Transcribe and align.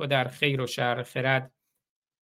تو 0.00 0.06
در 0.06 0.24
خیر 0.24 0.60
و 0.60 0.66
شر 0.66 1.02
خرد. 1.02 1.52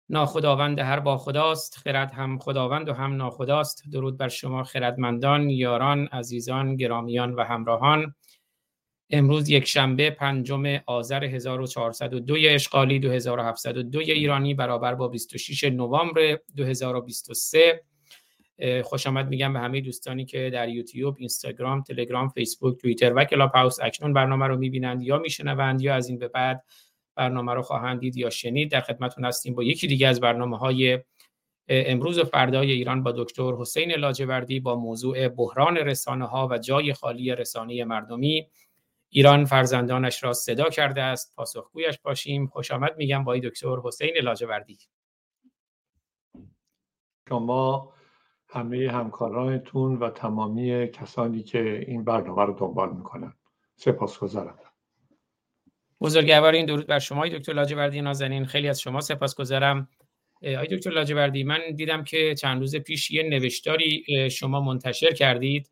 ناخداوند 0.08 0.78
هر 0.78 1.00
با 1.00 1.18
خداست 1.18 1.76
خرد 1.76 2.12
هم 2.12 2.38
خداوند 2.38 2.88
و 2.88 2.92
هم 2.92 3.16
ناخداست. 3.16 3.82
درود 3.92 4.18
بر 4.18 4.28
شما 4.28 4.64
خردمندان 4.64 5.50
یاران 5.50 6.06
عزیزان 6.06 6.76
گرامیان 6.76 7.34
و 7.34 7.44
همراهان. 7.44 8.14
امروز 9.10 9.48
یک 9.48 9.64
شنبه 9.64 10.10
پنجم 10.10 10.78
آذر 10.86 11.24
1402 11.24 12.36
اشغالی 12.38 12.98
2702 12.98 13.98
ایرانی 13.98 14.54
برابر 14.54 14.94
با 14.94 15.08
26 15.08 15.64
نوامبر 15.64 16.38
2023 16.56 17.84
خوش 18.84 19.06
آمد 19.06 19.28
میگم 19.28 19.52
به 19.52 19.58
همه 19.58 19.80
دوستانی 19.80 20.24
که 20.24 20.50
در 20.52 20.68
یوتیوب، 20.68 21.16
اینستاگرام، 21.18 21.82
تلگرام، 21.82 22.28
فیسبوک، 22.28 22.76
توییتر 22.76 23.12
و 23.16 23.24
کلاب 23.24 23.50
هاوس 23.54 23.80
اکنون 23.80 24.12
برنامه 24.12 24.46
رو 24.46 24.56
می‌بینند 24.56 25.02
یا 25.02 25.18
میشنوند 25.18 25.82
یا 25.82 25.94
از 25.94 26.08
این 26.08 26.18
به 26.18 26.28
بعد 26.28 26.64
برنامه 27.18 27.54
رو 27.54 27.62
خواهند 27.62 28.00
دید 28.00 28.16
یا 28.16 28.30
شنید 28.30 28.70
در 28.70 28.80
خدمتتون 28.80 29.24
هستیم 29.24 29.54
با 29.54 29.62
یکی 29.62 29.86
دیگه 29.86 30.08
از 30.08 30.20
برنامه 30.20 30.58
های 30.58 31.00
امروز 31.68 32.18
و 32.18 32.24
فردای 32.24 32.72
ایران 32.72 33.02
با 33.02 33.12
دکتر 33.12 33.52
حسین 33.52 33.92
لاجوردی 33.92 34.60
با 34.60 34.76
موضوع 34.76 35.28
بحران 35.28 35.76
رسانه 35.76 36.26
ها 36.26 36.48
و 36.50 36.58
جای 36.58 36.92
خالی 36.92 37.34
رسانه 37.34 37.84
مردمی. 37.84 38.48
ایران 39.10 39.44
فرزندانش 39.44 40.24
را 40.24 40.32
صدا 40.32 40.68
کرده 40.68 41.02
است. 41.02 41.36
پاسخگویش 41.36 41.98
باشیم. 41.98 42.46
خوش 42.46 42.70
آمد 42.70 42.96
میگم 42.96 43.24
با 43.24 43.36
دکتر 43.36 43.76
حسین 43.84 44.14
لاجوردی. 44.22 44.78
شما 47.28 47.92
همه 48.48 48.90
همکارانتون 48.92 49.96
و 49.96 50.10
تمامی 50.10 50.88
کسانی 50.88 51.42
که 51.42 51.84
این 51.88 52.04
برنامه 52.04 52.44
رو 52.44 52.52
دنبال 52.52 52.96
می‌کنن. 52.96 53.34
سپاسگزارم. 53.76 54.58
بزرگوار 56.00 56.52
این 56.52 56.66
درود 56.66 56.86
بر 56.86 56.98
شما 56.98 57.28
دکتر 57.28 57.52
لاجوردی 57.52 58.00
نازنین. 58.00 58.46
خیلی 58.46 58.68
از 58.68 58.80
شما 58.80 59.00
سپاسگزارم. 59.00 59.88
آقای 60.42 60.66
دکتر 60.66 60.90
لاجوردی 60.90 61.44
من 61.44 61.60
دیدم 61.76 62.04
که 62.04 62.34
چند 62.34 62.60
روز 62.60 62.76
پیش 62.76 63.10
یه 63.10 63.22
نوشتاری 63.22 64.04
شما 64.30 64.60
منتشر 64.60 65.12
کردید 65.12 65.70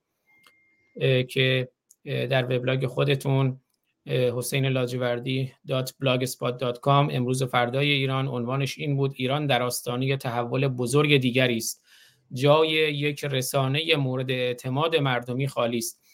که 1.29 1.69
در 2.05 2.45
وبلاگ 2.45 2.87
خودتون 2.87 3.61
حسین 4.07 4.67
لاجوردی 4.67 5.53
.blogspot.com 5.69 6.87
امروز 6.87 7.43
و 7.43 7.47
فردای 7.47 7.91
ایران 7.91 8.29
عنوانش 8.29 8.79
این 8.79 8.97
بود 8.97 9.13
ایران 9.17 9.47
در 9.47 9.63
آستانه 9.63 10.17
تحول 10.17 10.69
بزرگ 10.69 11.17
دیگری 11.17 11.57
است. 11.57 11.85
جای 12.33 12.69
یک 12.95 13.25
رسانه 13.25 13.97
مورد 13.97 14.31
اعتماد 14.31 14.97
مردمی 14.97 15.49
خالی 15.49 15.79
است. 15.79 16.06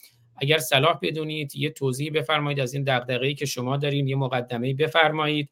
اگر 0.42 0.58
صلاح 0.58 0.98
بدونید 1.02 1.56
یه 1.56 1.70
توضیح 1.70 2.12
بفرمایید 2.14 2.60
از 2.60 2.74
این 2.74 2.84
دغدغه‌ای 2.84 3.34
که 3.34 3.46
شما 3.46 3.76
دارین 3.76 4.08
یه 4.08 4.16
مقدمه 4.16 4.74
بفرمایید. 4.74 5.50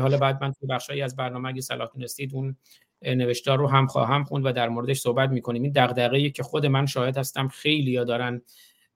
حالا 0.00 0.18
بعد 0.18 0.42
من 0.42 0.52
تو 0.52 0.66
بخشایی 0.66 1.02
از 1.02 1.16
برنامه 1.16 1.48
اگه 1.48 1.60
صلاح 1.60 1.88
دونستید 1.94 2.34
اون 2.34 2.56
نوشتار 3.02 3.58
رو 3.58 3.66
هم 3.66 3.86
خواهم 3.86 4.24
خوند 4.24 4.46
و 4.46 4.52
در 4.52 4.68
موردش 4.68 4.98
صحبت 4.98 5.30
می‌کنیم. 5.30 5.62
این 5.62 5.72
دغدغه‌ای 5.72 6.30
که 6.30 6.42
خود 6.42 6.66
من 6.66 6.86
شاهد 6.86 7.16
هستم 7.16 7.48
خیلی 7.48 7.96
ها 7.96 8.04
دارن 8.04 8.42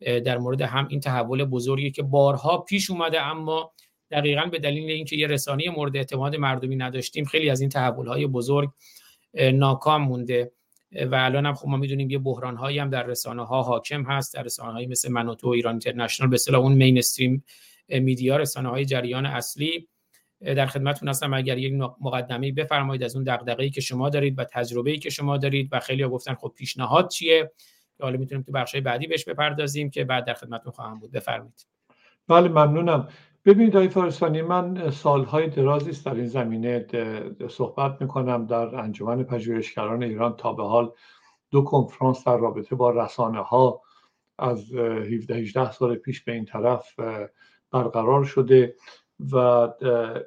در 0.01 0.39
مورد 0.39 0.63
هم 0.63 0.87
این 0.91 1.01
تحول 1.01 1.45
بزرگی 1.45 1.91
که 1.91 2.03
بارها 2.03 2.59
پیش 2.59 2.91
اومده 2.91 3.23
اما 3.23 3.73
دقیقا 4.11 4.47
به 4.47 4.59
دلیل 4.59 4.91
اینکه 4.91 5.17
یه 5.17 5.27
رسانه 5.27 5.71
مورد 5.71 5.97
اعتماد 5.97 6.37
مردمی 6.37 6.77
نداشتیم 6.77 7.25
خیلی 7.25 7.51
از 7.51 7.61
این 7.61 7.71
تحول‌های 7.71 8.27
بزرگ 8.27 8.71
ناکام 9.35 10.03
مونده. 10.03 10.53
و 10.93 11.15
الان 11.15 11.47
هم 11.47 11.55
خب 11.55 11.69
ما 11.69 11.77
می‌دونیم 11.77 12.11
یه 12.11 12.19
بحران 12.19 12.57
هایی 12.57 12.79
هم 12.79 12.91
در 12.91 13.03
رسانه 13.03 13.47
ها 13.47 13.63
حاکم 13.63 14.03
هست 14.03 14.35
در 14.35 14.43
رسانه 14.43 14.73
هایی 14.73 14.87
مثل 14.87 15.13
منوتو 15.13 15.49
ایران 15.49 15.73
اینترنشنال 15.73 16.31
به 16.31 16.35
اصطلاح 16.35 16.61
اون 16.61 16.73
مین 16.73 16.99
استریم 16.99 17.45
میدیا 17.89 18.37
رسانه 18.37 18.69
های 18.69 18.85
جریان 18.85 19.27
اصلی. 19.27 19.89
در 20.41 20.67
خدمتتون 20.67 21.09
هستم 21.09 21.35
اگر 21.35 21.59
یک 21.59 21.73
مقدمه 22.01 22.53
بفرمایید 22.53 23.03
از 23.03 23.17
اون 23.17 23.25
دغدغه‌ای 23.25 23.71
که 23.71 23.81
شما 23.81 24.09
دارید 24.09 24.39
و 24.39 24.45
تجربه‌ای 24.45 24.99
که 24.99 25.11
شما 25.11 25.37
دارید 25.37 25.69
و 25.73 25.81
خیلی 25.81 26.03
ها 26.03 26.09
گفتن 26.09 26.35
خب 26.35 26.53
پیشنهاد 26.57 27.09
چیه 27.09 27.51
که 27.97 28.05
حالا 28.05 28.17
می‌تونیم 28.17 28.43
تو 28.43 28.53
بخشای 28.53 28.81
بعدی 28.81 29.07
بهش 29.07 29.25
بپردازیم 29.25 29.91
که 29.91 30.05
بعد 30.05 30.25
در 30.25 30.35
خدمتتون 30.35 30.73
خواهم 30.73 30.99
بود. 30.99 31.11
بفرمایید. 31.11 31.67
بله 32.29 32.49
ممنونم. 32.49 33.09
ببینید 33.45 33.77
آقای 33.77 33.89
فارسانی 33.89 34.43
من 34.43 34.91
سالهای 34.91 35.49
درازی 35.51 35.91
است 35.91 36.07
در 36.07 36.15
این 36.15 36.27
زمینه 36.27 36.87
صحبت 37.51 38.03
می‌کنم 38.03 38.47
در 38.47 38.77
انجمن 38.77 39.23
پژوهشگران 39.23 40.03
ایران 40.03 40.37
تا 40.37 40.53
به 40.53 40.65
حال 40.65 40.93
دو 41.51 41.63
کنفرانس 41.63 42.25
در 42.27 42.37
رابطه 42.37 42.77
با 42.77 42.91
رسانه 42.91 43.41
ها 43.41 43.83
از 44.39 44.73
17 44.75 45.35
18 45.35 45.73
سال 45.73 45.97
پیش 45.97 46.25
به 46.25 46.33
این 46.33 46.45
طرف 46.45 46.95
برقرار 47.71 48.25
شده 48.25 48.75
و 49.33 49.37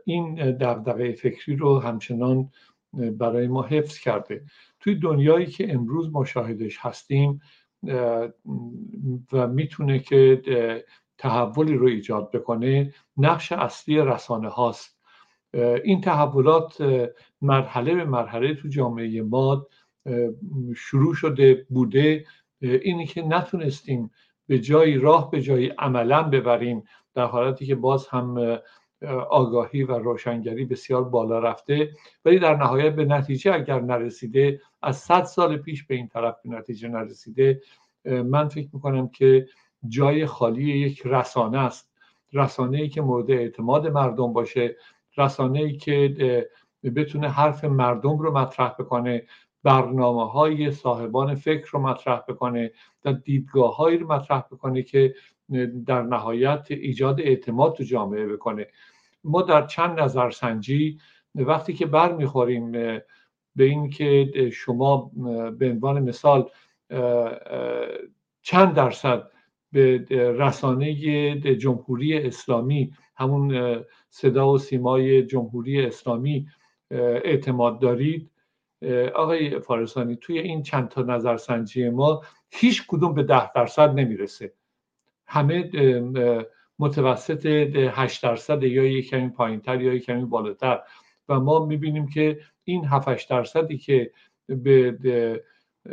این 0.06 0.52
دغدغه 0.58 1.12
فکری 1.12 1.56
رو 1.56 1.80
همچنان 1.80 2.50
برای 2.94 3.48
ما 3.48 3.62
حفظ 3.62 4.00
کرده. 4.00 4.44
توی 4.80 4.96
دنیایی 4.96 5.46
که 5.46 5.74
امروز 5.74 6.10
مشاهدش 6.14 6.78
هستیم 6.80 7.42
و 9.34 9.48
می‌تونه 9.48 10.00
که 10.00 10.42
تحولی 11.18 11.74
رو 11.74 11.88
ایجاد 11.88 12.32
بکنه 12.32 12.94
نقش 13.18 13.52
اصلی 13.52 13.98
رسانه 13.98 14.50
هاست. 14.50 15.00
این 15.84 16.02
تحولات 16.02 17.02
مرحله 17.42 17.96
به 17.96 18.06
مرحله 18.06 18.56
تو 18.56 18.68
جامعه 18.68 19.22
ما 19.22 19.68
شروع 20.76 21.14
شده 21.14 21.66
بوده. 21.70 22.26
اینی 22.62 23.06
که 23.06 23.22
نتونستیم 23.22 24.12
به 24.48 24.60
جایی 24.60 24.98
راه 24.98 25.32
به 25.32 25.42
جایی 25.42 25.68
عملا 25.68 26.24
ببریم 26.24 26.84
در 27.14 27.26
حالتی 27.26 27.66
که 27.66 27.76
باز 27.76 28.08
هم 28.08 28.60
آگاهی 29.30 29.84
و 29.84 30.00
روشنگری 30.00 30.66
بسیار 30.66 31.04
بالا 31.04 31.40
رفته. 31.40 31.92
ولی 32.26 32.40
در 32.40 32.56
نهایت 32.56 32.96
به 32.96 33.06
نتیجه 33.06 33.54
اگر 33.54 33.80
نرسیده 33.80 34.62
از 34.82 34.98
صد 34.98 35.24
سال 35.24 35.58
پیش 35.58 35.84
به 35.84 35.96
این 35.96 36.08
طرف 36.08 36.36
به 36.44 36.50
نتیجه 36.50 36.88
نرسیده 36.88 37.62
من 38.06 38.48
فکر 38.48 38.70
می‌کنم 38.74 39.10
که 39.10 39.48
جای 39.88 40.26
خالی 40.26 40.64
یک 40.64 41.02
رسانه 41.06 41.58
است. 41.58 41.92
رسانه 42.34 42.78
ای 42.78 42.90
که 42.90 43.02
مورد 43.02 43.32
اعتماد 43.32 43.88
مردم 43.88 44.34
باشه. 44.34 44.76
رسانه 45.18 45.60
ای 45.60 45.78
که 45.78 46.48
بتونه 46.96 47.30
حرف 47.30 47.64
مردم 47.64 48.18
رو 48.18 48.38
مطرح 48.38 48.70
بکنه. 48.80 49.24
برنامه 49.64 50.32
های 50.32 50.72
صاحبان 50.72 51.36
فکر 51.36 51.72
رو 51.72 51.80
مطرح 51.80 52.22
بکنه 52.28 52.72
و 53.06 53.14
دیدگاه 53.14 53.76
هایی 53.76 53.98
رو 53.98 54.08
مطرح 54.08 54.40
بکنه 54.40 54.84
که 54.84 55.16
در 55.86 56.02
نهایت 56.02 56.68
ایجاد 56.70 57.22
اعتماد 57.22 57.76
تو 57.76 57.84
جامعه 57.84 58.28
بکنه. 58.28 58.68
ما 59.24 59.42
در 59.42 59.66
چند 59.66 60.00
نظرسنجی 60.00 61.00
وقتی 61.36 61.74
که 61.74 61.86
بر 61.86 62.16
می‌خوریم 62.16 62.72
به 62.72 63.64
این 63.64 63.90
که 63.90 64.32
شما 64.54 65.12
به 65.58 65.70
عنوان 65.70 66.00
مثال 66.00 66.50
چند 68.42 68.74
درصد 68.74 69.32
به 69.76 70.06
رسانه 70.40 70.96
جمهوری 71.56 72.18
اسلامی 72.18 72.94
همون 73.16 73.80
صدا 74.10 74.54
و 74.54 74.58
سیمای 74.58 75.24
جمهوری 75.24 75.86
اسلامی 75.86 76.48
اعتماد 76.92 77.80
دارید. 77.80 78.32
آقای 79.16 79.60
فارسانی 79.60 80.16
توی 80.16 80.40
این 80.40 80.64
چند 80.64 80.88
تا 80.90 81.02
نظرسنجی 81.02 81.90
ما 81.90 82.22
هیچ 82.52 82.88
کدوم 82.88 83.14
به 83.14 83.24
ده 83.24 83.54
درصد 83.54 83.90
نمی‌رسه. 83.90 84.54
همه 85.28 85.70
متوسط 86.80 87.46
8 87.46 88.24
درصد 88.24 88.64
یا 88.64 88.84
یک 88.84 89.10
کمی 89.10 89.30
پایینتر 89.30 89.82
یا 89.82 89.94
یک 89.94 90.06
کمی 90.06 90.26
بالاتر. 90.26 90.80
و 91.30 91.40
ما 91.40 91.66
می‌بینیم 91.66 92.08
که 92.08 92.40
این 92.64 92.86
7 92.86 93.30
درصدی 93.30 93.78
که 93.78 94.12
به 94.48 95.44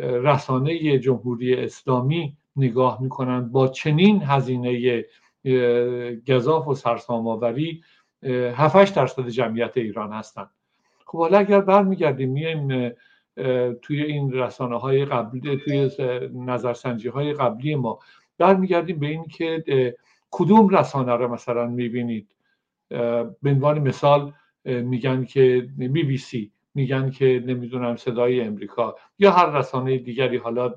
رسانه 0.00 0.98
جمهوری 0.98 1.54
اسلامی 1.54 2.36
نگاه 2.56 3.02
می‌کنند 3.02 3.52
با 3.52 3.68
چنین 3.68 4.22
هزینه 4.22 5.04
گذاف 6.28 6.68
و 6.68 6.74
سرسام 6.74 7.28
آوری 7.28 7.82
7 8.54 8.94
درصد 8.94 9.28
جمعیت 9.28 9.76
ایران 9.76 10.12
هستند. 10.12 10.50
خب 11.06 11.18
حالا 11.18 11.38
اگر 11.38 11.60
برمیگردیم 11.60 12.30
میایم 12.30 12.92
توی 13.82 14.02
این 14.02 14.32
رسانه 14.32 14.78
های 14.78 15.04
قبلی 15.04 15.60
توی 15.64 15.90
نظرسنجی 16.34 17.08
های 17.08 17.32
قبلی 17.32 17.74
ما 17.74 17.98
برمیگردیم 18.38 18.98
به 18.98 19.06
این 19.06 19.24
که 19.24 19.96
کدوم 20.30 20.68
رسانه 20.68 21.12
رو 21.12 21.28
مثلا 21.28 21.66
می‌بینید؟ 21.66 22.28
به 22.88 23.50
عنوان 23.50 23.78
مثال 23.78 24.32
میگن 24.64 25.24
که 25.24 25.68
بی 25.78 26.02
بی 26.02 26.18
سی 26.18 26.52
میگن 26.74 27.10
که 27.10 27.42
نمی‌دونم 27.46 27.96
صدای 27.96 28.40
امریکا 28.40 28.96
یا 29.18 29.30
هر 29.30 29.58
رسانه 29.58 29.98
دیگری 29.98 30.36
حالا 30.36 30.74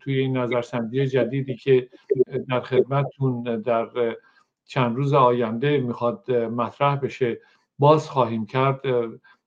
توی 0.00 0.18
این 0.18 0.36
نظرسنجی 0.36 1.06
جدیدی 1.06 1.56
که 1.56 1.88
در 2.48 2.60
خدمتتون 2.60 3.60
در 3.60 4.16
چند 4.64 4.96
روز 4.96 5.12
آینده 5.12 5.78
می‌خواد 5.78 6.32
مطرح 6.32 6.96
بشه 6.96 7.40
باز 7.78 8.10
خواهیم 8.10 8.46
کرد. 8.46 8.80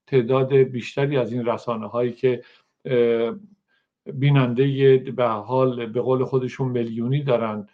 تعداد 0.06 0.54
بیشتری 0.54 1.16
از 1.16 1.32
این 1.32 1.46
رسانه 1.46 1.86
هایی 1.86 2.12
که 2.12 2.42
بیننده 4.12 4.96
به 5.16 5.26
حال 5.26 5.86
به 5.86 6.00
قول 6.00 6.24
خودشون 6.24 6.68
میلیونی 6.68 7.22
دارن 7.22 7.68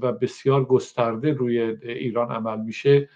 و 0.00 0.12
بسیار 0.12 0.64
گسترده 0.64 1.32
روی 1.32 1.60
ایران 1.82 2.30
عمل 2.30 2.60
میشه. 2.60 3.08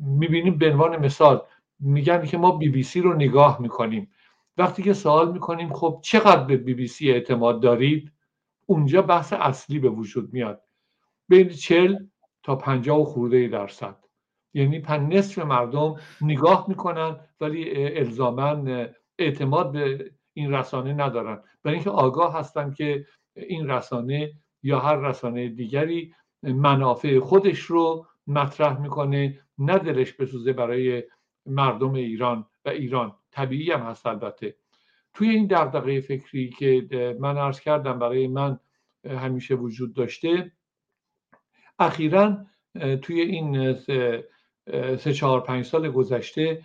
می‌بینیم 0.00 0.58
به 0.58 0.70
عنوان 0.70 1.06
مثال 1.06 1.42
میگن 1.80 2.26
که 2.26 2.38
ما 2.38 2.56
بی 2.56 2.68
بی 2.68 2.82
سی 2.82 3.00
رو 3.00 3.14
نگاه 3.14 3.62
می‌کنیم. 3.62 4.10
وقتی 4.56 4.82
که 4.82 4.92
سوال 4.92 5.32
می‌کنیم 5.32 5.72
خب 5.72 6.00
چقدر 6.04 6.44
به 6.44 6.56
بی 6.56 6.74
بی 6.74 6.86
سی 6.86 7.10
اعتماد 7.10 7.62
دارید؟ 7.62 8.12
اونجا 8.66 9.02
بحث 9.02 9.32
اصلی 9.32 9.78
به 9.78 9.88
وجود 9.88 10.32
میاد. 10.32 10.62
بین 11.28 11.48
چل 11.48 11.96
تا 12.42 12.56
پنجاه 12.56 13.00
و 13.00 13.04
خورده 13.04 13.48
درصد. 13.48 13.96
یعنی 14.54 14.78
پن 14.78 15.06
نصف 15.06 15.38
مردم 15.38 15.94
نگاه 16.20 16.64
می‌کنن 16.68 17.16
ولی 17.40 17.86
الزاما 17.98 18.64
اعتماد 19.18 19.72
به 19.72 20.10
این 20.32 20.54
رسانه 20.54 20.92
ندارن. 20.92 21.42
برای 21.62 21.74
اینکه 21.74 21.90
آگاه 21.90 22.38
هستن 22.38 22.72
که 22.72 23.06
این 23.36 23.70
رسانه 23.70 24.32
یا 24.62 24.80
هر 24.80 24.96
رسانه 24.96 25.48
دیگری 25.48 26.14
منافع 26.42 27.18
خودش 27.18 27.58
رو 27.60 28.06
مطرح 28.26 28.80
می‌کنه 28.80 29.38
نه 29.58 29.78
دلش 29.78 30.12
بسوزه 30.12 30.52
برای 30.52 31.02
مردم 31.46 31.94
ایران 31.94 32.46
و 32.64 32.68
ایران. 32.68 33.16
طبیعی 33.30 33.72
هم 33.72 33.80
هست 33.80 34.06
البته. 34.06 34.54
توی 35.14 35.28
این 35.28 35.46
دغدغه 35.46 36.00
فکری 36.00 36.50
که 36.50 37.16
من 37.20 37.38
عرض 37.38 37.60
کردم 37.60 37.98
برای 37.98 38.26
من 38.26 38.58
همیشه 39.04 39.54
وجود 39.54 39.94
داشته 39.94 40.52
اخیرا 41.78 42.46
توی 43.02 43.20
این 43.20 43.74
سه 44.96 45.12
چهار 45.14 45.40
پنج 45.40 45.64
سال 45.64 45.90
گذشته 45.90 46.62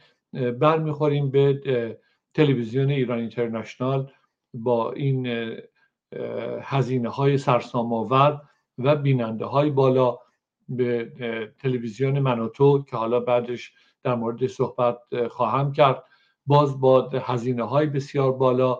برمیخوریم 0.60 1.32
به 1.32 2.00
تلویزیون 2.34 2.90
ایران 2.90 3.20
اینترنشنال 3.20 4.12
با 4.54 4.92
این 4.92 5.52
هزینه 6.62 7.10
های 7.10 7.38
سرسام 7.38 7.94
آور 7.94 8.42
و 8.78 8.96
بیننده 8.96 9.46
های 9.46 9.70
بالا 9.70 10.18
به 10.70 11.12
تلویزیون 11.60 12.20
منوتو 12.20 12.84
که 12.84 12.98
حالا 12.98 13.20
بعدش 13.20 13.74
در 14.04 14.16
مورد 14.16 14.48
صحبت 14.48 15.28
خواهم 15.28 15.72
کرد. 15.72 16.04
باز 16.46 16.80
با 16.80 17.10
هزینه 17.10 17.64
های 17.64 17.86
بسیار 17.86 18.32
بالا 18.32 18.80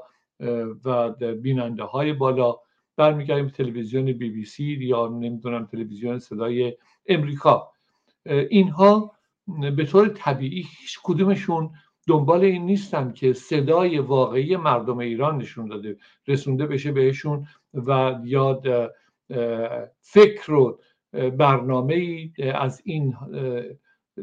و 0.86 1.10
بیننده 1.42 1.84
های 1.84 2.14
بالا 2.14 2.56
برمیگردیم 2.98 3.50
تلویزیون 3.50 4.06
بی 4.06 4.30
بی 4.30 4.46
سی 4.46 4.78
یا 4.82 5.08
نمی‌دونم 5.08 5.66
تلویزیون 5.66 6.20
صدای 6.20 6.78
امریکا. 7.08 7.72
اینها 8.50 9.12
به 9.76 9.86
طور 9.86 10.08
طبیعی 10.08 10.62
هیچ 10.62 11.00
کدومشون 11.04 11.70
دنبال 12.08 12.44
این 12.44 12.66
نیستن 12.66 13.14
که 13.14 13.34
صدای 13.34 14.00
واقعی 14.00 14.56
مردم 14.56 14.98
ایران 14.98 15.38
نشون 15.38 15.68
داده 15.68 15.98
رسونده 16.28 16.66
بشه 16.66 16.92
بهشون 16.92 17.48
و 17.74 18.20
یاد 18.24 18.92
فکر 20.02 20.54
و 20.54 20.80
برنامه 21.38 22.30
از 22.54 22.82
این 22.86 23.16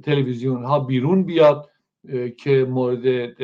تلویزیون 0.02 0.64
ها 0.64 0.80
بیرون 0.80 1.24
بیاد 1.24 1.70
که 2.38 2.66
مورد 2.70 3.37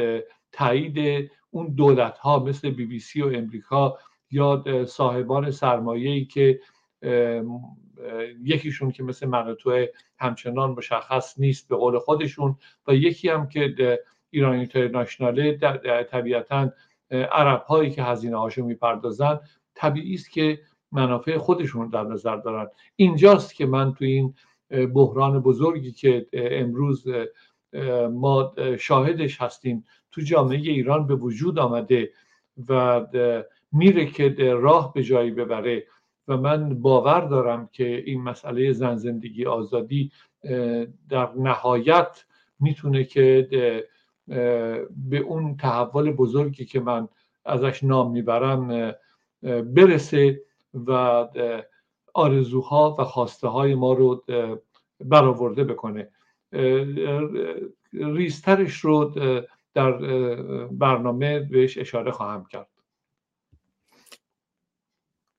تایید 0.52 1.31
اون 1.50 1.75
دولت 1.75 2.19
ها 2.19 2.38
مثل 2.44 2.70
بی 2.70 2.87
بی 2.87 2.99
سی 2.99 3.22
و 3.22 3.26
امریکا 3.26 3.99
یا 4.31 4.64
صاحبان 4.87 5.50
سرمایه 5.50 6.10
ای 6.10 6.25
که 6.25 6.60
یکیشون 8.44 8.90
که 8.90 9.02
مثل 9.02 9.26
منوتو 9.26 9.87
همچنان 10.19 10.70
مشخص 10.70 11.38
نیست 11.38 11.69
به 11.69 11.76
قول 11.76 11.99
خودشون 11.99 12.56
و 12.88 12.94
یکی 12.94 13.28
هم 13.28 13.49
که 13.49 13.99
ایران 14.31 14.55
اینترنشناله 14.55 15.58
طبیعتا 16.11 16.72
عرب 17.11 17.62
هایی 17.62 17.90
که 17.90 18.02
هزینه 18.02 18.37
هاشو 18.38 18.64
می‌پردازن 18.64 19.40
طبیعی 19.75 20.14
است 20.14 20.31
که 20.31 20.61
منافع 20.93 21.38
خودشون 21.38 21.88
در 21.88 22.02
نظر 22.02 22.37
دارن. 22.37 22.69
اینجاست 22.96 23.54
که 23.54 23.66
من 23.66 23.94
تو 23.94 24.04
این 24.04 24.34
بحران 24.94 25.40
بزرگی 25.40 25.93
که 25.93 26.26
امروز 26.32 27.06
ما 28.10 28.54
شاهدش 28.78 29.42
هستیم. 29.42 29.84
تو 30.12 30.20
جامعه 30.20 30.58
ایران 30.58 31.06
به 31.06 31.14
وجود 31.14 31.58
آمده 31.58 32.10
و 32.68 33.00
میره 33.72 34.06
که 34.06 34.54
راه 34.60 34.92
به 34.92 35.02
جایی 35.02 35.30
ببره 35.30 35.86
و 36.28 36.36
من 36.36 36.80
باور 36.82 37.20
دارم 37.20 37.68
که 37.72 38.02
این 38.06 38.22
مسئله 38.22 38.72
زن 38.72 38.96
زندگی 38.96 39.46
آزادی 39.46 40.12
در 41.08 41.28
نهایت 41.36 42.24
می‌تونه 42.60 43.04
که 43.04 43.48
به 44.90 45.18
اون 45.18 45.56
تحول 45.56 46.12
بزرگی 46.12 46.64
که 46.64 46.80
من 46.80 47.08
ازش 47.44 47.84
نام 47.84 48.10
می‌برم 48.12 48.94
برسه 49.42 50.42
و 50.74 50.92
آرزوها 52.14 52.96
و 52.98 53.04
خواسته 53.04 53.48
های 53.48 53.74
ما 53.74 53.92
رو 53.92 54.24
برآورده 55.00 55.64
بکنه. 55.64 56.08
ریسترش 57.92 58.74
رو 58.74 59.14
در 59.74 59.92
برنامه 60.66 61.40
بهش 61.40 61.78
اشاره 61.78 62.10
خواهم 62.10 62.46
کرد. 62.46 62.68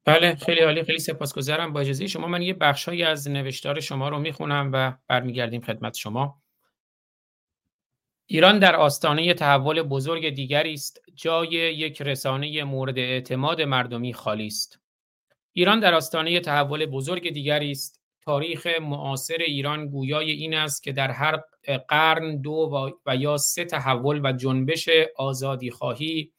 بله 0.06 0.36
خیلی 0.36 0.60
عالی 0.60 0.84
خیلی 0.84 1.00
سپاسگزارم. 1.00 1.74
با 1.74 1.80
اجازه 1.80 2.08
شما 2.08 2.28
من 2.28 2.42
یه 2.42 2.54
بخشهایی 2.54 3.04
از 3.04 3.30
نوشتار 3.30 3.80
شما 3.80 4.10
رو 4.10 4.20
می‌خونم 4.20 4.70
و 4.74 4.94
برمیگردیم 5.08 5.62
خدمت 5.62 5.96
شما. 5.96 6.42
ایران 8.26 8.60
در 8.60 8.76
آستانه 8.76 9.34
تحول 9.34 9.82
بزرگ 9.82 10.30
دیگری 10.30 10.74
است 10.74 11.02
جای 11.16 11.50
یک 11.50 12.02
رسانه 12.02 12.64
مورد 12.64 12.98
اعتماد 12.98 13.62
مردمی 13.62 14.14
خالی 14.14 14.48
است. 14.48 14.80
ایران 15.54 15.80
در 15.80 15.94
آستانه 15.94 16.40
تحول 16.40 16.86
بزرگ 16.86 17.30
دیگری 17.30 17.72
است. 17.72 17.99
تاریخ 18.30 18.68
معاصر 18.82 19.38
ایران 19.38 19.88
گویای 19.88 20.32
این 20.32 20.54
است 20.54 20.84
که 20.84 20.92
در 20.92 21.12
هر 21.12 21.40
قرن 21.90 22.42
دو 22.42 22.92
و 23.06 23.16
یا 23.16 23.38
سه 23.38 23.66
تحول 23.66 24.22
و 24.24 24.32
جنبش 24.32 24.90
آزادی 25.18 25.72
خواهی 25.72 26.32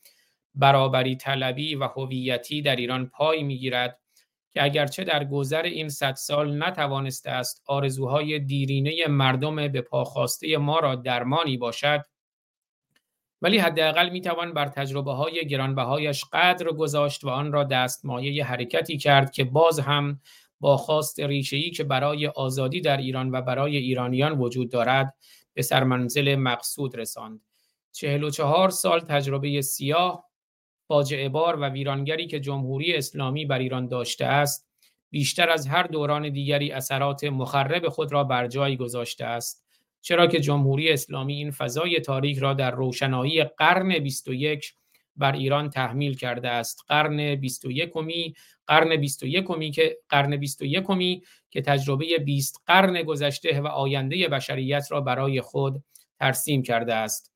برابری 0.54 1.16
طلبی 1.16 1.75
و 1.75 1.85
هویتی 1.85 2.62
در 2.62 2.76
ایران 2.76 3.06
پای 3.06 3.42
می‌گیرد 3.42 4.00
که 4.50 4.64
اگرچه 4.64 5.04
در 5.04 5.25
گذر 5.25 5.62
این 5.62 5.88
صد 5.88 6.14
سال 6.14 6.62
نتوانسته 6.62 7.30
است 7.30 7.62
آرزوهای 7.66 8.38
دیرینه 8.38 9.06
مردم 9.09 9.68
به 9.68 9.80
پاخواسته 9.80 10.56
ما 10.59 10.78
را 10.78 10.94
درمانی 10.94 11.56
باشد 11.56 12.04
ولی 13.42 13.59
حداقل 13.59 14.09
می‌توان 14.09 14.52
بر 14.52 14.66
تجربه 14.68 15.12
های 15.12 15.47
گرانبهایش 15.47 16.25
قدر 16.32 16.66
گذاشت 16.73 17.25
و 17.25 17.28
آن 17.28 17.52
را 17.52 17.64
دستمایه 17.64 18.44
حرکتی 18.44 18.99
کرد 18.99 19.30
که 19.30 19.44
باز 19.44 19.80
هم 19.80 20.20
با 20.61 20.76
خواست 20.76 21.21
ریشه‌ای 21.21 21.71
که 21.71 21.85
برای 21.85 22.26
آزادی 22.26 22.81
در 22.81 22.97
ایران 22.97 23.31
و 23.31 23.43
برای 23.43 23.76
ایرانیان 23.76 24.38
وجود 24.38 24.71
دارد 24.71 25.14
به 25.55 25.62
سرمنزل 25.62 26.35
مقصود 26.35 26.99
رساند. 26.99 27.40
چهل 27.93 28.25
و 28.25 28.31
چهار 28.31 28.71
سال 28.71 29.00
تجربه 29.00 29.62
سیاه 29.62 30.31
فاجعه 30.88 31.29
بار 31.29 31.57
و 31.57 31.69
ویرانگری 31.69 32.26
که 32.26 32.40
جمهوری 32.40 32.95
اسلامی 32.95 33.45
بر 33.45 33.59
ایران 33.59 33.88
داشته 33.88 34.25
است 34.25 34.69
بیشتر 35.11 35.50
از 35.50 35.67
هر 35.67 35.83
دوران 35.83 36.29
دیگری 36.29 36.73
اثرات 36.73 37.25
مخرب 37.25 37.88
خود 37.88 38.12
را 38.12 38.25
بر 38.25 38.47
جای 38.47 38.76
گذاشته 38.76 39.25
است 39.25 39.64
چرا 40.00 40.26
که 40.26 40.40
جمهوری 40.40 40.93
اسلامی 40.93 41.35
این 41.35 41.50
فضای 41.50 42.00
تاریک 42.00 42.38
را 42.38 42.55
در 42.55 42.71
روشنایی 42.71 43.45
قرن 43.45 43.99
21 43.99 44.75
بر 45.17 45.33
ایران 45.33 45.71
تحمیل 45.71 46.14
کرده 46.17 46.49
است 46.49 46.85
قرن 46.88 47.35
21 47.35 47.97
می 47.97 48.35
قرن 48.71 48.97
21 48.97 49.50
می 49.50 49.71
که 49.71 49.99
قرن 50.09 50.37
21 50.37 50.91
می 50.91 51.23
که 51.50 51.62
تجربه 51.62 52.19
20 52.19 52.62
قرن 52.67 53.03
گذشته 53.03 53.61
و 53.61 53.67
آینده 53.67 54.29
بشریت 54.29 54.87
را 54.91 55.00
برای 55.00 55.41
خود 55.41 55.85
ترسیم 56.19 56.62
کرده 56.62 56.95
است. 56.95 57.33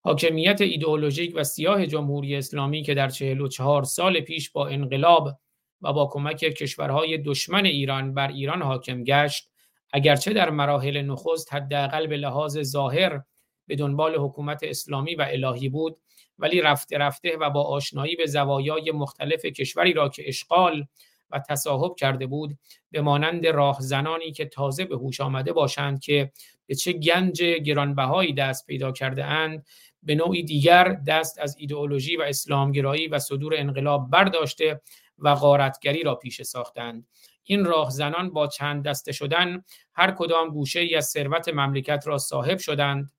حاکمیت 0.00 0.60
ایدئولوژیک 0.60 1.32
و 1.36 1.44
سیاه 1.44 1.86
جمهوری 1.86 2.36
اسلامی 2.36 2.82
که 2.82 2.94
در 2.94 3.08
44 3.08 3.82
سال 3.82 4.20
پیش 4.20 4.50
با 4.50 4.68
انقلاب 4.68 5.38
و 5.82 5.92
با 5.92 6.06
کمک 6.06 6.36
کشورهای 6.36 7.18
دشمن 7.18 7.64
ایران 7.64 8.14
بر 8.14 8.28
ایران 8.28 8.62
حاکم 8.62 9.04
گشت 9.04 9.50
اگرچه 9.92 10.32
در 10.32 10.50
مراحل 10.50 11.02
نخست 11.02 11.54
حداقل 11.54 12.06
به 12.06 12.16
لحاظ 12.16 12.58
ظاهر 12.62 13.22
به 13.66 13.76
دنبال 13.76 14.14
حکومت 14.14 14.60
اسلامی 14.62 15.14
و 15.14 15.26
الهی 15.30 15.68
بود 15.68 15.98
ولی 16.38 16.60
رفته 16.60 16.98
رفته 16.98 17.36
و 17.36 17.50
با 17.50 17.62
آشنایی 17.62 18.16
به 18.16 18.26
زوایای 18.26 18.90
مختلف 18.90 19.44
کشوری 19.44 19.92
را 19.92 20.08
که 20.08 20.28
اشغال 20.28 20.86
و 21.30 21.38
تصاحب 21.48 21.96
کرده 21.96 22.26
بود 22.26 22.58
به 22.90 23.00
مانند 23.00 23.46
راهزنانی 23.46 24.32
که 24.32 24.44
تازه 24.44 24.84
به 24.84 24.96
هوش 24.96 25.20
آمده 25.20 25.52
باشند 25.52 26.00
که 26.00 26.32
به 26.66 26.74
چه 26.74 26.92
گنج 26.92 27.42
گرانبهایی 27.42 28.32
دست 28.32 28.66
پیدا 28.66 28.92
کرده 28.92 29.24
اند 29.24 29.66
به 30.02 30.14
نوعی 30.14 30.42
دیگر 30.42 30.92
دست 31.06 31.38
از 31.38 31.56
ایدئولوژی 31.58 32.16
و 32.16 32.22
اسلامگرایی 32.22 33.08
و 33.08 33.18
صدور 33.18 33.54
انقلاب 33.56 34.10
برداشته 34.10 34.80
و 35.18 35.34
غارتگری 35.34 36.02
را 36.02 36.14
پیش 36.14 36.42
ساختند. 36.42 37.06
این 37.44 37.64
راهزنان 37.64 38.30
با 38.30 38.46
چند 38.46 38.84
دسته 38.84 39.12
شدن 39.12 39.64
هر 39.94 40.10
کدام 40.10 40.48
گوشه 40.48 40.80
ای 40.80 40.94
از 40.94 41.06
ثروت 41.06 41.48
مملکت 41.48 42.04
را 42.06 42.18
صاحب 42.18 42.58
شدند 42.58 43.10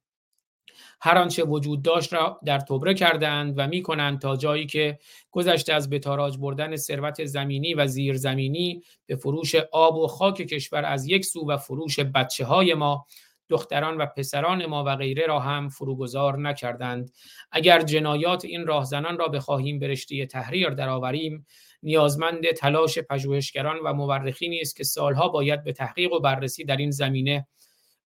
هر 1.02 1.18
آنچه 1.18 1.44
وجود 1.44 1.82
داشت 1.82 2.14
را 2.14 2.40
در 2.46 2.60
تبره 2.60 2.94
کردند 2.94 3.54
و 3.58 3.68
می 3.68 3.82
کنند 3.82 4.20
تا 4.20 4.36
جایی 4.36 4.66
که 4.66 5.00
گذشته 5.32 5.74
از 5.74 5.90
بتاراج 5.90 6.38
بردن 6.38 6.76
ثروت 6.76 7.26
زمینی 7.26 7.74
و 7.74 7.88
زیرزمینی 7.88 8.84
به 9.06 9.16
فروش 9.16 9.56
آب 9.72 9.96
و 9.98 10.08
خاک 10.08 10.36
کشور 10.36 10.86
از 10.86 11.08
یک 11.08 11.26
سو 11.26 11.50
و 11.50 11.58
فروش 11.58 12.00
بچه 12.00 12.46
های 12.46 12.74
ما 12.74 13.06
دختران 13.50 13.98
و 13.98 14.06
پسران 14.06 14.66
ما 14.66 14.84
و 14.84 14.96
غیره 14.96 15.28
را 15.28 15.40
هم 15.40 15.70
فروگذار 15.70 16.40
نکردند. 16.40 17.12
اگر 17.52 17.82
جنایات 17.82 18.46
این 18.46 18.68
راهزنان 18.68 19.18
را 19.18 19.28
بخواهیم 19.28 19.80
به 19.80 19.88
رشته 19.88 20.26
تحریر 20.26 20.70
درآوریم 20.70 21.46
نیازمند 21.84 22.52
تلاش 22.52 23.00
پژوهشگران 23.00 23.78
و 23.84 23.94
مورخینی 23.94 24.62
است 24.62 24.76
که 24.76 24.84
سالها 24.84 25.28
باید 25.28 25.64
به 25.64 25.74
تحقیق 25.74 26.14
و 26.14 26.20
بررسی 26.20 26.64
در 26.64 26.78
این 26.78 26.92
زمینه 26.92 27.48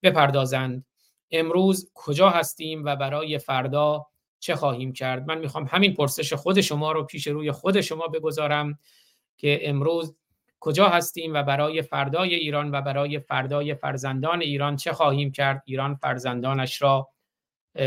بپردازند. 0.03 0.85
امروز 1.31 1.91
کجا 1.93 2.29
هستیم 2.29 2.85
و 2.85 2.95
برای 2.95 3.37
فردا 3.37 4.07
چه 4.39 4.55
خواهیم 4.55 4.93
کرد؟ 4.93 5.27
من 5.27 5.37
می‌خوام 5.37 5.65
همین 5.71 5.93
پرسش 5.93 6.33
خود 6.33 6.61
شما 6.61 6.91
رو 6.91 7.03
پیش 7.03 7.27
روی 7.27 7.51
خود 7.51 7.81
شما 7.81 8.07
بگذارم 8.07 8.79
که 9.37 9.69
امروز 9.69 10.17
کجا 10.59 10.89
هستیم 10.89 11.33
و 11.33 11.43
برای 11.43 11.81
فردای 11.81 12.35
ایران 12.35 12.71
و 12.71 12.81
برای 12.81 13.19
فردای 13.19 13.75
فرزندان 13.75 14.41
ایران 14.41 14.75
چه 14.75 14.93
خواهیم 14.93 15.31
کرد؟ 15.31 15.63
ایران 15.65 15.95
فرزندانش 15.95 16.81
را 16.81 17.09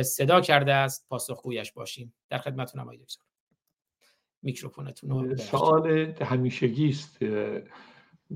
صدا 0.02 0.40
کرده 0.40 0.75
است 0.75 1.06
پاسخگویش 1.08 1.72
باشیم. 1.72 2.14
در 2.28 2.38
خدمتتونم 2.38 2.84
آقای 2.84 2.99
دکتر. 2.99 3.22
میکروفونتون 4.42 5.11
رو 5.11 5.37
سوال 5.37 6.14
همیشگی 6.22 6.88
است 6.88 7.18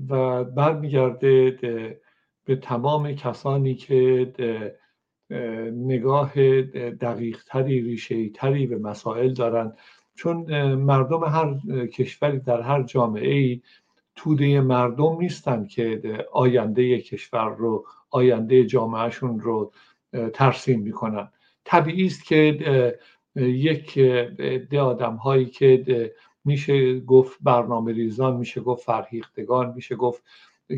و 0.09 0.43
برمیگرده 0.43 1.51
به 2.43 2.55
تمام 2.55 3.13
کسانی 3.13 3.75
که 3.75 4.33
نگاه 5.71 6.33
دقیق 6.91 7.43
تری 7.45 7.81
ریشه 7.81 8.29
تری 8.29 8.67
به 8.67 8.77
مسائل 8.77 9.33
دارند 9.33 9.77
چون 10.15 10.73
مردم 10.73 11.23
هر 11.23 11.57
کشوری 11.87 12.39
در 12.39 12.61
هر 12.61 12.83
جامعه 12.83 13.33
ای 13.33 13.61
توده 14.15 14.61
مردم 14.61 15.17
نیستند 15.19 15.67
که 15.67 16.01
آینده 16.31 17.01
کشور 17.01 17.55
رو 17.55 17.85
آینده 18.09 18.65
جامعهشون 18.65 19.39
رو 19.39 19.71
ترسیم 20.33 20.79
می‌کنن. 20.79 21.31
طبیعی 21.65 22.05
است 22.05 22.25
که 22.25 22.97
یک 23.35 23.99
ده 24.69 24.79
آدم 24.79 25.15
هایی 25.15 25.45
که 25.45 26.13
میشه 26.45 26.99
گفت 26.99 27.37
برنامه 27.41 27.93
ریزان 27.93 28.37
میشه 28.37 28.61
گفت 28.61 28.85
فرهیختگان 28.85 29.73
میشه 29.75 29.95
گفت 29.95 30.23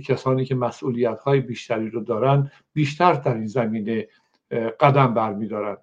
کسانی 0.05 0.45
که 0.45 0.55
مسئولیت 0.55 1.19
های 1.19 1.39
بیشتری 1.39 1.89
رو 1.89 2.03
دارن 2.03 2.51
بیشتر 2.73 3.13
در 3.13 3.33
این 3.33 3.45
زمینه 3.45 4.07
قدم 4.51 5.13
برمیدارند 5.13 5.77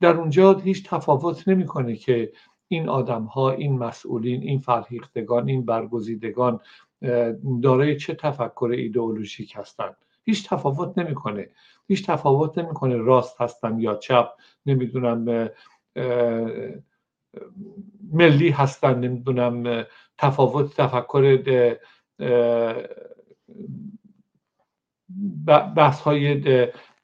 در 0.00 0.12
اونجا 0.16 0.52
هیچ 0.54 0.88
تفاوت 0.88 1.48
نمی‌کنه 1.48 1.96
که 1.96 2.32
این 2.68 2.88
آدم 2.88 3.24
ها 3.24 3.50
این 3.50 3.78
مسئولین 3.78 4.42
این 4.42 4.58
فرهیختگان 4.58 5.48
این 5.48 5.64
برگزیدگان 5.64 6.60
دارای 7.62 7.96
چه 7.96 8.14
تفکر 8.14 8.70
ایدئولوژیک 8.76 9.56
هستند. 9.56 9.96
هیچ 10.24 10.48
تفاوت 10.48 10.98
نمی‌کنه. 10.98 11.48
هیچ 11.88 12.06
تفاوت 12.06 12.58
نمی‌کنه 12.58 12.96
راست 12.96 13.40
هستن 13.40 13.80
یا 13.80 13.94
چپ 13.94 14.28
نمی‌دونم 14.66 15.50
ملی 18.12 18.50
هستن 18.50 18.98
نمی‌دونم 18.98 19.84
تفاوت 20.18 20.76
تفکر 20.76 21.38
بحث 25.76 26.00
های 26.00 26.42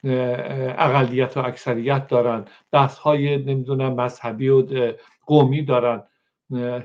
اقلیت 0.05 1.37
و 1.37 1.41
اکثریت 1.41 2.07
دارن. 2.07 2.45
بحث 2.73 2.99
های 2.99 3.45
نمی‌دونم 3.45 3.95
مذهبی 3.95 4.49
و 4.49 4.93
قومی 5.27 5.63
دارن. 5.63 6.03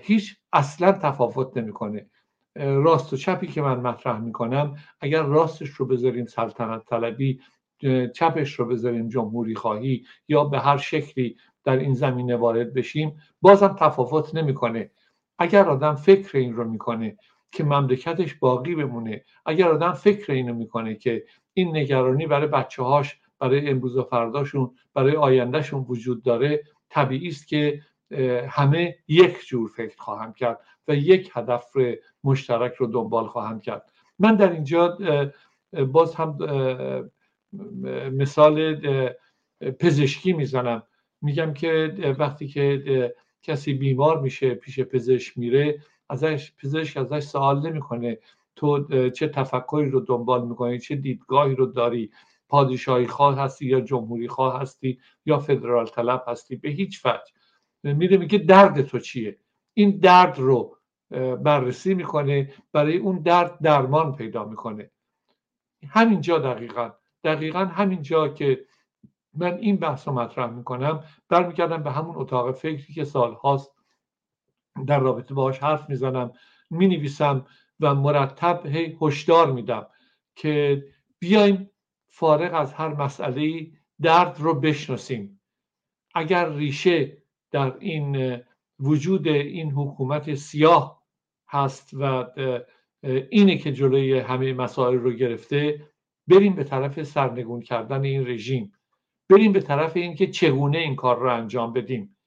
هیچ 0.02 0.38
اصلا 0.54 0.92
تفاوت 0.92 1.58
نمی‌کنه. 1.58 2.06
راست 2.56 3.14
و 3.14 3.18
چپی 3.18 3.48
که 3.48 3.62
من 3.62 3.80
مطرح 3.80 4.20
می‌کنم 4.20 4.76
اگر 5.02 5.24
راستش 5.24 5.70
رو 5.70 5.86
بذاریم 5.86 6.26
سلطنت 6.26 6.86
طلبی 6.86 7.40
چپش 8.16 8.54
رو 8.54 8.66
بذاریم 8.66 9.10
جمهوری 9.10 9.56
خواهی 9.56 10.06
یا 10.28 10.44
به 10.44 10.60
هر 10.60 10.78
شکلی 10.78 11.36
در 11.64 11.78
این 11.78 11.94
زمینه 11.94 12.36
وارد 12.36 12.74
بشیم 12.74 13.16
بازم 13.42 13.76
تفاوت 13.80 14.36
نمی‌کنه. 14.36 14.92
اگر 15.40 15.64
آدم 15.70 15.96
فکر 15.96 16.38
این 16.38 16.54
رو 16.54 16.70
می‌کنه 16.70 17.18
که 17.52 17.64
مملکتش 17.64 18.36
باقی 18.36 18.76
بمونه 18.76 19.24
اگر 19.46 19.68
آدم 19.70 19.92
فکر 19.94 20.32
اینو 20.32 20.54
می‌کنه 20.54 20.96
که 20.96 21.24
این 21.54 21.78
نگرانی 21.78 22.28
برای 22.28 22.48
بچه 22.48 22.84
هاش 22.84 23.20
برای 23.40 23.70
امروز 23.70 23.98
و 23.98 24.04
فرداشون 24.04 24.72
برای 24.94 25.16
آیندهشون 25.16 25.86
وجود 25.90 26.24
داره. 26.24 26.64
طبیعی 26.90 27.28
است 27.28 27.48
که 27.48 27.82
همه 28.50 28.96
یک 29.08 29.46
جور 29.48 29.70
فکر 29.70 29.98
خواهم 29.98 30.34
کرد 30.34 30.60
و 30.88 30.96
یک 30.96 31.32
هدف 31.34 31.78
مشترک 32.24 32.74
رو 32.74 32.88
دنبال 32.88 33.28
خواهم 33.28 33.60
کرد. 33.60 33.92
من 34.20 34.36
در 34.36 34.52
اینجا 34.52 34.98
باز 35.88 36.16
هم 36.16 36.38
مثال 38.12 38.76
پزشکی 39.80 40.34
می‌زنم. 40.34 40.84
میگم 41.22 41.54
که 41.54 41.96
وقتی 42.20 42.48
که 42.48 43.14
کسی 43.42 43.74
بیمار 43.74 44.22
میشه 44.22 44.54
پیش 44.54 44.80
پزشک 44.80 45.38
میره 45.38 45.80
ازش 46.10 46.52
پزشک 46.64 46.98
ازش 46.98 47.24
سوال 47.24 47.68
نمی‌کنه 47.70 48.18
تو 48.56 49.10
چه 49.10 49.28
تفکری 49.28 49.90
رو 49.90 50.00
دنبال 50.00 50.48
می‌کنی 50.48 50.80
چه 50.80 50.96
دیدگاهی 50.96 51.56
رو 51.56 51.66
داری؟ 51.66 52.12
پادشاهی 52.50 53.08
خواه 53.08 53.40
هستی 53.40 53.66
یا 53.66 53.82
جمهوری 53.82 54.28
خواه 54.28 54.62
هستی 54.62 55.00
یا 55.26 55.40
فدرال 55.40 55.86
طلب 55.86 56.24
هستی؟ 56.28 56.56
به 56.56 56.70
هیچ 56.70 57.06
وجه. 57.06 57.34
میره 57.94 58.18
میگه 58.18 58.38
درد 58.38 58.82
تو 58.82 59.00
چیه؟ 59.00 59.38
این 59.74 60.00
درد 60.00 60.40
رو 60.40 60.78
بررسی 61.44 61.94
می‌کنه 61.94 62.54
برای 62.72 62.98
اون 62.98 63.20
درد 63.20 63.60
درمان 63.60 64.16
پیدا 64.16 64.46
می‌کنه. 64.46 64.92
همینجا 65.88 66.40
دقیقا. 66.40 66.92
دقیقا 67.24 67.60
همینجا 67.60 68.28
که 68.28 68.66
من 69.34 69.54
این 69.58 69.78
بحث 69.78 70.08
رو 70.08 70.14
مطرح 70.14 70.50
می‌کنم 70.50 71.04
برمیگردم 71.30 71.84
به 71.84 71.92
همون 71.92 72.16
اتاق 72.16 72.52
فکری 72.52 72.94
که 72.94 73.04
سالهاست 73.04 73.72
در 74.88 75.00
رابطه 75.00 75.34
باهاش 75.34 75.60
حرف 75.60 75.90
می‌زنم. 75.90 76.32
می‌نویسم 76.70 77.46
و 77.82 77.96
مرتب 77.96 78.66
هی 78.66 78.98
هشدار 79.02 79.52
میدم 79.52 79.88
که 80.36 80.84
بیایم 81.20 81.70
فارغ 82.10 82.54
از 82.54 82.74
هر 82.74 82.94
مسئله 82.94 83.68
درد 84.02 84.36
رو 84.40 84.60
بشناسیم. 84.60 85.42
اگر 86.16 86.50
ریشه 86.50 87.18
در 87.52 87.78
این 87.80 88.42
وجود 88.80 89.28
این 89.28 89.72
حکومت 89.72 90.36
سیاه 90.36 91.04
هست 91.48 91.90
و 91.94 92.26
اینه 93.30 93.58
که 93.58 93.74
جلوی 93.74 94.20
همه 94.20 94.54
مسائل 94.54 94.94
رو 94.96 95.12
گرفته 95.12 95.88
بریم 96.28 96.56
به 96.56 96.64
طرف 96.64 97.04
سرنگون 97.04 97.62
کردن 97.62 98.04
این 98.04 98.28
رژیم. 98.28 98.72
بریم 99.30 99.52
به 99.52 99.60
طرف 99.60 99.96
این 99.96 100.16
که 100.16 100.28
چگونه 100.28 100.78
این 100.78 100.96
کار 100.96 101.20
رو 101.20 101.34
انجام 101.34 101.74
بدیم. 101.74 102.18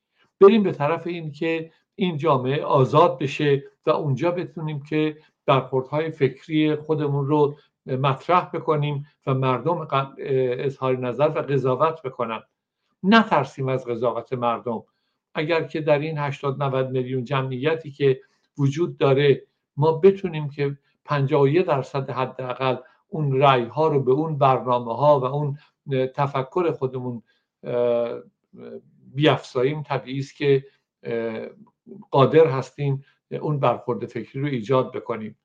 بریم 0.41 0.63
به 0.63 0.73
طرف 0.73 1.07
این 1.07 1.33
که 1.33 1.73
این 1.95 2.17
جامعه 2.17 2.65
آزاد 2.65 3.19
بشه 3.19 3.63
و 3.87 3.91
اونجا 3.91 4.31
بتونیم 4.31 4.83
که 4.83 5.17
برخوردهای 5.47 6.11
فکری 6.11 6.77
خودمون 6.77 7.27
رو 7.27 7.57
مطرح 7.87 8.51
بکنیم 8.55 9.07
و 9.27 9.35
مردم 9.35 9.89
اظهار 10.19 10.99
نظر 10.99 11.29
و 11.29 11.39
قضاوت 11.39 12.03
بکنن. 12.03 12.43
نترسیم 13.03 13.69
از 13.69 13.87
قضاوت 13.87 14.33
مردم. 14.33 14.83
اگر 15.35 15.63
که 15.63 15.81
در 15.81 15.99
این 15.99 16.19
80 16.19 16.63
90 16.63 16.91
میلیون 16.91 17.25
جمعیتی 17.25 17.91
که 17.91 18.21
وجود 18.59 18.99
داره 18.99 19.47
ما 19.77 19.93
بتونیم 19.93 20.51
که 20.51 20.79
51 21.05 21.67
درصد 21.67 22.11
حداقل 22.11 22.77
اون 23.09 23.41
رأی 23.41 23.65
ها 23.65 23.89
رو 23.89 24.03
به 24.03 24.13
اون 24.13 24.39
برنامه 24.39 24.97
ها 24.97 25.21
و 25.21 25.25
اون 25.25 25.59
تفکر 26.15 26.73
خودمون 26.73 27.23
بیافزاییم. 29.15 29.83
طبیعی 29.83 30.19
است 30.19 30.37
که 30.37 30.65
قادر 32.11 32.47
هستیم 32.47 33.05
اون 33.31 33.61
برخورد 33.61 34.07
فکری 34.07 34.41
رو 34.41 34.47
ایجاد 34.47 34.93
بکنیم. 34.93 35.39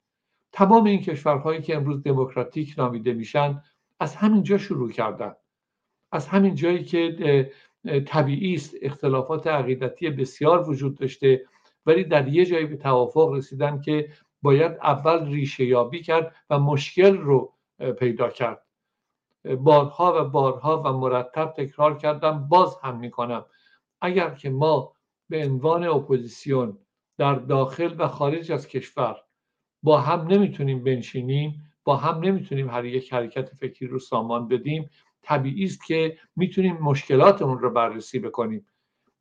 تمام 0.51 0.83
این 0.83 1.01
کشورهایی 1.01 1.61
که 1.61 1.75
امروز 1.75 2.03
دموکراتیک 2.03 2.75
نامیده 2.77 3.13
میشن 3.13 3.63
از 3.99 4.15
همین 4.15 4.43
جا 4.43 4.57
شروع 4.57 4.91
کردن. 4.91 5.35
از 6.11 6.27
همین 6.27 6.55
جایی 6.55 6.83
که 6.83 7.51
طبیعی 8.05 8.55
است 8.55 8.75
اختلافات 8.81 9.47
عقیدتی 9.47 10.09
بسیار 10.09 10.69
وجود 10.69 10.97
داشته 10.97 11.45
ولی 11.85 12.03
در 12.03 12.27
یه 12.27 12.45
جایی 12.45 12.65
به 12.65 12.77
توافق 12.77 13.31
رسیدن 13.33 13.81
که 13.81 14.09
باید 14.41 14.71
اول 14.71 15.25
ریشه 15.25 15.65
یابی 15.65 16.01
کرد 16.01 16.35
و 16.49 16.59
مشکل 16.59 17.17
رو 17.17 17.53
پیدا 17.99 18.29
کرد. 18.29 18.65
بارها 19.57 20.21
و 20.21 20.29
بارها 20.29 20.81
و 20.81 20.93
مرتب 20.93 21.53
تکرار 21.57 21.97
کردم 21.97 22.47
باز 22.49 22.77
هم 22.83 22.99
می‌کنم. 22.99 23.45
اگر 24.01 24.29
که 24.29 24.49
ما 24.49 24.93
به 25.29 25.45
عنوان 25.45 25.83
اپوزیسیون 25.83 26.77
در 27.19 27.35
داخل 27.35 27.95
و 27.97 28.07
خارج 28.07 28.51
از 28.51 28.67
کشور. 28.67 29.15
با 29.83 30.01
هم 30.01 30.27
نمی‌تونیم 30.27 30.83
بنشینیم 30.83 31.71
با 31.83 31.95
هم 31.97 32.19
نمی‌تونیم 32.19 32.69
هر 32.69 32.85
یک 32.85 33.13
حرکت 33.13 33.49
فکری 33.49 33.87
رو 33.87 33.99
سامان 33.99 34.47
بدیم. 34.47 34.89
طبیعی 35.21 35.63
است 35.63 35.85
که 35.85 36.17
می‌تونیم 36.35 36.77
مشکلاتمون 36.77 37.59
رو 37.59 37.69
بررسی 37.69 38.19
بکنیم. 38.19 38.65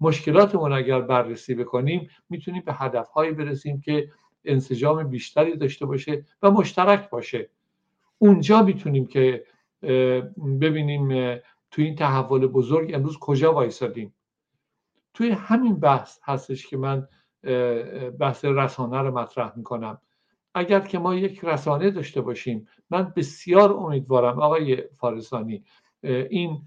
مشکلاتمون 0.00 0.72
اگر 0.72 1.00
بررسی 1.00 1.54
بکنیم 1.54 2.10
می‌تونیم 2.30 2.62
به 2.66 2.72
هدفهایی 2.72 3.32
برسیم 3.32 3.80
که 3.80 4.10
انسجام 4.44 5.10
بیشتری 5.10 5.56
داشته 5.56 5.86
باشه 5.86 6.24
و 6.42 6.50
مشترک 6.50 7.10
باشه. 7.10 7.50
اونجا 8.18 8.62
می‌تونیم 8.62 9.06
که 9.06 9.44
ببینیم 10.60 11.38
توی 11.70 11.84
این 11.84 11.96
تحول 11.96 12.46
بزرگ 12.46 12.94
امروز 12.94 13.18
کجا 13.18 13.52
وایسادیم. 13.52 14.14
توی 15.14 15.30
همین 15.30 15.74
بحث 15.74 16.18
هستش 16.24 16.66
که 16.66 16.76
من 16.76 17.08
بحث 18.20 18.44
رسانه 18.44 18.98
رو 18.98 19.18
مطرح 19.18 19.52
می‌کنم. 19.56 19.98
اگر 20.54 20.80
که 20.80 20.98
ما 20.98 21.14
یک 21.14 21.44
رسانه 21.44 21.90
داشته 21.90 22.20
باشیم 22.20 22.68
من 22.90 23.12
بسیار 23.16 23.72
امیدوارم 23.72 24.40
آقای 24.40 24.82
فارسانی 24.96 25.64
این 26.02 26.62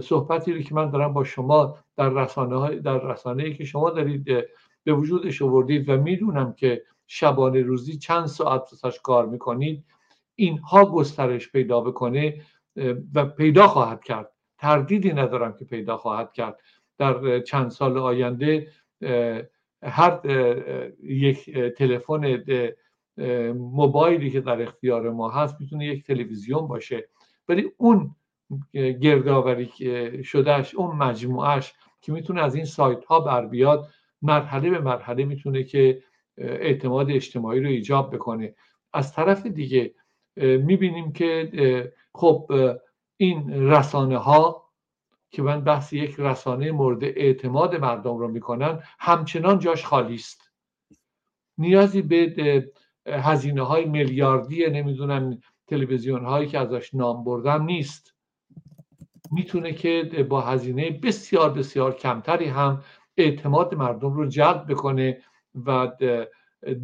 صحبتی 0.00 0.52
رو 0.52 0.60
که 0.62 0.74
من 0.74 0.90
دارم 0.90 1.12
با 1.12 1.24
شما 1.24 1.78
در 1.96 2.08
رسانه 2.08 2.56
های 2.56 2.80
در 2.80 2.98
رسانه 2.98 3.42
ای 3.42 3.54
که 3.54 3.64
شما 3.64 3.90
دارید 3.90 4.24
به 4.84 4.92
وجودش 4.92 5.42
آوردید 5.42 5.88
و 5.88 5.96
می‌دونم 5.96 6.52
که 6.52 6.82
شبانه 7.06 7.60
روزی 7.62 7.96
چند 7.98 8.26
ساعت 8.26 8.60
واسش 8.60 9.00
کار 9.00 9.26
می‌کنید 9.26 9.84
اینها 10.34 10.84
گسترش 10.84 11.52
پیدا 11.52 11.80
بکنه 11.80 12.40
و 13.14 13.24
پیدا 13.24 13.66
خواهد 13.66 14.04
کرد. 14.04 14.32
تردیدی 14.58 15.12
ندارم 15.12 15.56
که 15.56 15.64
پیدا 15.64 15.96
خواهد 15.96 16.32
کرد. 16.32 16.60
در 16.98 17.40
چند 17.40 17.70
سال 17.70 17.98
آینده 17.98 18.68
هر 19.82 20.20
یک 21.02 21.58
تلفن 21.58 22.42
موبایلی 23.52 24.30
که 24.30 24.40
در 24.40 24.62
اختیار 24.62 25.10
ما 25.10 25.30
هست 25.30 25.60
می‌تونه 25.60 25.86
یک 25.86 26.06
تلویزیون 26.06 26.68
باشه. 26.68 27.08
ولی 27.48 27.70
اون 27.76 28.16
گردآوری 28.74 29.70
شدهش 30.24 30.74
اون 30.74 30.96
مجموعش 30.96 31.72
که 32.00 32.12
می‌تونه 32.12 32.42
از 32.42 32.54
این 32.54 32.64
سایت 32.64 33.04
ها 33.04 33.20
بر 33.20 33.46
بیاد 33.46 33.88
مرحله 34.22 34.70
به 34.70 34.80
مرحله 34.80 35.24
می‌تونه 35.24 35.64
که 35.64 36.02
اعتماد 36.38 37.10
اجتماعی 37.10 37.60
رو 37.60 37.68
ایجاب 37.68 38.14
بکنه. 38.14 38.54
از 38.92 39.12
طرف 39.14 39.46
دیگه 39.46 39.94
می‌بینیم 40.36 41.12
که 41.12 41.92
خب 42.14 42.52
این 43.16 43.52
رسانه 43.70 44.18
ها 44.18 44.71
که 45.32 45.42
من 45.42 45.60
بحث 45.60 45.92
یک 45.92 46.14
رسانه 46.18 46.72
مورد 46.72 47.04
اعتماد 47.04 47.76
مردم 47.76 48.16
رو 48.16 48.28
می‌کنن 48.28 48.82
همچنان 48.98 49.58
جاش 49.58 49.84
خالی 49.84 50.14
است. 50.14 50.52
نیازی 51.58 52.02
به 52.02 52.72
هزینه 53.06 53.62
های 53.62 53.84
میلیاردی 53.84 54.70
نمی‌دونم 54.70 55.38
تلویزیون 55.66 56.24
هایی 56.24 56.46
که 56.48 56.58
ازش 56.58 56.94
نام 56.94 57.24
بردم 57.24 57.64
نیست. 57.64 58.14
می‌تونه 59.30 59.72
که 59.72 60.26
با 60.28 60.40
هزینه 60.40 60.90
بسیار 60.90 61.50
بسیار 61.50 61.94
کمتری 61.94 62.46
هم 62.46 62.82
اعتماد 63.16 63.74
مردم 63.74 64.12
رو 64.12 64.26
جلب 64.26 64.66
بکنه 64.72 65.22
و 65.66 65.92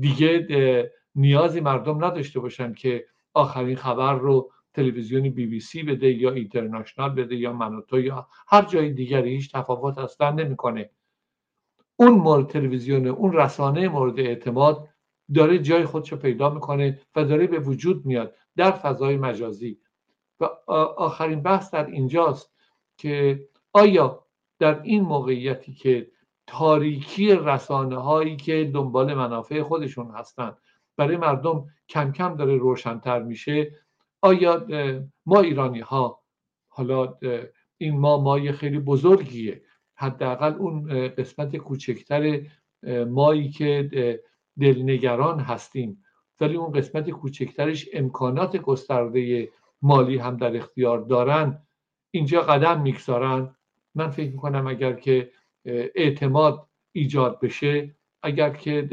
دیگه 0.00 0.93
نیازی 1.14 1.61
مردم 1.61 2.05
نداشته 2.05 2.40
باشن 2.40 2.73
که 2.73 3.07
آخرین 3.35 3.76
خبر 3.76 4.14
رو 4.14 4.50
تلویزیون 4.78 5.23
بی 5.23 5.47
بی 5.47 5.61
سی 5.61 5.82
بده 5.82 6.12
یا 6.12 6.30
اینترنشنال 6.30 7.11
بده 7.11 7.37
یا 7.37 7.52
منوتو 7.52 8.00
یا 8.00 8.28
هر 8.49 8.64
جای 8.64 8.92
دیگری 8.92 9.30
هیچ 9.30 9.52
تفاوت 9.52 9.99
اصلا 9.99 10.30
نمی‌کنه. 10.30 10.91
اون 11.97 12.12
مورد 12.12 12.47
تلویزیون 12.47 13.06
اون 13.06 13.32
رسانه 13.32 13.88
مورد 13.88 14.21
اعتماد 14.21 14.88
داره 15.34 15.58
جای 15.58 15.84
خودشو 15.84 16.17
پیدا 16.17 16.50
می‌کنه 16.50 17.00
و 17.17 17.25
داره 17.25 17.47
به 17.47 17.58
وجود 17.58 18.06
میاد 18.06 18.34
در 18.56 18.71
فضای 18.71 19.17
مجازی. 19.17 19.78
و 20.41 20.45
آخرین 20.97 21.43
بحث 21.43 21.75
در 21.75 21.86
اینجاست 21.86 22.52
که 22.97 23.45
آیا 23.73 24.25
در 24.58 24.82
این 24.82 25.02
موقعیتی 25.02 25.73
که 25.73 26.10
تاریکی 26.47 27.34
رسانه 27.34 27.97
هایی 27.97 28.36
که 28.36 28.71
دنبال 28.75 29.14
منافع 29.14 29.62
خودشون 29.62 30.10
هستند 30.10 30.56
برای 30.97 31.17
مردم 31.17 31.67
کم 31.88 32.12
کم 32.12 32.36
داره 32.36 32.56
روشنتر 32.56 33.23
میشه 33.23 33.73
آیا 34.23 34.67
ما 35.26 35.41
ایرانی 35.41 35.81
ها 35.81 36.23
حالا 36.69 37.19
این 37.78 37.99
ما 37.99 38.21
مای 38.21 38.52
خیلی 38.52 38.78
بزرگیه. 38.78 39.63
حداقل 39.95 40.54
اون 40.54 41.09
قسمت 41.09 41.57
کوچکتر 41.57 42.41
مایی 43.09 43.50
که 43.50 43.91
دلنگران 44.61 45.41
هستیم. 45.41 46.04
ولی 46.41 46.57
اون 46.57 46.73
قسمت 46.73 47.11
کوچکترش 47.11 47.89
امکانات 47.93 48.57
گسترده 48.57 49.49
مالی 49.83 50.19
هم 50.19 50.37
در 50.37 50.57
اختیار 50.57 50.99
دارن. 50.99 51.63
اینجا 52.11 52.43
قدم 52.43 52.81
می‌گذارن. 52.83 53.54
من 53.95 54.11
فکر 54.11 54.31
می‌کنم 54.31 54.67
اگر 54.67 54.93
که 54.93 55.31
اعتماد 55.95 56.67
ایجاد 56.93 57.41
بشه 57.41 57.97
اگر 58.23 58.50
که 58.50 58.89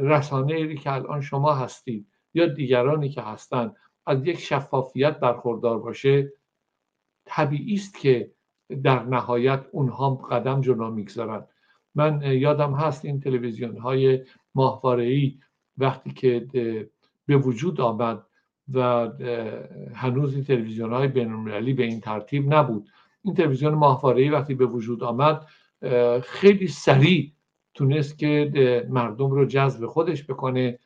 رسانه 0.00 0.54
ای 0.54 0.74
که 0.76 0.92
الان 0.92 1.20
شما 1.20 1.54
هستید 1.54 2.11
یا 2.34 2.46
دیگرانی 2.46 3.08
که 3.08 3.22
هستند 3.22 3.76
از 4.06 4.26
یک 4.26 4.38
شفافیت 4.38 5.20
برخوردار 5.20 5.78
باشه 5.78 6.32
طبیعی 7.24 7.74
است 7.74 7.98
که 7.98 8.30
در 8.82 9.02
نهایت 9.02 9.64
اونها 9.72 10.14
قدم 10.14 10.60
جلو 10.60 10.90
می‌گذارن. 10.90 11.46
من 11.94 12.22
یادم 12.22 12.74
هست 12.74 13.04
این 13.04 13.20
تلویزیون 13.20 13.76
های 13.76 14.24
ماهواره 14.54 15.04
ای 15.04 15.38
وقتی 15.78 16.10
که 16.10 16.46
به 17.26 17.36
وجود 17.36 17.80
آمد 17.80 18.26
و 18.72 19.08
هنوز 19.94 20.34
این 20.34 20.44
تلویزیون 20.44 20.92
های 20.92 21.08
بین 21.08 21.44
به 21.44 21.84
این 21.84 22.00
ترتیب 22.00 22.54
نبود. 22.54 22.88
این 23.22 23.34
تلویزیون 23.34 23.74
ماهواره 23.74 24.22
ای 24.22 24.28
وقتی 24.28 24.54
به 24.54 24.66
وجود 24.66 25.04
آمد 25.04 25.46
خیلی 26.22 26.68
سریع 26.68 27.32
تونست 27.74 28.18
که 28.18 28.86
مردم 28.90 29.30
رو 29.30 29.44
جذب 29.44 29.86
خودش 29.86 30.24
بکنه 30.24 30.78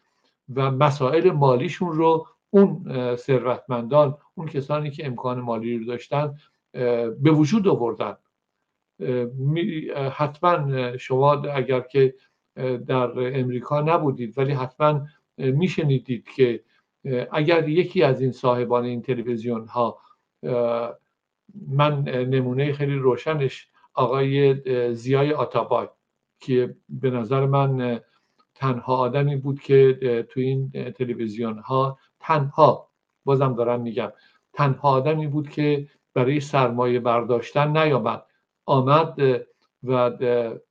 و 0.55 0.71
مسائل 0.71 1.31
مالیشون 1.31 1.93
رو 1.93 2.27
اون 2.51 2.85
ثروتمندان 3.17 4.19
اون 4.35 4.47
کسانی 4.47 4.91
که 4.91 5.07
امکان 5.07 5.41
مالی 5.41 5.79
رو 5.79 5.85
داشتن 5.85 6.35
به 7.23 7.31
وجود 7.31 7.69
آوردن. 7.69 8.17
حتما 10.13 10.97
شما 10.97 11.33
اگر 11.33 11.81
که 11.81 12.15
در 12.87 13.39
امریکا 13.39 13.81
نبودید 13.81 14.39
ولی 14.39 14.53
حتما 14.53 15.07
میشنیدید 15.39 16.29
که 16.37 16.65
اگر 17.33 17.69
یکی 17.69 18.03
از 18.03 18.21
این 18.21 18.33
صاحبان 18.33 18.85
این 18.85 19.03
تلویزیون 19.03 19.67
ها 19.67 19.99
من 21.69 22.03
نمونه 22.05 22.73
خیلی 22.73 22.95
روشنش 22.95 23.69
آقای 23.95 24.57
زیای 24.95 25.33
آتابای 25.33 25.89
که 26.41 26.77
به 26.89 27.11
نظر 27.11 27.47
من 27.47 28.01
تنها 28.57 28.97
آدمی 28.97 29.37
بود 29.37 29.61
که 29.61 30.27
تو 30.31 30.41
این 30.41 30.93
تلویزیون 30.93 31.59
ها 31.59 31.99
تنها 32.21 32.91
بازم 33.25 33.55
دارم 33.55 33.81
میگم 33.81 34.13
تنها 34.53 34.89
آدمی 34.89 35.27
بود 35.27 35.49
که 35.49 35.89
برای 36.15 36.41
سرمایه 36.41 37.01
برداشتن 37.01 37.77
نیامد 37.77 38.27
آمد 38.67 39.21
و 39.83 40.11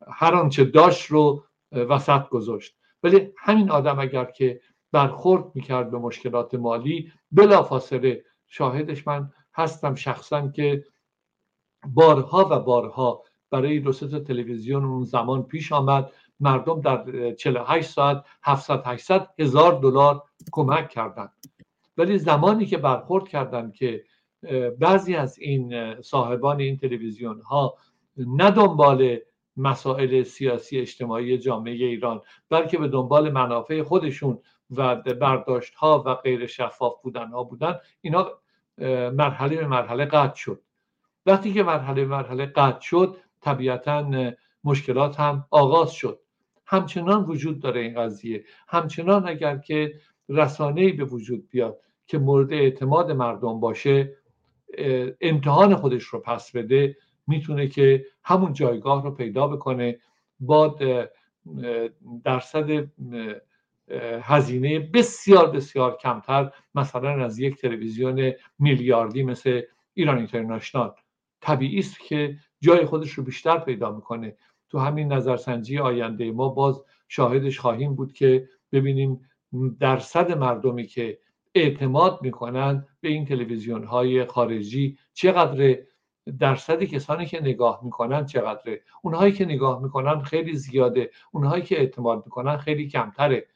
هر 0.08 0.36
آنچه 0.36 0.64
داشت 0.64 1.06
رو 1.06 1.44
وسط 1.72 2.30
گذاشت. 2.30 2.76
ولی 3.04 3.32
همین 3.38 3.72
آدم 3.72 4.00
اگر 4.00 4.26
که 4.26 4.62
برخورد 4.92 5.44
می‌کرد 5.56 5.92
به 5.92 5.98
مشکلات 5.98 6.56
مالی 6.56 7.12
بلافاصله 7.32 8.24
شاهدش 8.48 9.08
من 9.08 9.32
هستم 9.54 9.96
شخصا 9.96 10.48
که 10.48 10.86
بارها 11.88 12.48
و 12.52 12.60
بارها 12.60 13.24
برای 13.52 13.80
دو 13.80 13.94
تا 13.94 14.20
تلویزیون 14.20 14.86
اون 14.86 15.04
زمان 15.04 15.44
پیش 15.44 15.72
آمد. 15.72 16.12
مردم 16.40 16.82
در 16.82 17.32
48 17.32 17.90
ساعت 17.90 18.26
700 18.44 18.82
800 18.86 19.30
هزار 19.40 19.80
دلار 19.80 20.24
کمک 20.52 20.90
کردند. 20.90 21.34
ولی 21.98 22.18
زمانی 22.18 22.66
که 22.66 22.78
برخورد 22.78 23.28
کردند 23.28 23.74
که 23.74 24.04
بعضی 24.80 25.16
از 25.16 25.40
این 25.40 26.02
صاحبان 26.02 26.60
این 26.60 26.78
تلویزیون 26.78 27.42
ها 27.42 27.78
نه 28.18 28.52
دنبال 28.52 29.18
مسائل 29.58 30.24
سیاسی 30.24 30.80
اجتماعی 30.80 31.38
جامعه 31.38 31.74
ایران 31.74 32.22
بلکه 32.50 32.78
به 32.78 32.88
دنبال 32.88 33.32
منافع 33.32 33.84
خودشون 33.84 34.40
و 34.72 34.96
برداشت 34.96 35.76
ها 35.76 36.04
و 36.06 36.14
غیر 36.14 36.48
شفاف 36.48 37.02
بودن 37.02 37.28
ها 37.28 37.44
بودن 37.44 37.80
اینا 38.02 38.32
مرحله 39.12 39.56
به 39.58 39.68
مرحله 39.68 40.06
قطع 40.06 40.36
شد. 40.36 40.62
وقتی 41.26 41.54
که 41.54 41.64
مرحله 41.64 42.06
به 42.06 42.08
مرحله 42.08 42.46
قطع 42.46 42.80
شد 42.80 43.18
طبیعتا 43.42 44.32
مشکلات 44.64 45.20
هم 45.20 45.46
آغاز 45.52 45.92
شد. 45.92 46.20
همچنان 46.66 47.24
وجود 47.24 47.60
داره 47.60 47.82
این 47.82 47.96
قضیه. 47.96 48.46
همچنان 48.68 49.28
اگر 49.28 49.58
که 49.58 49.94
رسانه 50.30 50.92
به 50.92 51.06
وجود 51.06 51.50
بیاد 51.50 51.80
که 52.08 52.18
مورد 52.18 52.54
اعتماد 52.54 53.12
مردم 53.12 53.60
باشه 53.60 54.18
امتحان 55.22 55.76
خودش 55.76 56.04
رو 56.04 56.20
پس 56.20 56.52
بده 56.52 56.98
می‌تونه 57.28 57.68
که 57.68 58.06
همون 58.24 58.54
جایگاه 58.54 59.04
رو 59.04 59.12
پیدا 59.12 59.48
بکنه. 59.48 60.00
با 60.40 60.80
درصد 62.24 62.88
هزینه 64.22 64.80
بسیار 64.80 65.52
بسیار 65.52 65.98
کمتر 65.98 66.52
مثلا 66.76 67.26
از 67.26 67.40
یک 67.40 67.56
تلویزیون 67.62 68.34
میلیاردی 68.60 69.24
مثل 69.24 69.62
ایران 69.94 70.18
اینترنشنال. 70.18 70.94
طبیعی 71.42 71.80
است 71.80 72.00
که 72.00 72.38
جای 72.62 72.86
خودش 72.86 73.12
رو 73.12 73.24
بیشتر 73.24 73.58
پیدا 73.58 73.92
می‌کنه. 73.92 74.38
تو 74.76 74.82
همین 74.82 75.14
نظرسنجی 75.14 75.80
آینده 75.80 76.32
ما 76.32 76.50
باز 76.50 76.84
شاهدش 77.08 77.60
خواهیم 77.60 77.96
بود 77.96 78.14
که 78.14 78.50
ببینیم 78.72 79.30
درصد 79.80 80.38
مردمی 80.38 80.84
که 80.84 81.20
اعتماد 81.56 82.20
می‌کنن 82.22 82.86
به 83.02 83.10
این 83.10 83.26
تلویزیون 83.26 83.84
های 83.84 84.26
خارجی 84.26 84.98
چقدر 85.14 85.78
درصد 86.40 86.84
کسانی 86.84 87.26
که 87.26 87.42
نگاه 87.42 87.82
می‌کنن 87.84 88.26
چقدره. 88.26 88.82
اونهایی 89.02 89.34
که 89.34 89.46
نگاه 89.46 89.84
می‌کنن 89.84 90.20
خیلی 90.20 90.56
زیاده. 90.56 91.10
اونهایی 91.32 91.64
که 91.64 91.80
اعتماد 91.80 92.26
می‌کنن 92.26 92.58
خیلی 92.58 92.88
کمتره. 92.88 93.48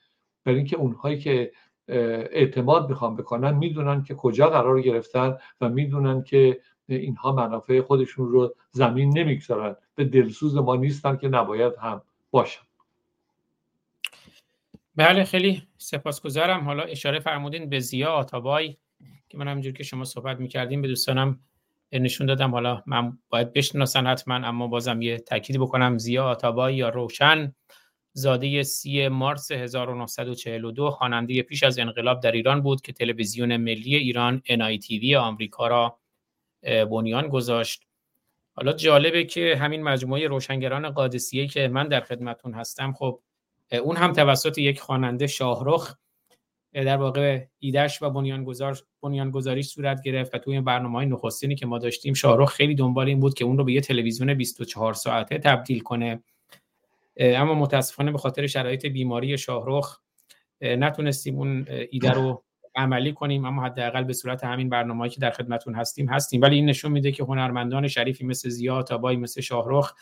برای 0.46 0.58
اینکه 0.58 0.78
اونهایی 0.78 1.18
که 1.18 1.52
اعتماد 1.88 2.90
می‌خوان 2.90 3.16
بکنن 3.16 3.54
می‌دونن 3.58 4.04
که 4.04 4.16
کجا 4.16 4.50
قرار 4.50 4.82
گرفتن 4.82 5.38
و 5.62 5.70
می‌دونن 5.70 6.24
که 6.24 6.60
اینها 6.96 7.32
منافع 7.32 7.82
خودشون 7.82 8.28
رو 8.28 8.56
زمین 8.72 9.18
نمی‌گذارن. 9.18 9.76
به 9.96 10.06
دلسوز 10.06 10.56
ما 10.56 10.76
نیستن 10.76 11.18
که 11.18 11.28
نباید 11.28 11.74
هم 11.82 12.02
باشن. 12.32 12.62
بله 14.96 15.24
خیلی 15.24 15.64
سپاسگزارم. 15.78 16.66
حالا 16.66 16.84
اشاره 16.84 17.20
فرمودین 17.20 17.70
به 17.70 17.80
زیا 17.80 18.12
آتابای 18.12 18.78
که 19.30 19.38
من 19.38 19.48
همینجور 19.48 19.74
که 19.74 19.84
شما 19.84 20.04
صحبت 20.04 20.40
می‌کردیم 20.40 20.82
به 20.82 20.88
دوستانم 20.88 21.40
نشون 21.94 22.28
دادم. 22.28 22.52
حالا 22.52 22.84
من 22.86 23.18
باید 23.30 23.54
بشناسن 23.54 24.08
حتما 24.08 24.36
اما 24.36 24.68
بازم 24.68 25.02
یه 25.02 25.18
تاکید 25.18 25.60
بکنم. 25.60 25.98
زیا 25.98 26.26
آتابای 26.26 26.76
یا 26.76 26.90
روشن 26.90 27.56
زاده 28.14 28.64
سی 28.64 29.08
مارس 29.08 29.52
1942 29.52 30.92
خواننده 30.92 31.42
پیش 31.42 31.64
از 31.64 31.80
انقلاب 31.80 32.20
در 32.20 32.32
ایران 32.32 32.62
بود 32.62 32.82
که 32.82 32.94
تلویزیون 32.94 33.58
ملی 33.58 33.96
ایران 33.96 34.42
NITV 34.46 35.14
آمریکا 35.14 35.68
را 35.68 35.98
بنیان 36.64 37.28
گذاشت. 37.28 37.86
حالا 38.56 38.74
جالبه 38.74 39.24
که 39.24 39.56
همین 39.56 39.84
مجموعه 39.84 40.28
روشنگران 40.28 40.90
قادسیه 40.90 41.48
که 41.48 41.68
من 41.68 41.88
در 41.88 42.02
خدمتون 42.02 42.54
هستم 42.54 42.94
خب 42.94 43.20
اون 43.84 43.98
هم 43.98 44.14
توسط 44.14 44.58
یک 44.58 44.80
خواننده 44.80 45.28
شاهرخ 45.28 45.96
در 46.74 46.98
واقع 46.98 47.46
ایدش 47.60 48.02
و 48.02 48.10
بنیانگذار 48.10 48.80
بنیانگذاریش 49.02 49.68
صورت 49.68 50.02
گرفت 50.02 50.36
و 50.36 50.38
توی 50.38 50.62
برنامه 50.62 50.98
های 50.98 51.06
نخستینی 51.06 51.56
که 51.56 51.66
ما 51.66 51.78
داشتیم 51.78 52.14
شاهرخ 52.14 52.54
خیلی 52.54 52.76
دنبال 52.76 53.08
این 53.08 53.20
بود 53.20 53.34
که 53.34 53.46
اون 53.46 53.58
رو 53.58 53.64
به 53.64 53.74
یه 53.74 53.82
تلویزیون 53.82 54.34
24 54.34 54.94
ساعته 54.94 55.38
تبدیل 55.38 55.80
کنه. 55.80 56.24
اما 57.18 57.54
متاسفانه 57.54 58.12
به 58.12 58.18
خاطر 58.18 58.48
شرایط 58.48 58.86
بیماری 58.86 59.38
شاهرخ 59.38 60.00
نتونستیم 60.62 61.36
اون 61.36 61.68
ایده 61.92 62.12
رو 62.12 62.44
عملی 62.80 63.14
کنیم 63.14 63.46
اما 63.46 63.64
حداقل 63.64 64.04
به 64.04 64.14
صورت 64.14 64.44
همین 64.44 64.70
برنامه‌ای 64.70 65.10
که 65.10 65.20
در 65.20 65.32
خدمتون 65.32 65.76
هستیم 65.76 66.10
هستیم. 66.10 66.42
ولی 66.42 66.56
این 66.56 66.66
نشون 66.66 66.92
میده 66.92 67.12
که 67.12 67.24
هنرمندان 67.24 67.88
شریفی 67.88 68.26
مثل 68.26 68.50
زیا 68.50 68.84
تابایی 68.84 69.18
مثل 69.18 69.42
شاهرخ 69.42 69.94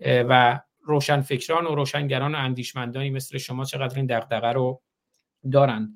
و 0.00 0.60
روشنفکران 0.82 1.66
و 1.66 1.74
روشنگران 1.74 2.34
و 2.34 2.38
اندیشمندانی 2.38 3.10
مثل 3.10 3.38
شما 3.38 3.64
چقدر 3.64 3.96
این 3.96 4.06
دغدغه 4.06 4.52
رو 4.52 4.82
دارند 5.52 5.94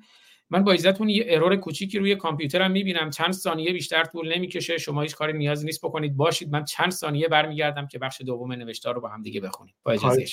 من 0.49 0.63
با 0.63 0.71
ایزتون 0.71 1.09
یه 1.09 1.25
ارور 1.27 1.55
کوچیکی 1.55 1.99
روی 1.99 2.15
کامپیوترم 2.15 2.71
می‌بینم. 2.71 3.09
چند 3.09 3.31
ثانیه 3.31 3.73
بیشتر 3.73 4.03
طول 4.03 4.35
نمی‌کشه. 4.35 4.77
شما 4.77 5.01
هیچ 5.01 5.15
کاری 5.15 5.33
نیاز 5.33 5.65
نیست 5.65 5.85
بکنید. 5.85 6.17
باشید. 6.17 6.51
من 6.51 6.63
چند 6.63 6.91
ثانیه 6.91 7.27
برمیگردم 7.27 7.87
که 7.87 7.99
بخش 7.99 8.21
دوم 8.21 8.51
نوشتار 8.51 8.95
رو 8.95 9.01
با 9.01 9.09
هم 9.09 9.21
دیگه 9.21 9.41
بخونیم. 9.41 9.75
با 9.83 9.91
اجازه 9.91 10.25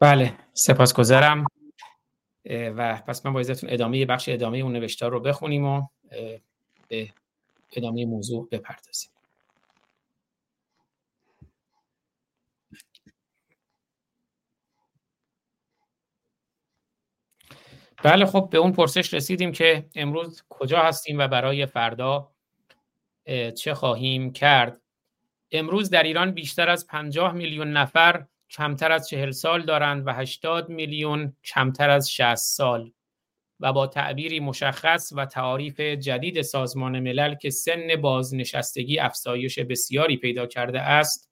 بله 0.00 0.38
سپاسگزارم. 0.54 1.44
و 2.50 3.02
پس 3.06 3.26
من 3.26 3.32
با 3.32 3.40
ازتون 3.40 3.70
ادامه 3.70 4.06
بخش 4.06 4.28
ادامه 4.28 4.58
اون 4.58 4.72
نوشتار 4.72 5.10
رو 5.10 5.20
بخونیم 5.20 5.64
و 5.64 5.86
به 6.88 7.12
ادامه 7.72 8.06
موضوع 8.06 8.48
بپردازیم. 8.52 9.10
بله 18.02 18.26
خب 18.26 18.48
به 18.52 18.58
اون 18.58 18.72
پرسش 18.72 19.14
رسیدیم 19.14 19.52
که 19.52 19.88
امروز 19.94 20.42
کجا 20.48 20.78
هستیم 20.82 21.18
و 21.18 21.28
برای 21.28 21.66
فردا 21.66 22.32
چه 23.56 23.74
خواهیم 23.74 24.32
کرد. 24.32 24.80
امروز 25.50 25.90
در 25.90 26.02
ایران 26.02 26.30
بیشتر 26.30 26.68
از 26.68 26.86
50 26.86 27.32
میلیون 27.32 27.72
نفر 27.72 28.26
کمتر 28.50 28.92
از 28.92 29.08
چهل 29.08 29.30
سال 29.30 29.62
دارند 29.62 30.06
و 30.06 30.12
80 30.12 30.68
میلیون 30.68 31.36
کمتر 31.44 31.90
از 31.90 32.12
60 32.12 32.34
سال. 32.34 32.92
و 33.60 33.72
با 33.72 33.86
تعبیری 33.86 34.40
مشخص 34.40 35.12
و 35.16 35.26
تعاریف 35.26 35.80
جدید 35.80 36.42
سازمان 36.42 37.00
ملل 37.00 37.34
که 37.34 37.50
سن 37.50 37.96
بازنشستگی 38.00 38.98
افزایش 38.98 39.58
بسیاری 39.58 40.16
پیدا 40.16 40.46
کرده 40.46 40.80
است 40.80 41.30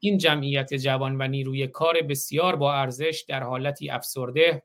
این 0.00 0.18
جمعیت 0.18 0.74
جوان 0.74 1.16
و 1.20 1.28
نیروی 1.28 1.66
کار 1.66 2.02
بسیار 2.02 2.56
با 2.56 2.74
ارزش 2.74 3.24
در 3.28 3.42
حالتی 3.42 3.90
افسرده 3.90 4.62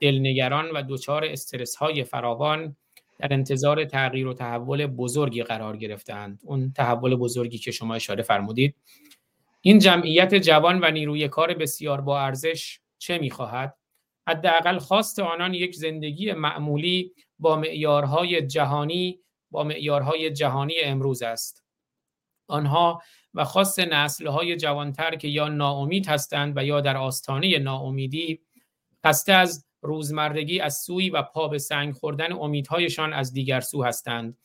دلنگران 0.00 0.70
و 0.70 0.82
دچار 0.88 1.24
استرس 1.24 1.76
های 1.76 2.04
فراوان 2.04 2.76
در 3.18 3.32
انتظار 3.32 3.84
تغییر 3.84 4.26
و 4.26 4.34
تحول 4.34 4.86
بزرگی 4.86 5.42
قرار 5.42 5.76
گرفتند 5.76 6.40
اون 6.44 6.72
تحول 6.72 7.16
بزرگی 7.16 7.58
که 7.58 7.70
شما 7.70 7.94
اشاره 7.94 8.22
فرمودید 8.22 8.74
این 9.64 9.78
جمعیت 9.78 10.34
جوان 10.34 10.80
و 10.82 10.90
نیروی 10.90 11.28
کار 11.28 11.54
بسیار 11.54 12.00
با 12.00 12.20
ارزش 12.20 12.80
چه 12.98 13.18
می‌خواهد؟ 13.18 13.78
حداقل 14.28 14.78
خواست 14.78 15.18
آنان 15.18 15.54
یک 15.54 15.74
زندگی 15.74 16.32
معمولی 16.32 17.12
با 17.38 17.56
معیارهای 17.56 18.46
جهانی 18.46 19.20
با 19.50 19.64
معیارهای 19.64 20.30
جهانی 20.30 20.74
امروز 20.84 21.22
است. 21.22 21.64
آنها 22.48 23.02
و 23.34 23.44
خاص 23.44 23.78
نسلهای 23.78 24.56
جوانتر 24.56 25.16
که 25.16 25.28
یا 25.28 25.48
ناامید 25.48 26.06
هستند 26.06 26.56
و 26.56 26.64
یا 26.64 26.80
در 26.80 26.96
آستانه 26.96 27.58
ناامیدی 27.58 28.40
خسته 29.06 29.32
از 29.32 29.66
روزمرگی 29.80 30.60
از 30.60 30.76
سوی 30.76 31.10
و 31.10 31.22
پا 31.22 31.48
به 31.48 31.58
سنگ 31.58 31.94
خوردن 31.94 32.32
امیدهایشان 32.32 33.12
از 33.12 33.32
دیگر 33.32 33.60
سو 33.60 33.84
هستند. 33.84 34.38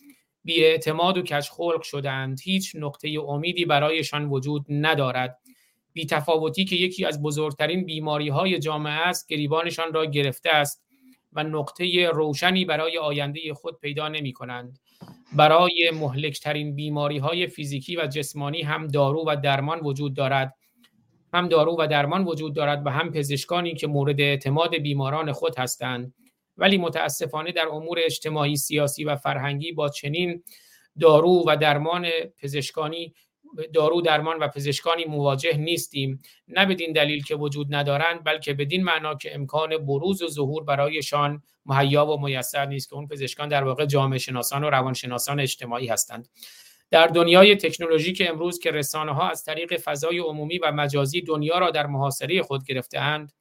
اعتماد 0.55 1.17
و 1.17 1.21
کشخلق 1.21 1.81
شدند 1.81 2.39
هیچ 2.43 2.75
نقطه 2.75 3.15
امیدی 3.27 3.65
برایشان 3.65 4.25
وجود 4.25 4.65
ندارد. 4.69 5.39
بی 5.93 6.05
تفاوتی 6.05 6.65
که 6.65 6.75
یکی 6.75 7.05
از 7.05 7.21
بزرگترین 7.21 7.85
بیماری 7.85 8.29
های 8.29 8.59
جامعه 8.59 8.93
است 8.93 9.27
گریبانشان 9.27 9.93
را 9.93 10.05
گرفته 10.05 10.49
است 10.49 10.83
و 11.33 11.43
نقطه 11.43 12.09
روشنی 12.13 12.65
برای 12.65 12.97
آینده 12.97 13.53
خود 13.53 13.79
پیدا 13.79 14.07
نمی 14.07 14.33
کنند 14.33 14.79
برای 15.33 15.91
مهلکترین 15.93 16.75
بیماری 16.75 17.17
های 17.17 17.47
فیزیکی 17.47 17.95
و 17.95 18.07
جسمانی 18.07 18.61
هم 18.61 18.87
دارو 18.87 19.23
و 19.27 19.35
درمان 19.43 19.79
وجود 19.79 20.13
دارد. 20.13 20.53
هم 21.33 21.47
دارو 21.47 21.75
و 21.79 21.87
درمان 21.87 22.23
وجود 22.23 22.55
دارد 22.55 22.85
و 22.85 22.89
هم 22.89 23.11
پزشکانی 23.11 23.75
که 23.75 23.87
مورد 23.87 24.21
اعتماد 24.21 24.75
بیماران 24.75 25.31
خود 25.31 25.59
هستند. 25.59 26.13
ولی 26.57 26.77
متاسفانه 26.77 27.51
در 27.51 27.67
امور 27.67 27.99
اجتماعی 28.05 28.55
سیاسی 28.55 29.03
و 29.03 29.15
فرهنگی 29.15 29.71
با 29.71 29.89
چنین 29.89 30.43
دارو 30.99 31.43
و 31.47 31.57
درمان 31.61 32.07
پزشکانی 32.41 33.13
دارو 33.73 34.01
درمان 34.01 34.39
و 34.39 34.47
پزشکانی 34.47 35.05
مواجه 35.05 35.57
نیستیم. 35.57 36.21
نه 36.47 36.65
بدین 36.65 36.93
دلیل 36.93 37.23
که 37.23 37.35
وجود 37.35 37.75
ندارند 37.75 38.23
بلکه 38.23 38.53
بدین 38.53 38.83
معنا 38.83 39.15
که 39.15 39.35
امکان 39.35 39.77
بروز 39.77 40.21
و 40.21 40.27
ظهور 40.27 40.63
برایشان 40.63 41.43
مهیا 41.65 42.05
و 42.05 42.21
میسر 42.21 42.65
نیست 42.65 42.89
که 42.89 42.95
اون 42.95 43.07
پزشکان 43.07 43.49
در 43.49 43.63
واقع 43.63 43.85
جامعه 43.85 44.19
شناسان 44.19 44.63
و 44.63 44.69
روانشناسان 44.69 45.39
اجتماعی 45.39 45.87
هستند. 45.87 46.29
در 46.91 47.07
دنیای 47.07 47.55
تکنولوژی 47.55 48.13
که 48.13 48.29
امروز 48.29 48.59
که 48.59 48.71
رسانه 48.71 49.13
ها 49.13 49.29
از 49.29 49.43
طریق 49.43 49.77
فضای 49.77 50.19
عمومی 50.19 50.57
و 50.57 50.71
مجازی 50.71 51.21
دنیا 51.21 51.57
را 51.57 51.71
در 51.71 51.87
محاصره 51.87 52.41
خود 52.41 52.65
گرفتهاند 52.65 53.33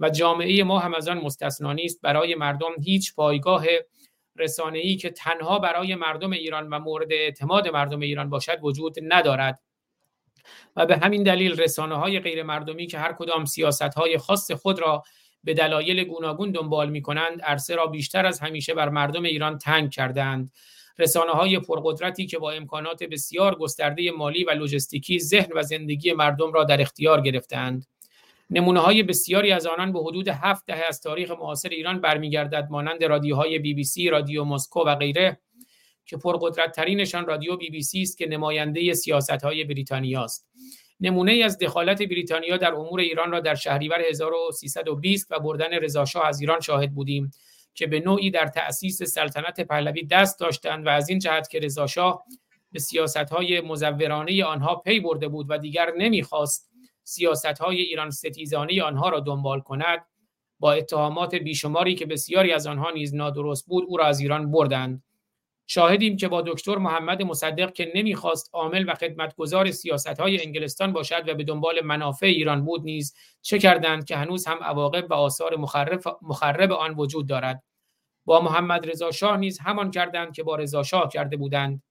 و 0.00 0.10
جامعه 0.10 0.64
ما 0.64 0.78
هم 0.78 0.94
از 0.94 1.08
آن 1.08 1.18
مستثنا 1.18 1.72
نیست. 1.72 2.02
برای 2.02 2.34
مردم 2.34 2.70
هیچ 2.84 3.14
پایگاه 3.14 3.64
رسانه‌ای 4.36 4.96
که 4.96 5.10
تنها 5.10 5.58
برای 5.58 5.94
مردم 5.94 6.32
ایران 6.32 6.68
و 6.68 6.78
مورد 6.78 7.12
اعتماد 7.12 7.68
مردم 7.68 8.00
ایران 8.00 8.30
باشد 8.30 8.58
وجود 8.62 8.96
ندارد. 9.02 9.60
و 10.76 10.86
به 10.86 10.96
همین 10.96 11.22
دلیل 11.22 11.60
رسانه 11.60 11.94
های 11.94 12.20
غیر 12.20 12.42
مردمی 12.42 12.86
که 12.86 12.98
هر 12.98 13.12
کدام 13.12 13.44
سیاست 13.44 13.82
های 13.82 14.18
خاص 14.18 14.50
خود 14.50 14.80
را 14.80 15.02
به 15.44 15.54
دلایل 15.54 16.04
گوناگون 16.04 16.50
دنبال 16.50 16.90
می 16.90 17.02
کنند 17.02 17.42
عرصه 17.42 17.74
را 17.74 17.86
بیشتر 17.86 18.26
از 18.26 18.40
همیشه 18.40 18.74
بر 18.74 18.88
مردم 18.88 19.22
ایران 19.22 19.58
تنگ 19.58 19.90
کردند 19.90 20.52
رسانه 20.98 21.32
های 21.32 21.58
پرقدرتی 21.58 22.26
که 22.26 22.38
با 22.38 22.50
امکانات 22.50 23.02
بسیار 23.02 23.54
گسترده 23.54 24.10
مالی 24.10 24.44
و 24.44 24.50
لوجستیکی 24.50 25.18
ذهن 25.18 25.52
و 25.54 25.62
زندگی 25.62 26.12
مردم 26.12 26.52
را 26.52 26.64
در 26.64 26.80
اختیار 26.80 27.20
گرفتند 27.20 27.86
نمونه 28.50 28.80
های 28.80 29.02
بسیاری 29.02 29.52
از 29.52 29.66
آنان 29.66 29.92
به 29.92 30.00
حدود 30.00 30.28
هفت 30.28 30.66
دهه 30.66 30.84
از 30.88 31.00
تاریخ 31.00 31.30
معاصر 31.30 31.68
ایران 31.68 32.00
برمیگردد 32.00 32.68
مانند 32.70 33.04
رادیوهای 33.04 33.58
بی 33.58 33.74
بی 33.74 33.84
سی، 33.84 34.10
رادیو 34.10 34.44
مسکو 34.44 34.80
و 34.80 34.94
غیره 34.94 35.40
که 36.06 36.16
پرقدرت 36.16 36.72
ترینشان 36.72 37.26
رادیو 37.26 37.56
بی 37.56 37.70
بی 37.70 37.82
سی 37.82 38.02
است 38.02 38.18
که 38.18 38.26
نماینده 38.26 38.94
سیاست 38.94 39.30
های 39.44 39.64
بریتانیا 39.64 40.24
است. 40.24 40.48
نمونه 41.00 41.32
ای 41.32 41.42
از 41.42 41.58
دخالت 41.58 42.02
بریتانیا 42.02 42.56
در 42.56 42.74
امور 42.74 43.00
ایران 43.00 43.32
را 43.32 43.40
در 43.40 43.54
شهریور 43.54 44.00
1320 44.00 45.32
و 45.32 45.38
بردن 45.38 45.74
رضاشاه 45.74 46.26
از 46.26 46.40
ایران 46.40 46.60
شاهد 46.60 46.94
بودیم 46.94 47.30
که 47.74 47.86
به 47.86 48.00
نوعی 48.00 48.30
در 48.30 48.46
تأسیس 48.46 49.02
سلطنت 49.02 49.60
پهلوی 49.60 50.06
دست 50.06 50.40
داشتند 50.40 50.86
و 50.86 50.88
از 50.88 51.08
این 51.08 51.18
جهت 51.18 51.48
که 51.48 51.58
رضاشاه 51.58 52.24
به 52.72 52.78
سیاست 52.78 53.16
های 53.16 53.60
مزورانه 53.60 54.44
آنها 54.44 54.74
پی 54.74 55.00
برده 55.00 55.28
بود 55.28 55.46
و 55.48 55.58
دیگر 55.58 55.92
نمی‌خواست 55.96 56.69
سیاست 57.04 57.46
های 57.46 57.80
ایران 57.80 58.10
ستیزانه 58.10 58.82
آنها 58.82 59.08
را 59.08 59.20
دنبال 59.20 59.60
کند. 59.60 60.06
با 60.58 60.72
اتهامات 60.72 61.34
بیشماری 61.34 61.94
که 61.94 62.06
بسیاری 62.06 62.52
از 62.52 62.66
آنها 62.66 62.90
نیز 62.90 63.14
نادرست 63.14 63.66
بود 63.66 63.84
او 63.88 63.96
را 63.96 64.06
از 64.06 64.20
ایران 64.20 64.50
بردند. 64.50 65.02
شاهدیم 65.66 66.16
که 66.16 66.28
با 66.28 66.42
دکتر 66.42 66.76
محمد 66.76 67.22
مصدق 67.22 67.72
که 67.72 67.92
نمی‌خواست 67.94 68.50
عامل 68.52 68.84
و 68.88 68.94
خدمتگزار 68.94 69.70
سیاست 69.70 70.20
های 70.20 70.42
انگلستان 70.42 70.92
باشد 70.92 71.28
و 71.28 71.34
به 71.34 71.44
دنبال 71.44 71.80
منافع 71.84 72.26
ایران 72.26 72.64
بود 72.64 72.82
نیز 72.82 73.14
چه 73.42 73.58
کردند 73.58 74.04
که 74.04 74.16
هنوز 74.16 74.46
هم 74.46 74.58
عواقب 74.62 75.10
و 75.10 75.14
آثار 75.14 75.56
مخرب, 75.56 76.00
مخرب 76.22 76.72
آن 76.72 76.94
وجود 76.94 77.28
دارد. 77.28 77.62
با 78.24 78.40
محمد 78.40 78.90
رضا 78.90 79.10
شاه 79.10 79.36
نیز 79.36 79.58
همان 79.58 79.90
کردند 79.90 80.34
که 80.34 80.42
با 80.42 80.56
رضا 80.56 80.82
شاه 80.82 81.08
کرده 81.08 81.36
بودند. 81.36 81.82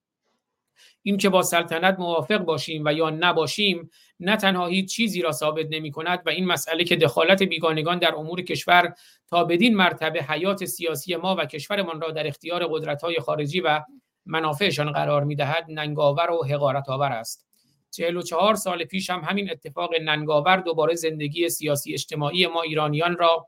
این 1.02 1.18
که 1.18 1.30
با 1.30 1.42
سلطنت 1.42 2.00
موافق 2.00 2.38
باشیم 2.38 2.84
و 2.86 2.94
یا 2.94 3.10
نباشیم 3.10 3.90
نه 4.20 4.36
تنها 4.38 4.68
هیچ 4.68 4.96
چیزی 4.96 5.22
را 5.22 5.32
ثابت 5.32 5.68
نمی 5.70 5.92
کند 5.92 6.22
و 6.26 6.30
این 6.30 6.46
مسئله 6.46 6.84
که 6.84 6.96
دخالت 6.96 7.44
بیگانگان 7.44 8.00
در 8.00 8.16
امور 8.16 8.42
کشور 8.42 8.94
تا 9.28 9.44
بدین 9.44 9.76
مرتبه 9.76 10.24
حیات 10.24 10.66
سیاسی 10.66 11.16
ما 11.16 11.36
و 11.36 11.46
کشورمان 11.46 12.02
را 12.02 12.12
در 12.12 12.28
اختیار 12.28 12.68
قدرت‌های 12.68 13.20
خارجی 13.20 13.62
و 13.62 13.82
منافعشان 14.26 14.92
قرار 14.92 15.24
می‌دهد 15.24 15.66
ننگاور 15.70 16.32
و 16.32 16.44
حقارت 16.44 16.90
آور 16.90 17.12
است 17.12 17.46
44 17.92 18.56
سال 18.56 18.84
پیش 18.84 19.10
هم 19.10 19.20
همین 19.20 19.52
اتفاق 19.52 19.90
ننگاور 20.02 20.58
دوباره 20.58 20.96
زندگی 20.96 21.50
سیاسی 21.50 21.94
اجتماعی 21.94 22.48
ما 22.48 22.62
ایرانیان 22.62 23.18
را 23.18 23.48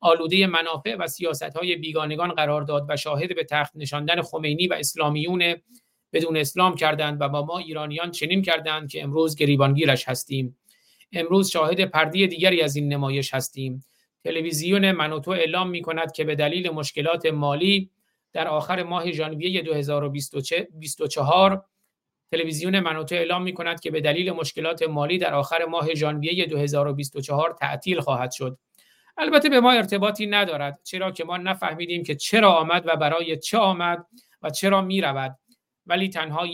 آلوده 0.00 0.46
منافع 0.46 0.96
و 0.96 1.06
سیاست‌های 1.06 1.76
بیگانگان 1.76 2.32
قرار 2.32 2.62
داد 2.62 2.86
و 2.88 2.96
شاهد 2.96 3.34
به 3.34 3.44
تخت 3.44 3.72
نشاندن 3.76 4.22
خمینی 4.22 4.68
و 4.68 4.74
اسلامیون 4.74 5.54
بدون 6.12 6.36
اسلام 6.36 6.74
کردند 6.74 7.20
و 7.20 7.28
با 7.28 7.46
ما 7.46 7.58
ایرانیان 7.58 8.10
چنین 8.10 8.42
کردند 8.42 8.90
که 8.90 9.02
امروز 9.02 9.36
گریبانگیرش 9.36 10.08
هستیم. 10.08 10.56
امروز 11.12 11.50
شاهد 11.50 11.84
پردی 11.84 12.26
دیگری 12.26 12.62
از 12.62 12.76
این 12.76 12.92
نمایش 12.92 13.34
هستیم. 13.34 13.84
تلویزیون 14.24 14.92
منوتو 14.92 15.30
اعلام 15.30 15.70
می 15.70 15.82
کند 15.82 16.12
که 16.12 16.24
به 16.24 16.34
دلیل 16.34 16.70
مشکلات 16.70 17.26
مالی 17.26 17.90
در 18.32 18.48
آخر 18.48 18.82
ماه 18.82 19.12
ژانویه 19.12 19.62
2024 19.62 21.64
تلویزیون 22.32 22.80
منوتو 22.80 23.14
اعلام 23.14 23.42
می 23.42 23.54
کند 23.54 23.80
که 23.80 23.90
به 23.90 24.00
دلیل 24.00 24.32
مشکلات 24.32 24.82
مالی 24.82 25.18
در 25.18 25.34
آخر 25.34 25.64
ماه 25.64 25.94
ژانویه 25.94 26.46
2024 26.46 27.56
تعطیل 27.60 28.00
خواهد 28.00 28.32
شد. 28.32 28.58
البته 29.16 29.48
به 29.48 29.60
ما 29.60 29.72
ارتباطی 29.72 30.26
ندارد 30.26 30.80
چرا 30.84 31.10
که 31.10 31.24
ما 31.24 31.36
نفهمیدیم 31.36 32.02
که 32.02 32.14
چرا 32.14 32.52
آمد 32.52 32.82
و 32.86 32.96
برای 32.96 33.36
چه 33.36 33.58
آمد 33.58 34.06
و 34.42 34.50
چرا 34.50 34.82
می 34.82 35.00
رود 35.00 35.36
ولی 35.86 36.08
تنها 36.08 36.46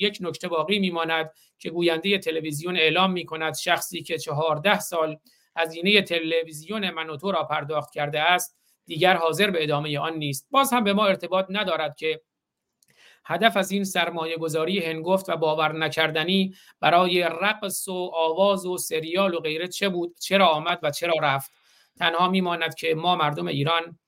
یک 0.00 0.18
نکته 0.20 0.48
باقی 0.48 0.78
میماند 0.78 1.30
که 1.58 1.70
گوینده 1.70 2.18
تلویزیون 2.18 2.76
اعلام 2.76 3.12
می 3.12 3.24
کند 3.24 3.56
شخصی 3.56 4.02
که 4.02 4.18
چهارده 4.18 4.80
سال 4.80 5.18
هزینه 5.56 6.02
تلویزیون 6.02 6.90
منوتو 6.90 7.32
را 7.32 7.44
پرداخت 7.44 7.92
کرده 7.92 8.20
است 8.20 8.58
دیگر 8.86 9.16
حاضر 9.16 9.50
به 9.50 9.62
ادامه 9.62 9.98
آن 9.98 10.16
نیست. 10.16 10.46
باز 10.50 10.72
هم 10.72 10.84
به 10.84 10.92
ما 10.92 11.06
ارتباط 11.06 11.46
ندارد 11.48 11.96
که 11.96 12.20
هدف 13.24 13.56
از 13.56 13.70
این 13.70 13.84
سرمایه 13.84 14.36
گذاری 14.36 14.78
هنگفت 14.84 15.28
و 15.28 15.36
باور 15.36 15.72
نکردنی 15.72 16.54
برای 16.80 17.22
رقص 17.22 17.88
و 17.88 18.10
آواز 18.14 18.66
و 18.66 18.78
سریال 18.78 19.34
و 19.34 19.40
غیره 19.40 19.68
چه 19.68 19.88
بود 19.88 20.16
چرا 20.20 20.48
آمد 20.48 20.78
و 20.82 20.90
چرا 20.90 21.14
رفت. 21.22 21.50
تنها 21.98 22.28
میماند 22.28 22.74
که 22.74 22.94
ما 22.94 23.16
مردم 23.16 23.46
ایران 23.46 23.98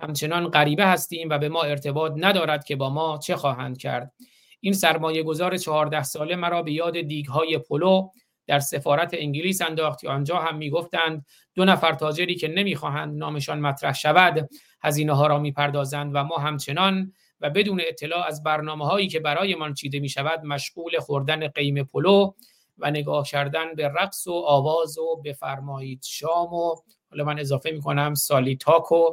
همچنان 0.00 0.48
غریبه 0.48 0.86
هستیم 0.86 1.28
و 1.28 1.38
به 1.38 1.48
ما 1.48 1.62
ارتباط 1.62 2.12
ندارد 2.16 2.64
که 2.64 2.76
با 2.76 2.90
ما 2.90 3.18
چه 3.18 3.36
خواهند 3.36 3.78
کرد. 3.78 4.12
این 4.60 4.72
سرمایه 4.72 5.22
گذار 5.22 5.56
چهارده 5.56 6.02
ساله 6.02 6.36
مرا 6.36 6.62
به 6.62 6.72
یاد 6.72 7.00
دیگ 7.00 7.26
های 7.26 7.58
پلو 7.58 8.08
در 8.46 8.58
سفارت 8.58 9.10
انگلیس 9.14 9.62
انداخت 9.62 10.04
آنجا 10.04 10.38
هم 10.38 10.56
می‌گفتند 10.56 11.26
دو 11.54 11.64
نفر 11.64 11.92
تاجری 11.92 12.34
که 12.34 12.48
نمی‌خواهند 12.48 13.18
نامشان 13.18 13.60
مطرح 13.60 13.94
شود 13.94 14.48
هزینه 14.82 15.12
ها 15.12 15.26
را 15.26 15.38
می‌پردازند 15.38 16.10
و 16.14 16.24
ما 16.24 16.36
همچنان 16.36 17.12
و 17.40 17.50
بدون 17.50 17.80
اطلاع 17.86 18.26
از 18.26 18.42
برنامه 18.42 18.86
هایی 18.86 19.08
که 19.08 19.20
برایمان 19.20 19.74
چیده 19.74 20.00
می 20.00 20.08
شود 20.08 20.44
مشغول 20.44 20.98
خوردن 20.98 21.48
قیم 21.48 21.82
پلو 21.82 22.32
و 22.78 22.90
نگاه 22.90 23.26
کردن 23.26 23.74
به 23.74 23.88
رقص 23.88 24.26
و 24.26 24.32
آواز 24.32 24.98
و 24.98 25.22
بفرمایید 25.24 26.02
شام 26.02 26.54
و 26.54 26.74
حالا 27.10 27.24
من 27.24 27.38
اضافه 27.38 27.70
می 27.70 27.80
کنم 27.80 28.14
سالی 28.14 28.56
تاکو 28.56 29.10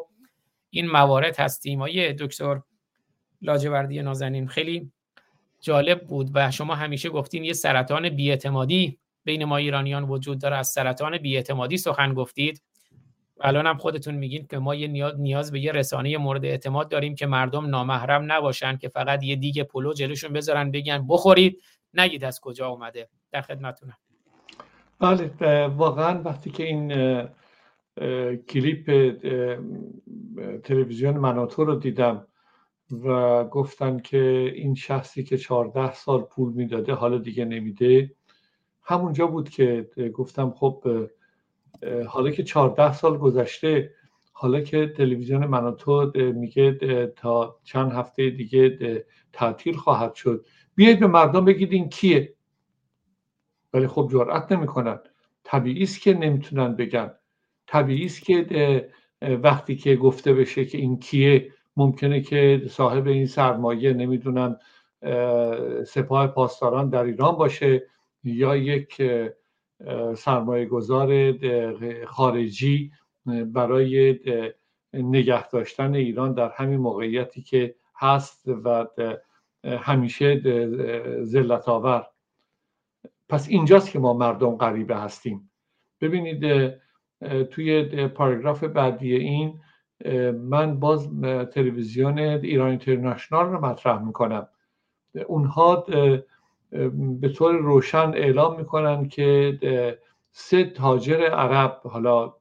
این 0.69 0.87
موارد 0.87 1.39
هستیم. 1.39 1.81
آیه 1.81 2.15
دکتر 2.19 2.61
لاجوردی 3.41 4.01
نازنین 4.01 4.47
خیلی 4.47 4.91
جالب 5.61 6.07
بود 6.07 6.31
و 6.33 6.51
شما 6.51 6.75
همیشه 6.75 7.09
گفتین 7.09 7.43
یه 7.43 7.53
سرطان 7.53 8.09
بیاعتمادی 8.09 8.99
بین 9.23 9.45
ما 9.45 9.57
ایرانیان 9.57 10.03
وجود 10.03 10.41
داره. 10.41 10.55
از 10.55 10.67
سرطان 10.67 11.17
بیاعتمادی 11.17 11.77
سخن 11.77 12.13
گفتید. 12.13 12.61
الان 13.41 13.67
هم 13.67 13.77
خودتون 13.77 14.15
میگین 14.15 14.47
که 14.47 14.57
ما 14.57 14.75
یه 14.75 15.13
نیاز 15.17 15.51
به 15.51 15.59
یه 15.59 15.71
رسانه 15.71 16.17
مورد 16.17 16.45
اعتماد 16.45 16.89
داریم 16.89 17.15
که 17.15 17.25
مردم 17.25 17.65
نامحرم 17.65 18.31
نباشن 18.31 18.77
که 18.77 18.89
فقط 18.89 19.23
یه 19.23 19.35
دیگه 19.35 19.63
پلو 19.63 19.93
جلوشون 19.93 20.33
بذارن 20.33 20.71
بگن 20.71 21.07
بخورید 21.07 21.61
نگید 21.93 22.23
از 22.23 22.39
کجا 22.39 22.67
اومده. 22.67 23.09
در 23.31 23.41
خدمتتونم. 23.41 23.97
بله 24.99 25.67
واقعا 25.67 26.21
وقتی 26.21 26.49
که 26.49 26.63
این 26.63 26.91
کلیپ 28.47 29.15
تلویزیون 30.63 31.17
مناتو 31.17 31.65
رو 31.65 31.75
دیدم 31.75 32.27
و 33.03 33.43
گفتن 33.43 33.99
که 33.99 34.51
این 34.55 34.75
شخصی 34.75 35.23
که 35.23 35.37
14 35.37 35.93
سال 35.93 36.21
پول 36.21 36.53
می‌داده 36.53 36.93
حالا 36.93 37.17
دیگه 37.17 37.45
نمیده. 37.45 38.11
همونجا 38.83 39.27
بود 39.27 39.49
که 39.49 39.89
گفتم 40.13 40.51
خب 40.51 40.83
حالا 42.07 42.31
که 42.31 42.43
14 42.43 42.93
سال 42.93 43.17
گذشته 43.17 43.91
حالا 44.33 44.61
که 44.61 44.87
تلویزیون 44.97 45.45
مناتو 45.45 46.11
میگه 46.15 46.73
تا 47.15 47.59
چند 47.63 47.91
هفته 47.91 48.29
دیگه 48.29 49.05
تعطیل 49.33 49.75
خواهد 49.75 50.13
شد. 50.13 50.45
بیاید 50.75 50.99
به 50.99 51.07
مردم 51.07 51.45
بگید 51.45 51.73
این 51.73 51.89
کیه. 51.89 52.33
ولی 53.73 53.87
خب 53.87 54.09
جرأت 54.11 54.51
نمی‌کنن. 54.51 54.99
طبیعی 55.43 55.83
است 55.83 56.01
که 56.01 56.13
نمی‌تونن 56.13 56.75
بگن. 56.75 57.11
طبیعی 57.69 58.05
است 58.05 58.23
که 58.23 58.89
وقتی 59.21 59.75
که 59.75 59.95
گفته 59.95 60.33
بشه 60.33 60.65
که 60.65 60.77
این 60.77 60.99
کیه 60.99 61.53
ممکنه 61.77 62.21
که 62.21 62.61
صاحب 62.69 63.07
این 63.07 63.25
سرمایه 63.25 63.93
نمی‌دونن 63.93 64.57
سپاه 65.87 66.27
پاسداران 66.27 66.89
در 66.89 67.03
ایران 67.03 67.35
باشه 67.35 67.83
یا 68.23 68.55
یک 68.55 69.01
سرمایه 70.15 70.65
گذار 70.65 71.33
خارجی 72.05 72.91
برای 73.25 74.19
نگه 74.93 75.49
داشتن 75.49 75.95
ایران 75.95 76.33
در 76.33 76.49
همین 76.49 76.79
موقعیتی 76.79 77.41
که 77.41 77.75
هست 77.95 78.47
و 78.63 78.87
همیشه 79.63 80.41
ذلت 81.23 81.69
آور 81.69 82.07
پس 83.29 83.49
اینجاست 83.49 83.91
که 83.91 83.99
ما 83.99 84.13
مردم 84.13 84.55
غریبه 84.55 84.95
هستیم. 84.97 85.51
ببینید 86.01 86.73
توی 87.51 88.07
پاراگراف 88.07 88.63
بعدی 88.63 89.15
این 89.15 89.59
من 90.33 90.79
باز 90.79 91.09
تلویزیون 91.53 92.19
ایران 92.19 92.69
اینترنشنال 92.69 93.45
رو 93.45 93.65
مطرح 93.65 94.03
می‌کنم. 94.03 94.47
اونها 95.27 95.85
به 97.19 97.29
طور 97.29 97.55
روشن 97.55 98.09
اعلام 98.15 98.57
می‌کنن 98.57 99.07
که 99.07 99.59
سه 100.31 100.63
تاجر 100.63 101.29
عرب 101.29 101.81
حالا 101.83 102.33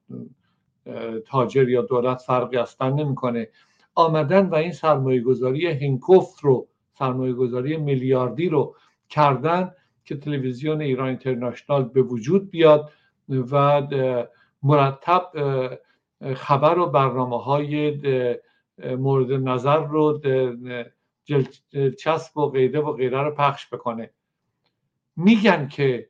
تاجر 1.27 1.69
یا 1.69 1.81
دولت 1.81 2.21
فرقی 2.21 2.57
اصلا 2.57 2.89
نمی‌کنه. 2.89 3.47
آمدن 3.95 4.45
و 4.45 4.55
این 4.55 4.71
سرمایه 4.71 5.21
گذاری 5.21 5.67
هنکوفت 5.67 6.39
رو 6.43 6.67
سرمایه 6.93 7.33
گذاری 7.33 7.77
میلیاردی 7.77 8.49
رو 8.49 8.75
کردن 9.09 9.71
که 10.05 10.15
تلویزیون 10.15 10.81
ایران 10.81 11.07
اینترنشنال 11.07 11.83
به 11.83 12.01
وجود 12.01 12.49
بیاد 12.49 12.91
و 13.29 13.81
مرتب 14.63 15.31
خبر 16.35 16.79
و 16.79 16.85
برنامه 16.85 17.43
های 17.43 17.99
مورد 18.97 19.31
نظر 19.31 19.77
رو 19.77 20.21
چسب 21.99 22.37
و 22.37 22.49
غیره 22.49 22.79
و 22.79 22.93
غیره 22.93 23.21
رو 23.21 23.31
پخش 23.31 23.73
بکنه. 23.73 24.09
میگن 25.15 25.67
که 25.67 26.09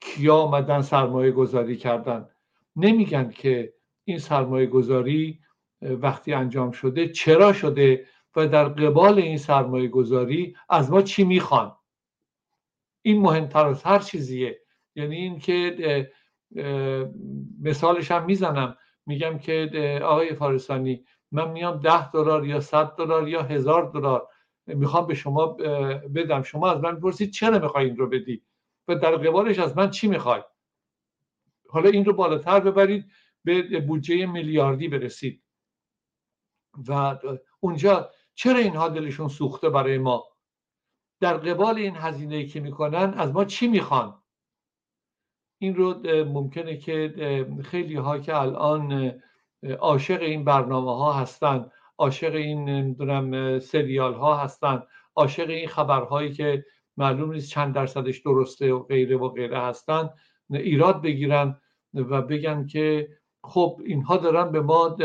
کیا 0.00 0.36
آمدن 0.36 0.80
سرمایه 0.80 1.30
گذاری 1.30 1.76
کردن. 1.76 2.28
نمیگن 2.76 3.30
که 3.30 3.72
این 4.04 4.18
سرمایه 4.18 4.66
گذاری 4.66 5.40
وقتی 5.82 6.32
انجام 6.32 6.70
شده 6.70 7.08
چرا 7.08 7.52
شده 7.52 8.06
و 8.36 8.48
در 8.48 8.64
قبال 8.64 9.18
این 9.18 9.38
سرمایه 9.38 9.88
گذاری 9.88 10.56
از 10.68 10.90
ما 10.90 11.02
چی 11.02 11.24
می‌خوان. 11.24 11.76
این 13.02 13.22
مهمتر 13.22 13.66
از 13.66 13.82
هر 13.82 13.98
چیزیه. 13.98 14.60
یعنی 14.94 15.16
این 15.16 15.38
که 15.38 16.10
مثالش 17.60 18.10
هم 18.10 18.24
می‌زنم. 18.24 18.76
میگم 19.06 19.38
که 19.38 20.00
آقای 20.04 20.34
فارسانی 20.34 21.04
من 21.32 21.50
میام 21.50 21.80
ده 21.80 22.10
دلار 22.10 22.46
یا 22.46 22.60
صد 22.60 22.96
دلار 22.96 23.28
یا 23.28 23.42
هزار 23.42 23.90
دلار 23.90 24.28
می‌خوام 24.66 25.06
به 25.06 25.14
شما 25.14 25.46
بدم. 26.14 26.42
شما 26.42 26.70
از 26.70 26.80
من 26.80 27.00
پرسید 27.00 27.30
چرا 27.30 27.58
می‌خوای 27.58 27.86
این 27.86 27.96
رو 27.96 28.08
بدی؟ 28.08 28.42
و 28.88 28.94
در 28.94 29.16
قبالش 29.16 29.58
از 29.58 29.76
من 29.76 29.90
چی 29.90 30.08
می‌خوای؟ 30.08 30.42
حالا 31.68 31.88
این 31.90 32.04
رو 32.04 32.12
بالاتر 32.12 32.60
ببرید 32.60 33.10
به 33.44 33.80
بودجه 33.80 34.26
میلیاردی 34.26 34.88
برسید. 34.88 35.42
و 36.88 37.18
اونجا 37.60 38.10
چرا 38.34 38.58
اینها 38.58 38.88
دلشون 38.88 39.28
سوخته 39.28 39.70
برای 39.70 39.98
ما؟ 39.98 40.24
در 41.20 41.36
قبال 41.36 41.76
این 41.76 41.96
هزینه 41.96 42.46
که 42.46 42.60
می‌کنن 42.60 43.14
از 43.16 43.32
ما 43.32 43.44
چی 43.44 43.68
می‌خوان؟ 43.68 44.22
این 45.58 45.74
رو 45.74 45.94
ممکنه 46.24 46.76
که 46.76 47.46
خیلی 47.64 47.96
ها 47.96 48.18
که 48.18 48.36
الان 48.36 49.12
عاشق 49.78 50.22
این 50.22 50.44
برنامه 50.44 50.96
ها 50.96 51.12
هستن 51.12 51.70
عاشق 51.98 52.34
این 52.34 52.64
نمی‌دونم 52.64 53.58
سریال 53.58 54.14
ها 54.14 54.36
هستن 54.36 54.82
عاشق 55.16 55.50
این 55.50 55.68
خبرهایی 55.68 56.32
که 56.32 56.64
معلوم 56.96 57.32
نیست 57.32 57.50
چند 57.50 57.74
درصدش 57.74 58.18
درسته 58.18 58.72
و 58.72 58.82
غیره 58.82 59.16
و 59.16 59.28
غیره 59.28 59.60
هستن 59.60 60.10
ایراد 60.50 61.02
بگیرن 61.02 61.60
و 61.94 62.22
بگن 62.22 62.66
که 62.66 63.08
خب 63.44 63.80
اینها 63.84 64.16
دارن 64.16 64.52
به 64.52 64.60
ما 64.60 64.96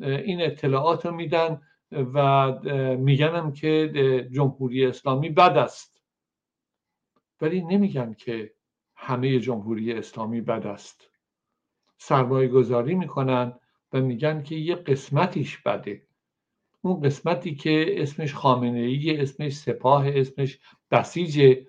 این 0.00 0.42
اطلاعات 0.42 1.06
رو 1.06 1.14
میدن 1.14 1.60
و 1.92 2.52
میگنم 2.96 3.52
که 3.52 4.28
جمهوری 4.32 4.86
اسلامی 4.86 5.30
بد 5.30 5.56
است. 5.56 6.02
ولی 7.40 7.62
نمیگن 7.62 8.14
که 8.14 8.54
همه 9.04 9.38
جمهوری 9.38 9.92
اسلامی 9.92 10.40
بد 10.40 10.66
است. 10.66 11.10
سرمایه 11.98 12.48
گذاری 12.48 12.94
می‌کنن 12.94 13.52
و 13.92 14.00
میگن 14.00 14.42
که 14.42 14.54
یه 14.54 14.74
قسمتیش 14.74 15.58
بده. 15.58 16.02
اون 16.82 17.00
قسمتی 17.00 17.54
که 17.54 18.02
اسمش 18.02 18.34
خامنه 18.34 18.98
اسمش 19.06 19.52
سپاه 19.52 20.08
اسمش 20.08 20.58
بسیجه. 20.90 21.66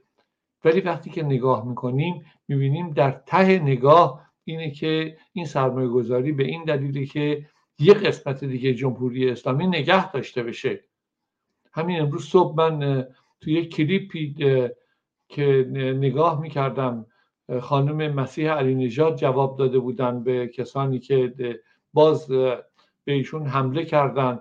ولی 0.66 0.82
وقتی 0.82 1.10
که 1.10 1.24
نگاه 1.24 1.68
می‌کنیم 1.68 2.26
می‌بینیم 2.48 2.94
در 2.94 3.12
ته 3.12 3.60
نگاه 3.60 4.32
اینه 4.44 4.72
که 4.72 5.18
این 5.34 5.46
سرمایه 5.46 5.88
گذاری 5.88 6.32
به 6.32 6.44
این 6.44 6.64
دلیلی 6.64 7.06
که 7.06 7.50
یه 7.80 7.94
قسمت 7.94 8.44
دیگه 8.44 8.74
جمهوری 8.74 9.30
اسلامی 9.30 9.68
نگه 9.68 10.12
داشته 10.12 10.44
بشه. 10.44 10.84
همین 11.72 12.02
امروز 12.02 12.26
صبح 12.26 12.56
من 12.56 13.08
تو 13.42 13.50
یک 13.50 13.76
کلیپی 13.76 14.34
که 15.30 15.68
نگاه 15.74 16.42
می‌کردم 16.42 17.06
خانم 17.62 18.14
مسیح 18.14 18.52
علی 18.52 18.76
نژاد 18.76 19.16
جواب 19.16 19.58
داده 19.58 19.80
بودن 19.80 20.24
به 20.24 20.48
کسانی 20.48 21.00
که 21.00 21.34
باز 21.94 22.28
به 22.28 22.64
ایشون 23.06 23.46
حمله 23.46 23.86
کردن 23.86 24.40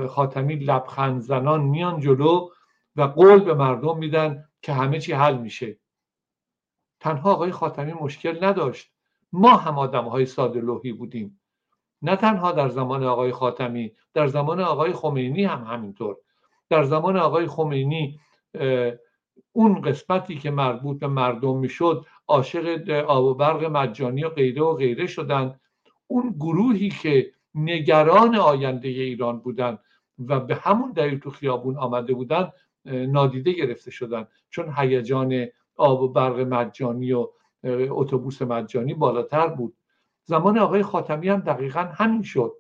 خاتمی 0.08 0.56
لبخند 0.56 1.22
زنان 1.22 1.62
میان 1.62 2.00
جلو 2.00 2.50
و 2.96 3.02
قول 3.02 3.40
به 3.40 3.54
مردم 3.54 3.98
میدن 3.98 4.50
که 4.62 4.74
همه 4.74 5.00
چی 5.00 5.14
حل 5.14 5.38
میشه. 5.38 5.78
تنها 7.00 7.34
آقای 7.34 7.52
خاتمی 7.52 7.94
مشکل 7.94 8.46
نداشت. 8.46 8.92
ما 9.32 9.58
هم 9.58 9.80
آدم 9.80 10.06
های 10.06 10.26
ساده 10.26 10.62
لوحی 10.62 10.94
بودیم. 10.94 11.42
نه 12.02 12.16
تنها 12.16 12.52
در 12.52 12.70
زمان 12.70 13.04
آقای 13.04 13.32
خاتمی 13.32 13.96
در 14.14 14.28
زمان 14.28 14.60
آقای 14.60 14.94
خمینی 14.94 15.46
هم 15.46 15.64
همینطور. 15.64 16.18
در 16.70 16.84
زمان 16.84 17.18
آقای 17.18 17.48
خمینی 17.48 18.20
اون 19.58 19.82
قسمتی 19.82 20.36
که 20.36 20.52
مربوط 20.52 21.00
به 21.00 21.08
مردم 21.08 21.58
می‌شد 21.58 22.06
عاشق 22.28 22.90
آب 22.90 23.26
و 23.26 23.34
برق 23.34 23.64
مجانی 23.64 24.24
و 24.24 24.30
غیره 24.30 24.62
و 24.62 24.74
غیره 24.74 25.08
شدن. 25.08 25.60
اون 26.08 26.36
گروهی 26.40 26.90
که 26.90 27.32
نگران 27.56 28.36
آینده 28.36 28.88
ایران 28.88 29.40
بودن 29.40 29.78
و 30.28 30.40
به 30.40 30.56
همون 30.56 30.92
دلیل 30.92 31.20
تو 31.20 31.30
خیابون 31.30 31.78
آمده 31.78 32.14
بودن 32.14 32.52
نادیده 32.86 33.52
گرفته 33.52 33.92
شدن. 33.92 34.28
چون 34.50 34.74
هیجان 34.78 35.46
آب 35.76 36.02
و 36.02 36.08
برق 36.08 36.40
مجانی 36.40 37.14
و 37.14 37.28
اتوبوس 37.64 38.42
مجانی 38.42 38.94
بالاتر 38.94 39.48
بود. 39.48 39.76
زمان 40.24 40.58
آقای 40.58 40.84
خاتمی 40.84 41.30
هم 41.30 41.40
دقیقا 41.40 41.80
همین 41.80 42.24
شد. 42.24 42.54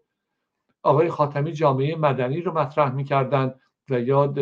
آقای 0.83 1.09
خاتمی 1.09 1.51
جامعه 1.51 1.95
مدنی 1.95 2.41
رو 2.41 2.53
مطرح 2.53 2.91
می‌کردن 2.91 3.55
و 3.89 3.99
یاد 3.99 4.39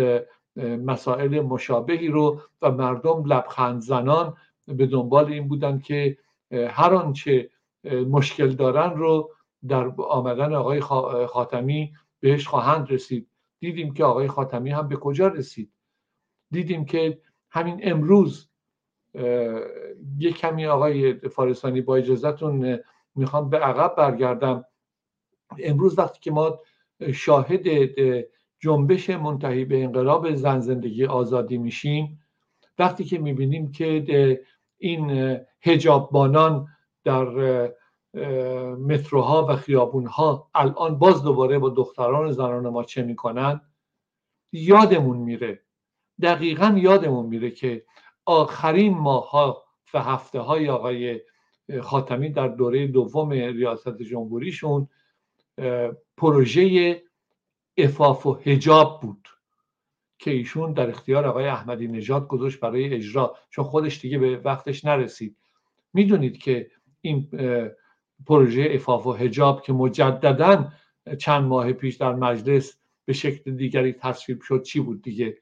مسائل 0.56 1.42
مشابهی 1.42 2.08
رو 2.08 2.42
و 2.62 2.72
مردم 2.72 3.24
لبخند 3.26 3.82
زنان 3.82 4.38
به 4.68 4.86
دنبال 4.86 5.26
این 5.26 5.48
بودن 5.48 5.80
که 5.80 6.18
هر 6.52 6.94
آنچه 6.94 7.50
مشکل 8.10 8.50
دارن 8.50 8.98
رو 8.98 9.32
در 9.68 9.92
آمدن 9.98 10.54
آقای 10.54 10.80
خاتمی 11.28 11.94
بهش 12.20 12.48
خواهند 12.48 12.92
رسید. 12.92 13.30
دیدیم 13.60 13.94
که 13.94 14.04
آقای 14.04 14.28
خاتمی 14.28 14.70
هم 14.70 14.88
به 14.88 14.96
کجا 14.96 15.28
رسید. 15.28 15.72
دیدیم 16.52 16.86
که 16.86 17.22
همین 17.50 17.80
امروز 17.84 18.50
یک 20.18 20.38
کمی 20.38 20.66
آقای 20.66 21.14
فارسانی 21.14 21.82
با 21.82 21.96
اجازهتون 21.96 22.80
می‌خوام 23.16 23.50
به 23.50 23.60
عقب 23.60 23.96
برگردم. 23.96 24.66
امروز 25.60 26.00
وقتی 26.00 26.20
که 26.20 26.32
ما 26.32 26.60
شاهد 27.14 27.68
جنبش 28.64 29.10
منتهی 29.10 29.66
به 29.66 29.84
انقلاب 29.84 30.36
زن 30.36 30.60
زندگی 30.60 31.06
آزادی 31.06 31.58
میشیم. 31.58 32.20
وقتی 32.80 33.04
که 33.04 33.18
می‌بینیم 33.20 33.72
که 33.72 34.42
این 34.78 35.38
هجاببانان 35.62 36.68
در 37.04 37.26
متروها 38.76 39.46
و 39.50 39.56
خیابونها 39.56 40.50
الان 40.56 40.98
باز 40.98 41.24
دوباره 41.24 41.60
با 41.60 41.70
دختران 41.70 42.32
زنان 42.32 42.70
ما 42.70 42.84
چه 42.84 43.04
می‌کنن؟ 43.04 43.62
یادمون 44.52 45.18
میره. 45.18 45.62
دقیقا 46.22 46.76
یادمون 46.78 47.26
میره 47.26 47.52
که 47.52 47.86
آخرین 48.26 48.94
ماها 48.98 49.64
و 49.94 50.00
هفته 50.00 50.40
های 50.40 50.70
آقای 50.70 51.22
خاتمی 51.82 52.30
در 52.30 52.48
دوره 52.48 52.88
دوم 52.88 53.30
ریاست 53.30 54.02
جمهوریشون 54.02 54.88
پروژه 56.18 57.02
افاف 57.78 58.26
و 58.26 58.34
هجاب 58.34 59.02
بود 59.02 59.28
که 60.20 60.32
ایشون 60.32 60.74
در 60.74 60.90
اختیار 60.90 61.26
آقای 61.26 61.48
احمدی 61.48 61.88
نژاد 61.88 62.28
گذاشت 62.28 62.60
برای 62.60 62.94
اجرا 62.94 63.36
چون 63.50 63.66
خودش 63.66 64.02
دیگه 64.02 64.18
به 64.18 64.38
وقتش 64.38 64.86
نرسید. 64.86 65.38
می‌دونید 65.94 66.38
که 66.38 66.72
این 67.02 67.30
پروژه 68.28 68.72
افاف 68.72 69.08
و 69.08 69.14
هجاب 69.14 69.62
که 69.62 69.74
مجددا 69.74 70.72
چند 71.20 71.44
ماه 71.44 71.74
پیش 71.74 71.96
در 71.96 72.16
مجلس 72.16 72.78
به 73.06 73.14
شکل 73.14 73.52
دیگری 73.52 73.94
تصویب 73.94 74.42
شد 74.42 74.64
چی 74.64 74.80
بود 74.80 75.02
دیگه؟ 75.02 75.38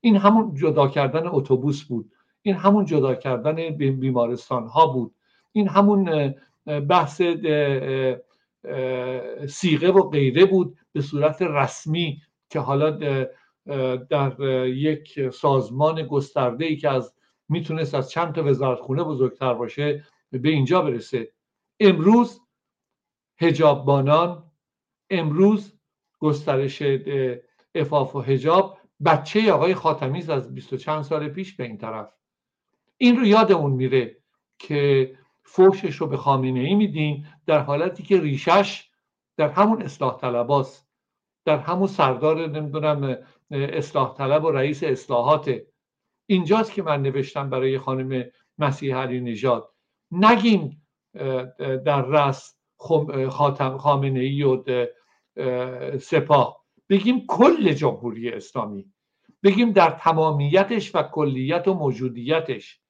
این 0.00 0.16
همون 0.16 0.54
جدا 0.54 0.88
کردن 0.88 1.26
اتوبوس 1.26 1.82
بود. 1.82 2.12
این 2.42 2.54
همون 2.54 2.84
جدا 2.84 3.14
کردن 3.14 3.70
بیمارستان 3.76 4.66
ها 4.66 4.86
بود. 4.86 5.14
این 5.52 5.68
همون 5.68 6.34
بحث 6.88 7.22
سیغه 9.48 9.90
و 9.90 10.08
غیره 10.10 10.44
بود. 10.44 10.78
به 10.94 11.00
صورت 11.00 11.42
رسمی 11.42 12.22
که 12.50 12.60
حالا 12.60 12.90
در 14.10 14.42
یک 14.66 15.30
سازمان 15.30 16.02
گسترده 16.02 16.64
ای 16.64 16.76
که 16.76 16.90
از 16.90 17.14
می‌تونست 17.48 17.94
از 17.94 18.10
چند 18.10 18.34
تا 18.34 18.44
وزارتخونه 18.44 19.04
بزرگتر 19.04 19.54
باشه 19.54 20.04
به 20.30 20.48
اینجا 20.48 20.82
برسه. 20.82 21.32
امروز 21.80 22.40
هجاببانان 23.40 24.50
امروز 25.10 25.78
گسترش 26.18 26.82
افاف 27.74 28.16
و 28.16 28.20
هجاب 28.20 28.78
بچه 29.04 29.52
آقای 29.52 29.74
خاتمی 29.74 30.22
از 30.28 30.54
بیست 30.54 30.72
و 30.72 30.76
چند 30.76 31.02
سال 31.02 31.28
پیش 31.28 31.56
به 31.56 31.64
این 31.64 31.78
طرف. 31.78 32.12
این 32.96 33.16
رو 33.16 33.26
یادمون 33.26 33.72
میره 33.72 34.16
که 34.58 35.14
فوشش 35.42 35.96
رو 35.96 36.06
به 36.06 36.16
خامنه 36.16 36.60
ای 36.60 36.74
میدیم 36.74 37.26
در 37.46 37.58
حالتی 37.58 38.02
که 38.02 38.20
ریشش 38.20 38.90
در 39.36 39.48
همون 39.48 39.82
اصلاح 39.82 40.18
طلباست 40.18 40.83
در 41.44 41.58
همون 41.58 41.86
سردار 41.86 42.46
نمی‌دونم 42.46 43.16
اصلاح 43.50 44.14
طلب 44.14 44.44
و 44.44 44.50
رئیس 44.50 44.82
اصلاحات. 44.82 45.54
اینجاست 46.26 46.72
که 46.72 46.82
من 46.82 47.02
نوشتم 47.02 47.50
برای 47.50 47.78
خانم 47.78 48.24
مسیح 48.58 48.96
علی 48.96 49.20
نژاد. 49.20 49.72
نگیم 50.10 50.86
در 51.84 52.02
رس 52.02 52.56
خاتم 53.30 53.78
خامنه 53.78 54.20
ای 54.20 54.42
و 54.42 54.86
سپاه. 55.98 56.64
بگیم 56.88 57.26
کل 57.26 57.72
جمهوری 57.72 58.30
اسلامی. 58.30 58.92
بگیم 59.42 59.72
در 59.72 59.90
تمامیتش 59.90 60.94
و 60.94 61.02
کلیت 61.02 61.68
و 61.68 61.74
موجودیتش. 61.74 62.80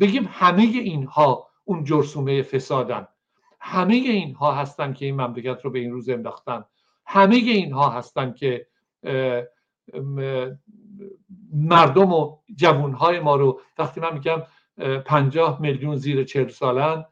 بگیم 0.00 0.28
همه 0.32 0.62
اینها 0.62 1.48
اون 1.64 1.84
جرسومه 1.84 2.42
فسادن. 2.42 3.08
همه 3.60 3.94
اینها 3.94 4.52
هستن 4.52 4.92
که 4.92 5.06
این 5.06 5.20
مملکت 5.20 5.64
رو 5.64 5.70
به 5.70 5.78
این 5.78 5.90
روز 5.90 6.08
انداختن. 6.08 6.64
همه 7.06 7.34
اینها 7.34 7.90
هستن 7.90 8.32
که 8.32 8.66
مردم 11.52 12.12
و 12.12 12.36
جوانهای 12.56 13.20
ما 13.20 13.36
رو 13.36 13.60
وقتی 13.78 14.00
من 14.00 14.14
میگم 14.14 14.42
پنجاه 15.06 15.60
میلیون 15.62 15.96
زیر 15.96 16.24
چهل 16.24 16.48
سالن 16.48 17.04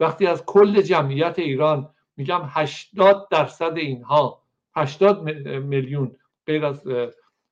وقتی 0.00 0.26
از 0.26 0.44
کل 0.46 0.82
جمعیت 0.82 1.38
ایران 1.38 1.90
میگم 2.16 2.42
هشتاد 2.48 3.28
درصد 3.30 3.76
اینها 3.76 4.42
هشتاد 4.76 5.22
میلیون 5.46 6.16
غیر 6.46 6.66
از 6.66 6.88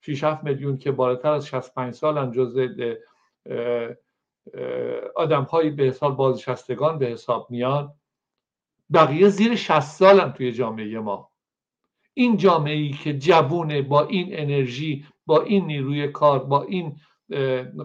6 0.00 0.24
7 0.24 0.44
میلیون 0.44 0.78
که 0.78 0.92
بالاتر 0.92 1.32
از 1.32 1.46
65 1.46 1.94
سالن 1.94 2.32
جز 2.32 2.58
آدم 5.16 5.42
هایی 5.42 5.70
به 5.70 5.84
حساب 5.84 6.16
بازنشستگان 6.16 6.98
به 6.98 7.06
حساب 7.06 7.50
میان 7.50 7.94
بقیه 8.92 9.28
زیر 9.28 9.56
60 9.56 9.80
سالن 9.80 10.32
توی 10.32 10.52
جامعه 10.52 10.98
ما. 10.98 11.31
این 12.14 12.36
جامعه 12.36 12.74
ای 12.74 12.90
که 12.90 13.18
جوونه 13.18 13.82
با 13.82 14.06
این 14.06 14.28
انرژی 14.30 15.06
با 15.26 15.42
این 15.42 15.66
نیروی 15.66 16.08
کار 16.08 16.44
با 16.44 16.62
این 16.62 16.96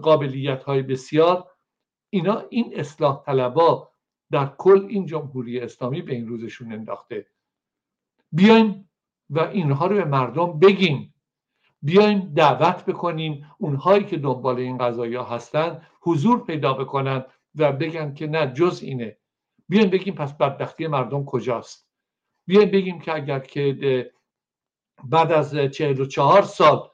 قابلیت 0.02 0.62
های 0.62 0.82
بسیار 0.82 1.50
اینا 2.10 2.44
این 2.50 2.72
اصلاح 2.76 3.22
طلبا 3.26 3.90
در 4.30 4.46
کل 4.58 4.86
این 4.88 5.06
جمهوری 5.06 5.60
اسلامی 5.60 6.02
به 6.02 6.14
این 6.14 6.28
روزشون 6.28 6.72
انداخته. 6.72 7.26
بیایم 8.32 8.90
و 9.30 9.40
اینها 9.40 9.86
رو 9.86 9.96
به 9.96 10.04
مردم 10.04 10.58
بگیم. 10.58 11.14
بیایم 11.82 12.32
دعوت 12.34 12.84
بکنیم 12.84 13.46
اونهایی 13.58 14.04
که 14.04 14.16
دنبال 14.18 14.56
این 14.58 14.78
قضایی 14.78 15.14
ها 15.14 15.24
هستن 15.24 15.82
حضور 16.00 16.44
پیدا 16.44 16.74
بکنن 16.74 17.24
و 17.54 17.72
بگن 17.72 18.14
که 18.14 18.26
نه 18.26 18.52
جز 18.52 18.82
اینه. 18.82 19.16
بیایم 19.68 19.90
بگیم 19.90 20.14
پس 20.14 20.36
بدبختی 20.36 20.86
مردم 20.86 21.24
کجاست؟ 21.24 21.88
بیایم 22.46 22.70
بگیم 22.70 23.00
که 23.00 23.14
اگر 23.14 23.38
که 23.38 24.10
بعد 25.04 25.32
از 25.32 25.54
چهل 25.54 26.00
و 26.00 26.06
چهار 26.06 26.42
سال 26.42 26.88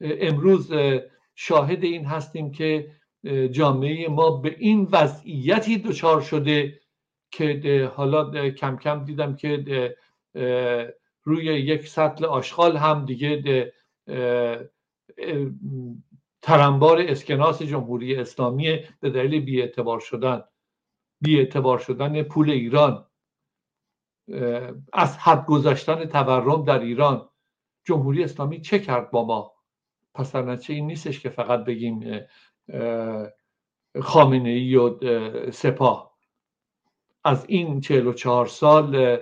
امروز 0.00 0.72
شاهد 1.34 1.84
این 1.84 2.04
هستیم 2.04 2.50
که 2.50 2.90
جامعه 3.50 4.08
ما 4.08 4.30
به 4.30 4.56
این 4.58 4.88
وضعیتی 4.92 5.78
دچار 5.78 6.20
شده 6.20 6.80
که 7.30 7.90
حالا 7.94 8.50
کم 8.50 8.76
کم 8.76 9.04
دیدم 9.04 9.36
که 9.36 9.96
روی 11.22 11.44
یک 11.44 11.88
سطل 11.88 12.24
آشغال 12.24 12.76
هم 12.76 13.04
دیگه 13.04 13.72
ترنبار 16.42 17.00
اسکناس 17.00 17.62
جمهوری 17.62 18.16
اسلامی 18.16 18.78
به 19.00 19.10
دلیل 19.10 19.44
بیاعتبار 19.44 20.00
شدن 20.00 20.44
بیاعتبار 21.20 21.78
شدن 21.78 22.22
پول 22.22 22.50
ایران 22.50 23.06
از 24.92 25.18
حد 25.18 25.46
گذاشتن 25.46 26.04
تورم 26.04 26.64
در 26.64 26.78
ایران 26.78 27.28
جمهوری 27.86 28.24
اسلامی 28.24 28.60
چه 28.60 28.78
کرد 28.78 29.10
با 29.10 29.24
ما؟ 29.24 29.52
پس 30.14 30.32
در 30.32 30.58
این 30.68 30.86
نیستش 30.86 31.20
که 31.20 31.28
فقط 31.28 31.64
بگیم 31.64 32.20
خامنه 34.02 34.48
ای 34.48 34.76
و 34.76 34.98
سپاه. 35.50 36.16
از 37.24 37.44
این 37.48 37.80
44 37.80 38.46
سال 38.46 39.18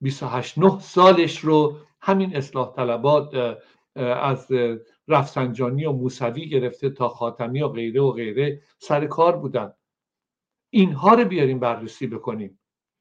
28 0.00 0.58
9 0.58 0.80
سالش 0.80 1.38
رو 1.38 1.76
همین 2.00 2.36
اصلاح 2.36 2.72
طلبات 2.76 3.58
از 3.96 4.52
رفسنجانی 5.08 5.84
و 5.84 5.92
موسوی 5.92 6.48
گرفته 6.48 6.90
تا 6.90 7.08
خاتمی 7.08 7.62
و 7.62 7.68
غیره 7.68 8.00
و 8.00 8.10
غیره 8.10 8.62
سر 8.78 9.06
کار 9.06 9.36
بودن. 9.36 9.74
اینها 10.70 11.14
رو 11.14 11.24
بیاریم 11.24 11.58
بررسی 11.58 12.06
بکنیم. 12.06 12.60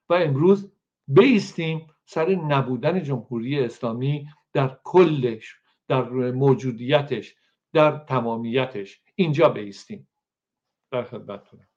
و 0.09 0.13
امروز 0.13 0.71
بیستیم 1.07 1.87
سر 2.05 2.29
نبودن 2.29 3.03
جمهوری 3.03 3.59
اسلامی 3.59 4.27
در 4.53 4.79
کلش 4.83 5.55
در 5.87 6.01
موجودیتش 6.31 7.35
در 7.73 7.97
تمامیتش. 7.97 9.01
اینجا 9.15 9.49
بیستیم. 9.49 10.07
در 10.91 11.03
خدمتتونم. 11.03 11.67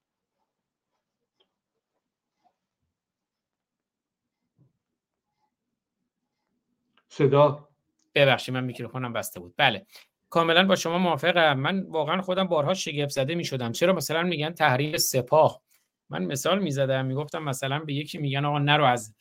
صدا؟ 7.08 7.68
ببخشید 8.14 8.54
من 8.54 8.64
میکروفونم 8.64 9.12
بسته 9.12 9.40
بود. 9.40 9.54
بله. 9.56 9.86
کاملا 10.30 10.66
با 10.66 10.76
شما 10.76 10.98
موافقم. 10.98 11.58
من 11.58 11.82
واقعا 11.82 12.22
خودم 12.22 12.44
بارها 12.44 12.74
شگفت 12.74 13.10
زده 13.10 13.34
می‌شدم. 13.34 13.72
چرا 13.72 13.92
مثلا 13.92 14.22
میگن 14.22 14.50
تحریم 14.50 14.96
سپاه؟ 14.96 15.62
من 16.10 16.24
مثال 16.24 16.62
می‌زدم 16.62 17.06
می‌گفتم 17.06 17.42
مثلا 17.42 17.78
به 17.78 17.94
یکی 17.94 18.18
میگن 18.18 18.44
آقا 18.44 18.58
نرو 18.58 18.84
از 18.84 19.14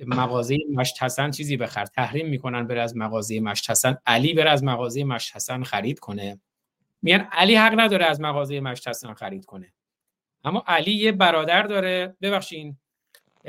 مغازه 0.00 0.58
مشت 0.72 1.30
چیزی 1.30 1.56
بخر. 1.56 1.84
تحریم 1.84 2.28
می‌کنن 2.28 2.66
بره 2.66 2.82
از 2.82 2.96
مغازه 2.96 3.40
مشت 3.40 3.70
علی 4.06 4.34
بره 4.34 4.50
از 4.50 4.64
مغازه 4.64 5.04
مشت 5.04 5.62
خرید 5.62 5.98
کنه. 5.98 6.40
میگن 7.02 7.28
علی 7.32 7.54
حق 7.54 7.80
نداره 7.80 8.04
از 8.04 8.20
مغازه 8.20 8.60
مشت 8.60 9.12
خرید 9.12 9.44
کنه. 9.44 9.72
اما 10.44 10.64
علی 10.66 10.92
یه 10.92 11.12
برادر 11.12 11.62
داره. 11.62 12.16
ببخشین. 12.22 12.78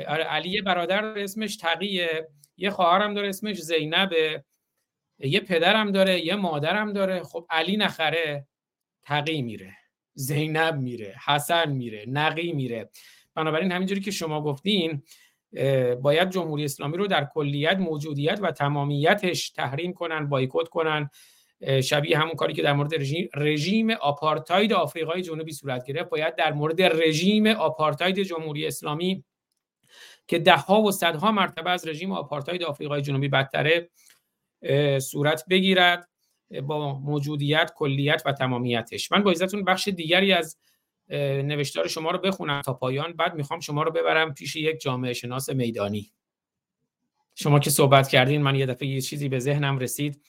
آره 0.08 0.24
علی 0.24 0.48
یه 0.48 0.62
برادر 0.62 1.00
داره 1.00 1.24
اسمش 1.24 1.56
تقیه. 1.56 2.28
یه 2.56 2.70
خواهرم 2.70 3.14
داره 3.14 3.28
اسمش 3.28 3.60
زینبه. 3.60 4.44
یه 5.18 5.40
پدرم 5.40 5.92
داره 5.92 6.26
یه 6.26 6.34
مادرم 6.34 6.92
داره. 6.92 7.22
خب 7.22 7.46
علی 7.50 7.76
نخره 7.76 8.46
تقی 9.02 9.42
میره. 9.42 9.76
زینب 10.14 10.74
میره 10.74 11.14
حسن 11.26 11.72
میره 11.72 12.04
نقی 12.08 12.52
میره. 12.52 12.90
بنابراین 13.34 13.72
همینجوری 13.72 14.00
که 14.00 14.10
شما 14.10 14.42
گفتین 14.42 15.02
باید 16.02 16.30
جمهوری 16.30 16.64
اسلامی 16.64 16.96
رو 16.96 17.06
در 17.06 17.28
کلیت 17.34 17.76
موجودیت 17.78 18.38
و 18.42 18.52
تمامیتش 18.52 19.50
تحریم 19.50 19.92
کنن 19.92 20.28
بایکوت 20.28 20.68
کنن. 20.68 21.10
شبیه 21.84 22.18
همون 22.18 22.34
کاری 22.34 22.54
که 22.54 22.62
در 22.62 22.72
مورد 22.72 22.94
رژیم, 22.94 23.28
رژیم 23.34 23.90
آپارتاید 23.90 24.72
آفریقای 24.72 25.22
جنوبی 25.22 25.52
صورت 25.52 25.86
گرفت. 25.86 26.10
باید 26.10 26.36
در 26.36 26.52
مورد 26.52 26.82
رژیم 26.82 27.46
آپارتاید 27.46 28.22
جمهوری 28.22 28.66
اسلامی 28.66 29.24
که 30.28 30.38
دهها 30.38 30.82
و 30.82 30.92
صدها 30.92 31.32
مرتبه 31.32 31.70
از 31.70 31.88
رژیم 31.88 32.12
آپارتاید 32.12 32.62
آفریقای 32.62 33.02
جنوبی 33.02 33.28
بدتره 33.28 33.90
صورت 35.00 35.44
بگیرد 35.50 36.08
با 36.62 36.98
موجودیت 36.98 37.72
کلیت 37.76 38.22
و 38.26 38.32
تمامیتش. 38.32 39.12
من 39.12 39.22
با 39.22 39.34
بخش 39.66 39.88
دیگری 39.88 40.32
از 40.32 40.58
نوشتار 41.08 41.88
شما 41.88 42.10
رو 42.10 42.18
بخونم 42.18 42.62
تا 42.62 42.74
پایان. 42.74 43.12
بعد 43.12 43.34
می‌خوام 43.34 43.60
شما 43.60 43.82
رو 43.82 43.90
ببرم 43.90 44.34
پیش 44.34 44.56
یک 44.56 44.80
جامعه 44.80 45.12
شناس 45.12 45.50
میدانی. 45.50 46.12
شما 47.34 47.58
که 47.58 47.70
صحبت 47.70 48.08
کردین 48.08 48.42
من 48.42 48.54
یه 48.54 48.66
دفعه 48.66 48.88
یه 48.88 49.00
چیزی 49.00 49.28
به 49.28 49.38
ذهنم 49.38 49.78
رسید. 49.78 50.22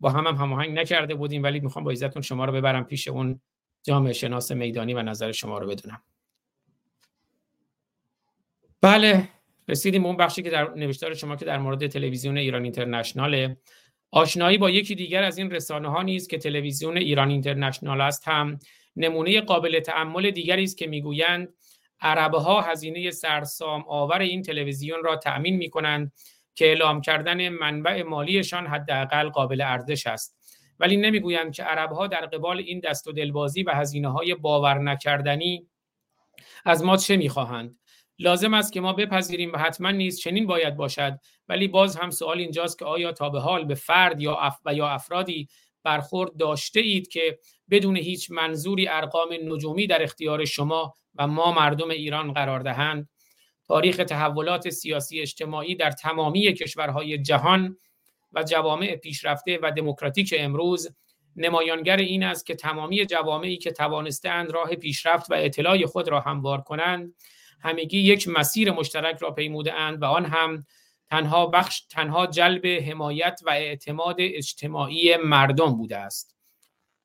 با 0.00 0.10
هم 0.10 0.26
هم 0.26 0.34
هماهنگ 0.34 0.78
نکرده 0.78 1.14
بودیم 1.14 1.42
ولی 1.42 1.60
می‌خوام 1.60 1.84
با 1.84 1.90
عزتون 1.90 2.22
شما 2.22 2.44
رو 2.44 2.52
ببرم 2.52 2.84
پیش 2.84 3.08
اون 3.08 3.40
جامعه 3.82 4.12
شناس 4.12 4.52
میدانی 4.52 4.94
و 4.94 5.02
نظر 5.02 5.32
شما 5.32 5.58
رو 5.58 5.66
بدونم. 5.66 6.02
بله 8.80 9.28
رسیدیم 9.68 10.06
اون 10.06 10.16
بخشی 10.16 10.42
که 10.42 10.50
در 10.50 10.74
نوشتار 10.74 11.14
شما 11.14 11.36
که 11.36 11.44
در 11.44 11.58
مورد 11.58 11.86
تلویزیون 11.86 12.38
ایران 12.38 12.62
اینترنشناله. 12.62 13.56
آشنایی 14.10 14.58
با 14.58 14.70
یکی 14.70 14.94
دیگر 14.94 15.22
از 15.22 15.38
این 15.38 15.50
رسانه 15.50 15.88
ها 15.88 16.02
نیست 16.02 16.30
که 16.30 16.38
تلویزیون 16.38 16.96
ایران 16.96 17.30
اینترنشنال 17.30 18.00
است 18.00 18.28
هم 18.28 18.58
نمونه 18.96 19.40
قابل 19.40 19.80
تعمل 19.80 20.30
دیگری 20.30 20.64
است 20.64 20.78
که 20.78 20.86
می‌گویند 20.86 21.54
عربها 22.00 22.60
هزینه 22.60 23.10
سرسام 23.10 23.84
آور 23.88 24.18
این 24.18 24.42
تلویزیون 24.42 25.04
را 25.04 25.16
تأمین 25.16 25.56
می 25.56 25.70
کنند 25.70 26.12
که 26.54 26.66
اعلام 26.66 27.00
کردن 27.00 27.48
منبع 27.48 28.02
مالیشان 28.02 28.66
حداقل 28.66 29.28
قابل 29.28 29.60
ارزش 29.60 30.06
است. 30.06 30.36
ولی 30.78 30.96
نمی‌گویند 30.96 31.54
که 31.54 31.62
عربها 31.62 32.06
در 32.06 32.26
قبال 32.26 32.58
این 32.58 32.80
دست 32.80 33.06
و 33.06 33.12
دلبازی 33.12 33.62
و 33.62 33.70
هزینه 33.70 34.12
های 34.12 34.34
باور 34.34 34.78
نکردنی 34.78 35.66
از 36.64 36.84
ما 36.84 36.96
چه 36.96 37.16
می‌خواهند. 37.16 37.78
لازم 38.18 38.54
است 38.54 38.72
که 38.72 38.80
ما 38.80 38.92
بپذیریم 38.92 39.52
و 39.52 39.56
حتما 39.56 39.90
نیز 39.90 40.20
چنین 40.20 40.46
باید 40.46 40.76
باشد. 40.76 41.18
ولی 41.48 41.68
باز 41.68 41.96
هم 41.96 42.10
سوال 42.10 42.38
اینجاست 42.38 42.78
که 42.78 42.84
آیا 42.84 43.12
تا 43.12 43.30
به 43.30 43.40
حال 43.40 43.64
به 43.64 43.74
فرد 43.74 44.20
یا 44.20 44.36
اف 44.36 44.58
و 44.64 44.74
یا 44.74 44.88
افرادی 44.88 45.48
برخورد 45.84 46.36
داشته 46.36 46.80
اید 46.80 47.08
که 47.08 47.38
بدون 47.70 47.96
هیچ 47.96 48.30
منظوری 48.30 48.88
ارقام 48.88 49.28
نجومی 49.42 49.86
در 49.86 50.02
اختیار 50.02 50.44
شما 50.44 50.94
و 51.14 51.26
ما 51.26 51.52
مردم 51.52 51.90
ایران 51.90 52.32
قرار 52.32 52.60
دهند. 52.60 53.08
تاریخ 53.66 53.96
تحولات 53.96 54.70
سیاسی 54.70 55.20
اجتماعی 55.20 55.74
در 55.74 55.90
تمامی 55.90 56.52
کشورهای 56.54 57.18
جهان 57.18 57.76
و 58.32 58.42
جوامع 58.42 58.96
پیشرفته 58.96 59.58
و 59.62 59.70
دموکراتیک 59.70 60.34
امروز 60.38 60.88
نمایانگر 61.36 61.96
این 61.96 62.22
است 62.22 62.46
که 62.46 62.54
تمامی 62.54 63.06
جوامعی 63.06 63.56
که 63.56 63.70
توانستند 63.70 64.50
راه 64.50 64.74
پیشرفت 64.74 65.30
و 65.30 65.34
اطلاع 65.34 65.86
خود 65.86 66.08
را 66.08 66.20
هموار 66.20 66.60
کنند 66.60 67.14
همگی 67.60 67.98
یک 67.98 68.28
مسیر 68.28 68.72
مشترک 68.72 69.18
را 69.18 69.30
پیموده 69.30 69.72
اند 69.72 70.02
و 70.02 70.04
آن 70.04 70.24
هم 70.24 70.64
تنها 71.10 71.46
بخش 71.46 71.80
تنها 71.80 72.26
جلب 72.26 72.66
حمایت 72.66 73.40
و 73.46 73.50
اعتماد 73.50 74.16
اجتماعی 74.18 75.16
مردم 75.16 75.76
بوده 75.76 75.96
است. 75.96 76.39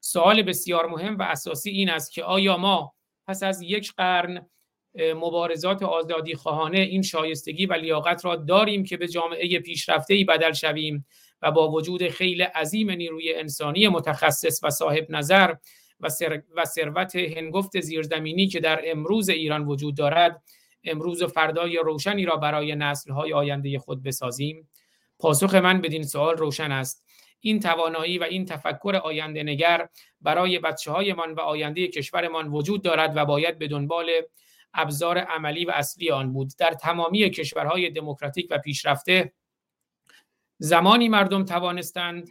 سوال 0.06 0.42
بسیار 0.44 0.88
مهم 0.88 1.18
و 1.18 1.22
اساسی 1.22 1.70
این 1.70 1.90
است 1.90 2.12
که 2.12 2.24
آیا 2.24 2.58
ما 2.58 2.94
پس 3.28 3.44
از 3.44 3.62
یک 3.62 3.94
قرن 3.94 4.50
مبارزات 5.16 5.84
آزادی 5.84 6.36
خواهانه 6.36 6.80
این 6.80 7.02
شایستگی 7.02 7.66
و 7.66 7.74
لیاقت 7.74 8.26
را 8.26 8.36
داریم 8.36 8.84
که 8.84 8.98
به 8.98 9.08
جامعه 9.08 9.60
پیشرفته 9.60 10.26
بدل 10.28 10.54
شویم 10.54 11.06
و 11.42 11.52
با 11.52 11.72
وجود 11.72 12.08
خیلی 12.08 12.44
عظیم 12.44 12.92
نیروی 12.92 13.34
انسانی 13.34 13.88
متخصص 13.88 14.60
و 14.64 14.70
صاحب 14.70 15.06
نظر 15.10 15.56
و, 16.00 16.10
و 16.56 16.66
ثروت 16.66 17.16
هنگفت 17.16 17.80
زیرزمینی 17.80 18.48
که 18.48 18.60
در 18.60 18.82
امروز 18.86 19.30
ایران 19.30 19.66
وجود 19.66 19.98
دارد 19.98 20.44
امروز 20.84 21.22
و 21.22 21.28
فردای 21.28 21.78
روشنی 21.78 22.26
را 22.26 22.36
برای 22.36 22.76
نسلهای 22.76 23.34
آینده 23.34 23.80
خود 23.80 24.04
بسازیم؟ 24.04 24.70
پاسخ 25.20 25.56
من 25.56 25.82
بدین 25.82 26.04
سوال 26.04 26.38
روشن 26.38 26.72
است. 26.72 27.05
این 27.40 27.60
توانایی 27.60 28.18
و 28.18 28.24
این 28.24 28.46
تفکر 28.46 29.02
آینده 29.04 29.44
نگر 29.44 29.90
برای 30.22 30.60
بچه 30.60 30.92
هایمان 30.92 31.34
و 31.34 31.40
آینده 31.40 31.88
کشورمان 31.88 32.48
وجود 32.48 32.82
دارد 32.82 33.18
و 33.18 33.26
باید 33.26 33.60
به 33.60 33.68
دنبال 33.68 34.12
ابزار 34.74 35.18
عملی 35.18 35.66
و 35.66 35.72
اصلی 35.72 36.12
آن 36.12 36.34
بود. 36.34 36.52
در 36.58 36.72
تمامی 36.72 37.30
کشورهای 37.30 37.90
دموکراتیک 37.90 38.48
و 38.50 38.58
پیشرفته 38.58 39.34
زمانی 40.58 41.10
مردم 41.10 41.46
توانستند 41.46 42.30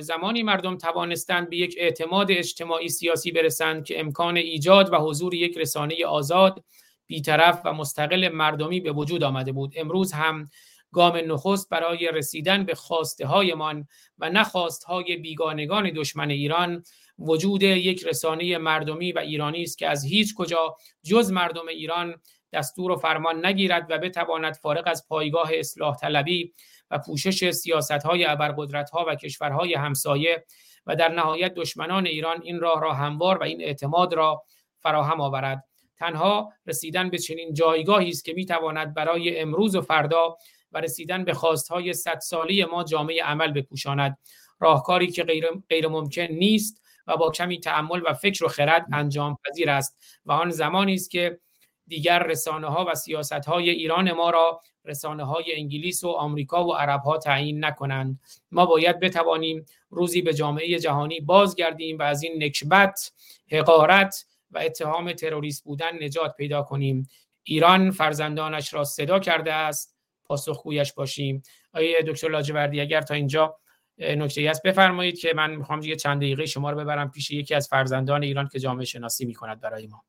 زمانی 0.00 0.42
مردم 0.42 0.76
توانستند 0.76 1.50
به 1.50 1.56
یک 1.56 1.74
اعتماد 1.78 2.30
اجتماعی 2.30 2.88
سیاسی 2.88 3.32
برسند 3.32 3.84
که 3.84 4.00
امکان 4.00 4.36
ایجاد 4.36 4.92
و 4.92 4.96
حضور 4.96 5.34
یک 5.34 5.58
رسانه 5.58 6.06
آزاد 6.06 6.64
بیطرف 7.06 7.60
و 7.64 7.72
مستقل 7.72 8.28
مردمی 8.28 8.80
به 8.80 8.92
وجود 8.92 9.22
آمده 9.22 9.52
بود. 9.52 9.72
امروز 9.76 10.12
هم 10.12 10.50
گام 10.96 11.16
نخست 11.26 11.70
برای 11.70 12.10
رسیدن 12.14 12.64
به 12.64 12.74
خواسته 12.74 13.26
هایمان 13.26 13.88
و 14.18 14.30
نخواست 14.30 14.84
های 14.84 15.16
بیگانگان 15.16 15.90
دشمن 15.96 16.30
ایران 16.30 16.82
وجود 17.18 17.62
یک 17.62 18.04
رسانه 18.04 18.58
مردمی 18.58 19.12
و 19.12 19.18
ایرانی 19.18 19.62
است 19.62 19.78
که 19.78 19.88
از 19.88 20.04
هیچ 20.04 20.34
کجا 20.34 20.76
جز 21.02 21.32
مردم 21.32 21.68
ایران 21.68 22.14
دستور 22.52 22.90
و 22.90 22.96
فرمان 22.96 23.46
نگیرد 23.46 23.86
و 23.90 23.98
بتواند 23.98 24.54
فارغ 24.54 24.82
از 24.86 25.06
پایگاه 25.08 25.50
اصلاح 25.54 25.96
طلبی 25.96 26.54
و 26.90 26.98
پوشش 26.98 27.50
سیاست 27.50 27.90
های 27.90 28.24
ابرقدرت 28.24 28.90
ها 28.90 29.04
و 29.08 29.14
کشورهای 29.14 29.74
همسایه 29.74 30.44
و 30.86 30.96
در 30.96 31.08
نهایت 31.08 31.54
دشمنان 31.54 32.06
ایران 32.06 32.42
این 32.42 32.60
راه 32.60 32.80
را 32.80 32.92
هموار 32.92 33.38
و 33.38 33.42
این 33.42 33.62
اعتماد 33.62 34.14
را 34.14 34.42
فراهم 34.78 35.20
آورد. 35.20 35.64
تنها 35.98 36.52
رسیدن 36.66 37.10
به 37.10 37.18
چنین 37.18 37.54
جایگاهی 37.54 38.08
است 38.08 38.24
که 38.24 38.32
می‌تواند 38.32 38.94
برای 38.94 39.40
امروز 39.40 39.76
و 39.76 39.80
فردا 39.80 40.36
و 40.76 40.80
رسیدن 40.80 41.24
به 41.24 41.34
خواستهای 41.34 41.92
صد 41.92 42.18
ساله 42.18 42.64
ما 42.64 42.84
جامعه 42.84 43.22
عمل 43.22 43.52
بپوشاند. 43.52 44.18
راهکاری 44.60 45.06
که 45.06 45.24
غیر, 45.24 45.46
غیر 45.68 45.88
ممکن 45.88 46.22
نیست 46.22 46.82
و 47.06 47.16
با 47.16 47.30
کمی 47.30 47.60
تعمل 47.60 48.02
و 48.06 48.14
فکر 48.14 48.44
و 48.44 48.48
خرد 48.48 48.86
انجام 48.92 49.38
پذیر 49.44 49.70
است 49.70 49.98
و 50.26 50.32
آن 50.32 50.50
زمانی 50.50 50.94
است 50.94 51.10
که 51.10 51.40
دیگر 51.86 52.22
رسانه 52.22 52.66
ها 52.66 52.86
و 52.88 52.94
سیاست 52.94 53.32
های 53.32 53.70
ایران 53.70 54.12
ما 54.12 54.30
را 54.30 54.60
رسانه 54.84 55.24
های 55.24 55.56
انگلیس 55.56 56.04
و 56.04 56.08
آمریکا 56.08 56.66
و 56.66 56.74
عرب 56.74 57.00
ها 57.00 57.18
تعیین 57.18 57.64
نکنند. 57.64 58.20
ما 58.50 58.66
باید 58.66 59.00
بتوانیم 59.00 59.66
روزی 59.90 60.22
به 60.22 60.34
جامعه 60.34 60.78
جهانی 60.78 61.20
بازگردیم 61.20 61.98
و 61.98 62.02
از 62.02 62.22
این 62.22 62.44
نکبت 62.44 63.12
حقارت 63.52 64.26
و 64.50 64.58
اتهام 64.58 65.12
تروریست 65.12 65.64
بودن 65.64 66.04
نجات 66.04 66.36
پیدا 66.36 66.62
کنیم. 66.62 67.08
ایران 67.42 67.90
فرزندانش 67.90 68.74
را 68.74 68.84
صدا 68.84 69.18
کرده 69.18 69.52
است 69.52 69.95
پاسخگویش 70.26 70.92
باشیم. 70.92 71.42
آیه 71.74 72.02
دکتر 72.06 72.28
لاجوردی 72.28 72.80
اگر 72.80 73.00
تا 73.00 73.14
اینجا 73.14 73.58
نکته 73.98 74.50
هست 74.50 74.62
بفرمایید 74.62 75.18
که 75.18 75.32
من 75.34 75.56
می‌خوام 75.56 75.80
یه 75.80 75.96
چند 75.96 76.20
دقیقه 76.20 76.46
شما 76.46 76.70
رو 76.70 76.78
ببرم 76.78 77.10
پیش 77.10 77.30
یکی 77.30 77.54
از 77.54 77.68
فرزندان 77.68 78.22
ایران 78.22 78.48
که 78.48 78.58
جامعه 78.58 78.84
شناسی 78.84 79.24
می‌کند 79.24 79.60
برای 79.60 79.86
ما. 79.86 80.04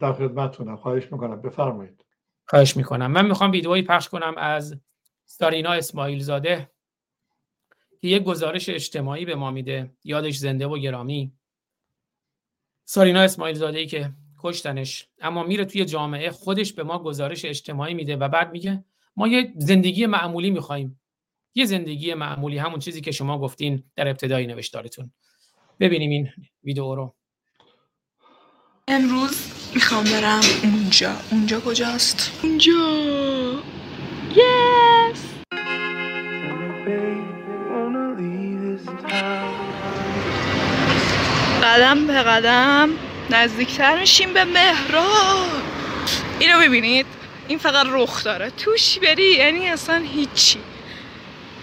در 0.00 0.12
خدمتتونم. 0.12 0.76
خواهش 0.76 1.12
می‌کنم. 1.12 1.42
بفرمایید. 1.42 2.04
خواهش 2.46 2.76
می‌کنم. 2.76 3.10
من 3.10 3.26
می‌خوام 3.26 3.50
ویدئویی 3.50 3.82
پخش 3.82 4.08
کنم 4.08 4.34
از 4.38 4.80
سارینا 5.24 5.72
اسماعیل 5.72 6.20
زاده 6.20 6.70
که 8.00 8.08
یک 8.08 8.22
گزارش 8.22 8.68
اجتماعی 8.68 9.24
به 9.24 9.34
ما 9.34 9.50
میده. 9.50 9.90
یادش 10.04 10.36
زنده 10.36 10.66
و 10.66 10.78
گرامی. 10.78 11.32
سارینا 12.84 13.20
اسماعیل 13.20 13.56
زاده 13.56 13.78
ای 13.78 13.86
که 13.86 14.12
کشتنش 14.38 15.08
اما 15.20 15.42
میره 15.42 15.64
توی 15.64 15.84
جامعه 15.84 16.30
خودش 16.30 16.72
به 16.72 16.82
ما 16.82 16.98
گزارش 16.98 17.44
اجتماعی 17.44 17.94
میده 17.94 18.16
و 18.16 18.28
بعد 18.28 18.52
میگه 18.52 18.84
ما 19.16 19.28
یه 19.28 19.52
زندگی 19.56 20.06
معمولی 20.06 20.50
می‌خوایم 20.50 21.00
یه 21.54 21.64
زندگی 21.64 22.14
معمولی 22.14 22.58
همون 22.58 22.78
چیزی 22.78 23.00
که 23.00 23.12
شما 23.12 23.38
گفتین 23.38 23.84
در 23.96 24.08
ابتدای 24.08 24.46
نوشتارتون. 24.46 25.12
ببینیم 25.80 26.10
این 26.10 26.28
ویدیو 26.64 26.94
رو. 26.94 27.14
امروز 28.88 29.52
می‌خوام 29.74 30.04
برم 30.04 30.40
اونجا. 30.62 31.16
اونجا 31.30 31.60
کجاست؟ 31.60 32.40
اونجا. 32.42 32.72
Yes! 34.30 35.18
قدم 41.62 42.06
به 42.06 42.22
قدم 42.22 42.90
نزدیکتر 43.30 44.00
میشیم 44.00 44.32
به 44.32 44.44
مهراب 44.44 45.46
اینو 46.40 46.60
ببینید 46.60 47.06
این 47.50 47.58
فقط 47.58 47.86
رخ 47.90 48.24
داره. 48.24 48.50
توش 48.50 48.98
بری 48.98 49.34
یعنی 49.34 49.68
اصلا 49.68 50.04
هیچی. 50.14 50.58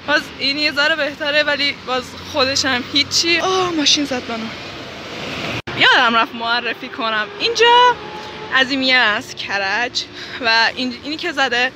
باز 0.07 0.21
این 0.39 0.57
یه 0.57 0.71
ذره 0.71 0.95
بهتره 0.95 1.43
ولی 1.43 1.75
باز 1.87 2.03
خودش 2.33 2.65
هم 2.65 2.83
هیچی. 2.93 3.39
آه 3.39 3.71
ماشین 3.71 4.05
زد 4.05 4.21
منو 4.29 4.45
یادم 5.79 6.15
رفت 6.15 6.35
معرفی 6.35 6.89
کنم. 6.89 7.27
اینجا 7.39 7.95
عظیمیه 8.55 8.95
است 8.95 9.37
کرج. 9.37 10.03
و 10.41 10.69
اینی 10.75 11.17
که 11.17 11.31
زده 11.31 11.71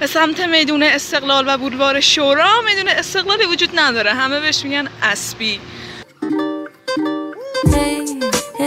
به 0.00 0.06
سمت 0.06 0.40
میدون 0.40 0.82
استقلال 0.82 1.44
و 1.48 1.58
بولوار 1.58 2.00
شورا 2.00 2.60
میدون 2.68 2.88
استقلالی 2.88 3.46
وجود 3.46 3.70
نداره. 3.74 4.14
همه 4.14 4.40
بهش 4.40 4.64
میگن 4.64 4.88
اسبی. 5.02 5.60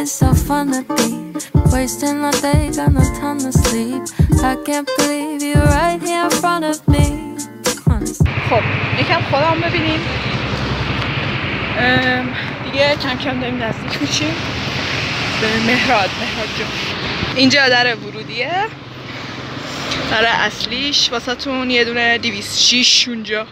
It's 0.01 0.13
so 0.13 0.33
fun 0.33 0.71
to 0.71 0.81
be 0.95 1.09
wasting 1.73 2.23
our 2.23 2.31
days 2.31 2.77
and 2.77 2.93
no 2.93 3.01
time 3.19 3.37
to 3.39 3.51
sleep. 3.51 4.01
I 4.41 4.55
can't 4.65 4.89
believe 4.95 5.41
you're 5.43 5.71
right 5.79 6.01
here 6.01 6.23
in 6.23 6.31
front 6.41 6.63
of 6.63 6.87
me. 6.87 7.35
خب 8.49 8.63
یکم 8.99 9.21
خودم 9.31 9.61
ببینیم. 9.61 9.99
دیگه 12.65 12.95
کم 13.03 13.17
کم 13.17 13.39
داریم 13.39 13.63
نزدیک 13.63 14.01
میشیم 14.01 14.35
به 15.41 15.47
مهراد 15.67 16.09
مهراد 16.21 16.49
جون. 16.57 16.67
اینجا 17.35 17.69
در 17.69 17.95
ورودیه. 17.95 18.65
در 20.11 20.25
اصلیش 20.25 21.11
واسه 21.11 21.35
تون 21.35 21.69
یه 21.69 21.83
دونه 21.83 22.17
206 22.17 23.07
اونجا 23.07 23.47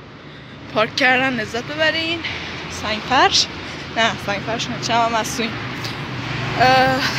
پارک 0.74 0.96
کردن 0.96 1.34
لذت 1.34 1.64
ببرین. 1.64 2.20
سنگ 2.82 3.00
فرش. 3.10 3.48
نه 3.98 4.12
سنگ 4.26 4.40
فرش 4.48 4.68
نه 4.68 4.76
چه 4.88 4.94
هم 4.94 5.14
هستوین 5.14 5.50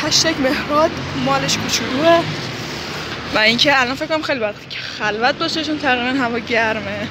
هشتگ 0.07 0.34
مهراد 0.41 0.91
مالش 1.24 1.59
کوچولوه. 1.59 2.20
و 3.34 3.39
اینکه 3.39 3.80
الان 3.80 3.95
فکر 3.95 4.07
کنم 4.07 4.22
خیلی 4.22 4.41
وقتی 4.41 4.66
که 4.70 4.78
خلوت 4.80 5.34
باشه 5.34 5.64
چون 5.64 5.78
تقریبا 5.78 6.24
هوا 6.24 6.39
گرمه. 6.39 7.09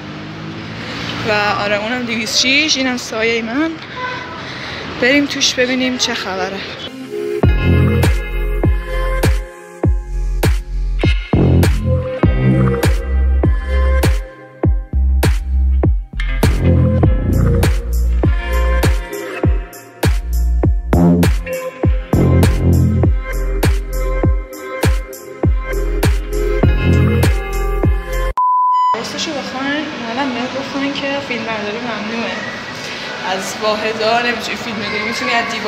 و 1.28 1.32
آره 1.62 1.76
اونم 1.76 2.02
206 2.02 2.76
اینم 2.76 2.96
سایه 2.96 3.42
من. 3.42 3.70
بریم 5.00 5.26
توش 5.26 5.54
ببینیم 5.54 5.98
چه 5.98 6.14
خبره. 6.14 6.58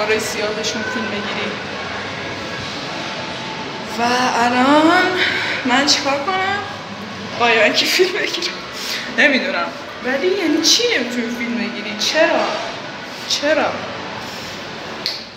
دیوارای 0.01 0.21
سیاهشون 0.21 0.83
فیلم 0.83 1.07
بگیری. 1.07 1.51
و 3.99 4.03
الان 4.45 5.03
من 5.65 5.87
چیکار 5.87 6.19
کنم؟ 6.19 6.59
باید 7.41 7.75
که 7.75 7.87
فیلم 7.87 8.13
بگیرم 8.13 8.55
نمی‌دونم. 9.19 9.67
ولی 10.05 10.27
یعنی 10.27 10.63
چی 10.63 10.83
نمی‌تونی 10.97 11.37
فیلم 11.37 11.55
بگیری؟ 11.55 11.97
چرا؟ 11.99 12.47
چرا؟ 13.29 13.73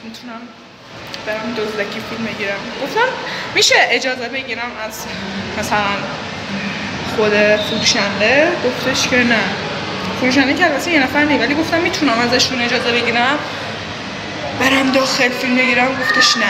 می‌تونم 0.03 0.41
برم 1.25 1.53
دزدکی 1.57 1.99
فیلم 2.09 2.25
بگیرم. 2.25 2.59
گفتم 2.83 3.07
میشه 3.55 3.75
اجازه 3.79 4.29
بگیرم 4.29 4.71
از 4.87 5.05
مثلا 5.59 5.95
خود 7.15 7.33
فروشنده؟ 7.69 8.47
گفتش 8.65 9.07
که 9.07 9.17
نه. 9.17 9.39
فروشنده 10.19 10.53
که 10.53 10.65
البته 10.65 10.91
یه 10.91 11.03
نفر 11.03 11.25
ولی 11.25 11.55
گفتم 11.55 11.79
می‌تونم 11.81 12.19
ازشون 12.19 12.61
اجازه 12.61 12.91
بگیرم. 12.91 13.39
برم 14.63 14.91
داخل 14.91 15.29
فیلم 15.29 15.55
بگیرم 15.55 15.87
گفتش 16.01 16.37
نه. 16.37 16.43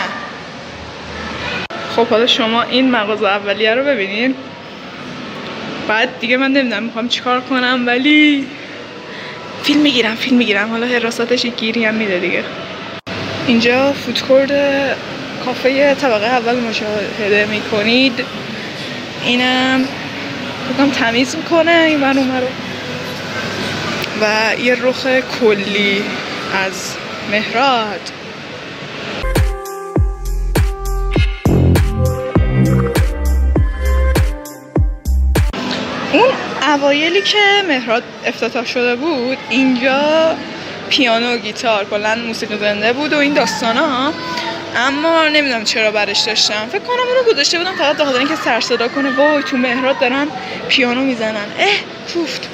خب 1.96 2.08
حالا 2.08 2.28
شما 2.28 2.62
این 2.62 2.92
مغازه 2.92 3.26
اولیه 3.26 3.76
رو 3.76 3.84
ببینین. 3.84 4.36
بعد 5.88 6.20
دیگه 6.20 6.38
من 6.38 6.52
نمی‌دونم 6.52 6.84
می‌خوام 6.84 7.08
چیکار 7.08 7.42
کنم 7.42 7.84
ولی 7.88 8.48
فیلم 9.64 9.82
می‌گیرم 9.82 10.16
فیلم 10.16 10.38
می‌گیرم. 10.38 10.70
حالا 10.70 10.88
حراستش 10.88 11.46
گیری 11.46 11.86
هم 11.86 11.94
میده 11.94 12.20
دیگه. 12.20 12.44
اینجا 13.48 13.94
فودکورد 13.94 14.52
کافه 15.46 15.96
طبقه 15.96 16.26
اول 16.26 16.56
مشاهده 16.56 17.48
می‌کنید. 17.52 18.26
اینم 19.26 19.86
بگم 20.70 20.90
تمیز 20.90 21.36
می‌کنه 21.36 21.72
این 21.88 22.00
من 22.00 22.18
رو. 22.18 22.48
و 24.22 24.56
یه 24.64 24.76
رخ 24.82 25.08
کلی 25.42 26.04
از 26.66 26.96
مهراد. 27.32 28.00
اون 36.14 36.30
اوایلی 36.68 37.22
که 37.22 37.38
مهراد 37.68 38.04
افتتاح 38.26 38.66
شده 38.66 38.96
بود 38.96 39.38
اینجا 39.50 40.36
پیانو 40.90 41.34
و 41.34 41.38
گیتار 41.38 41.86
کلا 41.86 42.16
موسیقی 42.16 42.58
زنده 42.58 42.94
بود 42.94 43.14
و 43.14 43.18
این 43.18 43.34
داستان 43.34 43.78
ها 43.78 44.14
اما 44.76 45.28
نمی‌دونم 45.28 45.64
چرا 45.64 45.92
برش 45.92 46.20
داشتم. 46.20 46.68
فکر 46.72 46.80
کنم 46.80 47.08
اونو 47.10 47.34
گذاشته 47.34 47.58
بودم 47.58 47.76
فقط 47.76 47.98
داخل 47.98 48.16
اینکه 48.16 48.36
سر 48.36 48.60
صدا 48.60 48.88
کنه. 48.88 49.18
وای 49.18 49.44
تو 49.44 49.58
مهراد 49.58 50.00
دارن 50.00 50.28
پیانو 50.70 51.02
می‌زنن. 51.02 51.46
اه 51.60 51.76
کوفت 52.14 52.50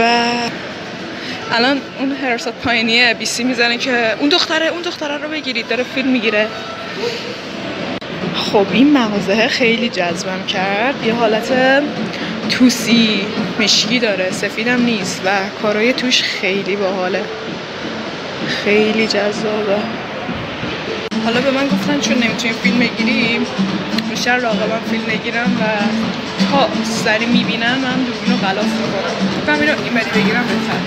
و 0.00 0.32
الان 1.52 1.80
اون 1.98 2.12
هرسات 2.12 2.54
پایینیه 2.54 3.14
بیسی 3.14 3.44
می‌زنه 3.44 3.78
که 3.78 4.14
اون 4.20 4.28
دختره 4.28 4.66
اون 4.66 4.82
دختره 4.82 5.16
رو 5.16 5.28
بگیرید 5.28 5.68
داره 5.68 5.84
فیلم 5.94 6.08
می‌گیره. 6.08 6.46
خب 8.34 8.66
این 8.72 8.92
مغازه 8.98 9.48
خیلی 9.48 9.88
جذبم 9.88 10.46
کرد. 10.48 11.06
یه 11.06 11.14
حالت 11.14 11.52
توسی 12.50 13.26
مشکی 13.60 13.98
داره 13.98 14.30
سفیدم 14.30 14.82
نیست 14.82 15.22
و 15.24 15.30
کارای 15.62 15.92
توش 15.92 16.22
خیلی 16.22 16.76
باحاله. 16.76 17.22
خیلی 18.64 19.06
جذابه. 19.06 19.78
حالا 21.24 21.40
به 21.40 21.50
من 21.50 21.66
گفتن 21.66 22.00
چون 22.00 22.18
نمی‌تونیم 22.18 22.56
فیلم 22.62 22.78
بگیریم 22.78 23.46
بیشتر 24.10 24.36
راقبم 24.36 24.80
فیلم 24.90 25.04
بگیرم 25.04 25.56
و 25.60 25.64
تا 26.50 26.68
سری 27.04 27.26
می‌بینن 27.26 27.74
من 27.74 27.94
دوربین 28.04 28.32
رو 28.32 28.38
غلاف 28.48 28.64
می‌کنم. 28.64 29.60
اینو 29.60 29.82
این 29.84 29.94
بری 29.94 30.10
بگیرم 30.10 30.44
بهتر 30.46 30.80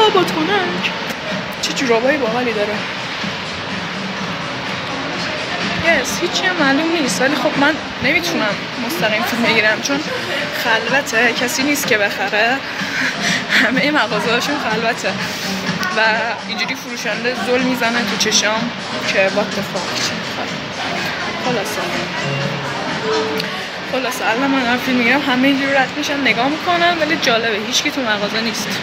آه 0.00 0.10
بادکنک 0.14 0.90
چه 1.62 1.72
جورابایی 1.72 2.18
باحالی 2.18 2.52
داره. 2.52 2.74
یس 5.86 6.20
هیچی 6.20 6.46
هم 6.46 6.56
معلوم 6.56 6.92
نیست 6.92 7.20
ولی 7.22 7.34
خب 7.36 7.58
من 7.60 7.74
نمی‌تونم 8.04 8.54
مستقیم 8.86 9.22
فیلم 9.22 9.42
بگیرم 9.42 9.80
چون 9.82 10.00
خلوته. 10.64 11.32
کسی 11.32 11.62
نیست 11.62 11.86
که 11.86 11.98
بخره. 11.98 12.56
همه 13.50 13.90
مغازه 13.90 14.32
هاشون 14.32 14.54
خلوته. 14.70 15.08
و 15.96 16.00
اینجوری 16.48 16.74
فروشنده 16.74 17.34
زل 17.46 17.62
می‌زنه 17.62 17.98
تو 18.10 18.16
چشام 18.18 18.70
که 19.06 19.30
وات 19.34 19.54
فاک 19.54 20.02
خلاصه. 21.44 21.80
خلاصه 23.92 24.30
الان 24.30 24.50
من 24.50 24.62
دارم 24.62 24.78
فیلم 24.78 24.96
می‌گیرم 24.96 25.20
همه 25.20 25.48
اینجوری 25.48 25.74
رد 25.74 25.88
میشن 25.96 26.20
نگاه 26.20 26.48
می‌کنن 26.48 26.98
ولی 27.00 27.16
جالبه 27.16 27.58
هیچکی 27.66 27.90
تو 27.90 28.00
مغازه 28.00 28.40
نیست. 28.40 28.80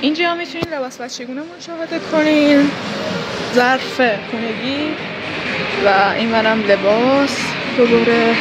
اینجا 0.00 0.34
می‌تونین 0.34 0.68
لباس 0.74 1.00
بچگونه 1.00 1.40
مشاهده 1.58 1.98
کنین. 2.12 2.70
ظرف 3.54 4.00
خونگی 4.30 4.88
و 5.84 6.12
این 6.16 6.28
منم 6.28 6.62
لباس. 6.62 7.38
دوباره 7.76 8.34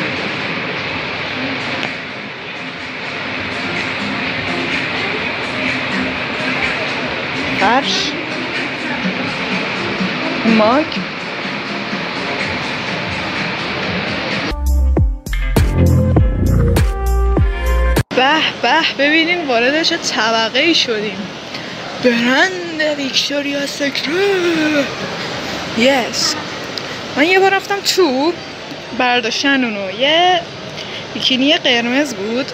فرش. 7.59 8.11
ماگ 10.57 10.85
به 18.81 19.07
ببینین 19.07 19.47
وارد 19.47 19.83
چه 19.83 19.97
طبقه 19.97 20.59
ای 20.59 20.75
شدیم. 20.75 21.17
برند 22.03 22.81
ویکتوریا 22.97 23.67
سکره 23.67 24.83
یس 25.77 26.35
من 27.15 27.23
یه 27.23 27.39
بار 27.39 27.53
رفتم 27.53 27.79
تو 27.79 28.33
برداشتن 28.97 29.63
اونو. 29.63 29.91
یه 29.91 30.39
بیکینی 31.13 31.57
قرمز 31.57 32.13
بود 32.13 32.45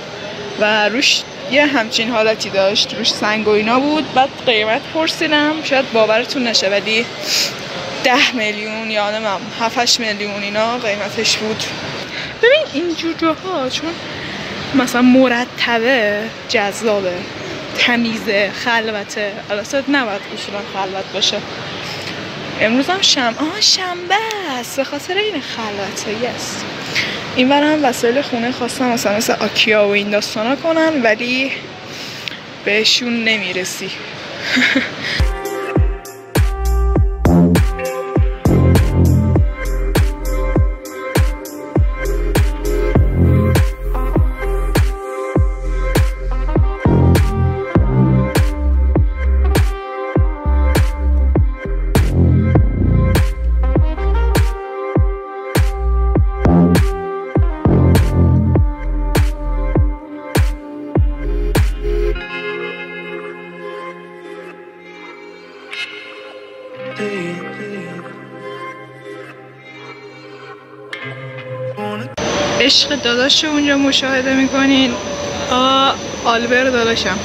و 0.59 0.89
روش 0.89 1.21
یه 1.51 1.65
همچین 1.65 2.09
حالتی 2.09 2.49
داشت. 2.49 2.93
روش 2.93 3.11
سنگ 3.13 3.47
و 3.47 3.51
اینا 3.51 3.79
بود. 3.79 4.13
بعد 4.13 4.29
قیمت 4.45 4.81
پرسیدم. 4.93 5.53
شاید 5.63 5.91
باورتون 5.91 6.47
نشه 6.47 6.69
ولی 6.69 7.05
ده 8.03 8.35
میلیون 8.35 8.91
یا 8.91 9.11
نمیم 9.11 9.51
هفتش 9.59 9.99
میلیون 9.99 10.43
اینا 10.43 10.77
قیمتش 10.77 11.37
بود. 11.37 11.63
ببین 12.41 12.83
اینجور 12.83 13.13
جاها 13.13 13.69
چون 13.69 13.89
مثلا 14.75 15.01
مرتبه 15.01 16.23
جذابه 16.49 17.13
تمیزه 17.77 18.51
خلوته. 18.51 19.31
البته 19.49 19.83
نباید 19.89 20.21
اصولا 20.33 20.59
خلوت 20.73 21.13
باشه. 21.13 21.37
امروز 22.61 22.89
هم 22.89 23.01
شم 23.01 23.35
آه 23.39 23.61
شنبه 23.61 24.15
است. 24.59 24.77
به 24.77 24.83
خاطر 24.83 25.13
این 25.13 25.41
خلوته 25.41 26.29
است 26.35 26.65
این 27.35 27.49
بر 27.49 27.63
هم 27.63 27.85
وسایل 27.85 28.21
خونه 28.21 28.51
خواستم 28.51 28.85
مثلا 28.85 29.17
مثل 29.17 29.33
آکیا 29.33 29.87
و 29.87 29.91
این 29.91 30.09
داستانا 30.09 30.55
کنن 30.55 31.01
ولی 31.01 31.51
بهشون 32.65 33.23
نمی‌رسی. 33.23 33.89
عشق 72.61 72.95
داداش 73.01 73.43
رو 73.43 73.49
اونجا 73.49 73.77
مشاهده 73.77 74.35
می‌کنین. 74.35 74.91
آلبر 76.25 76.63
داداشم. 76.63 77.19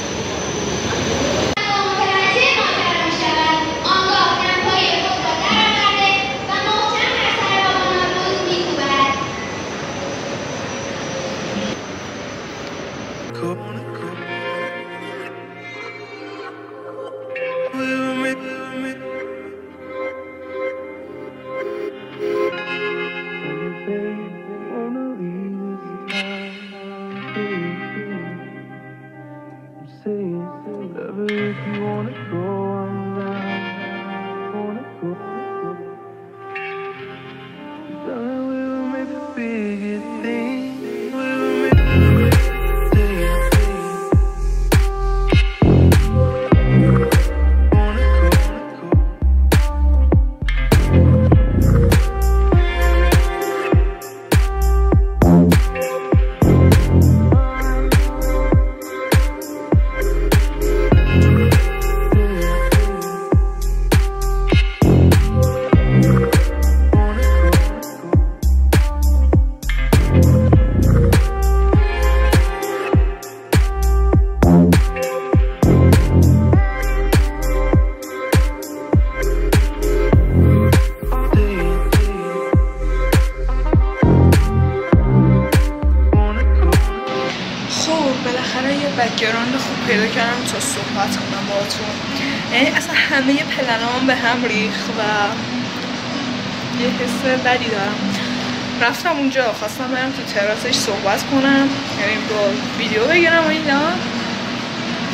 صحبت 100.87 101.23
کنم 101.31 101.69
یعنی 101.99 102.17
با 102.29 102.49
ویدیو 102.77 103.07
بگیرم 103.07 103.45
و 103.45 103.47
اینا. 103.47 103.81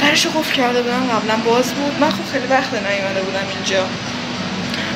درشو 0.01 0.29
قفل 0.29 0.55
کرده 0.55 0.81
بودم 0.81 1.07
قبلا 1.07 1.35
باز 1.35 1.73
بود. 1.73 1.99
من 1.99 2.09
خب 2.09 2.31
خیلی 2.31 2.47
وقت 2.47 2.73
نیومده 2.73 3.21
بودم 3.21 3.47
اینجا. 3.55 3.85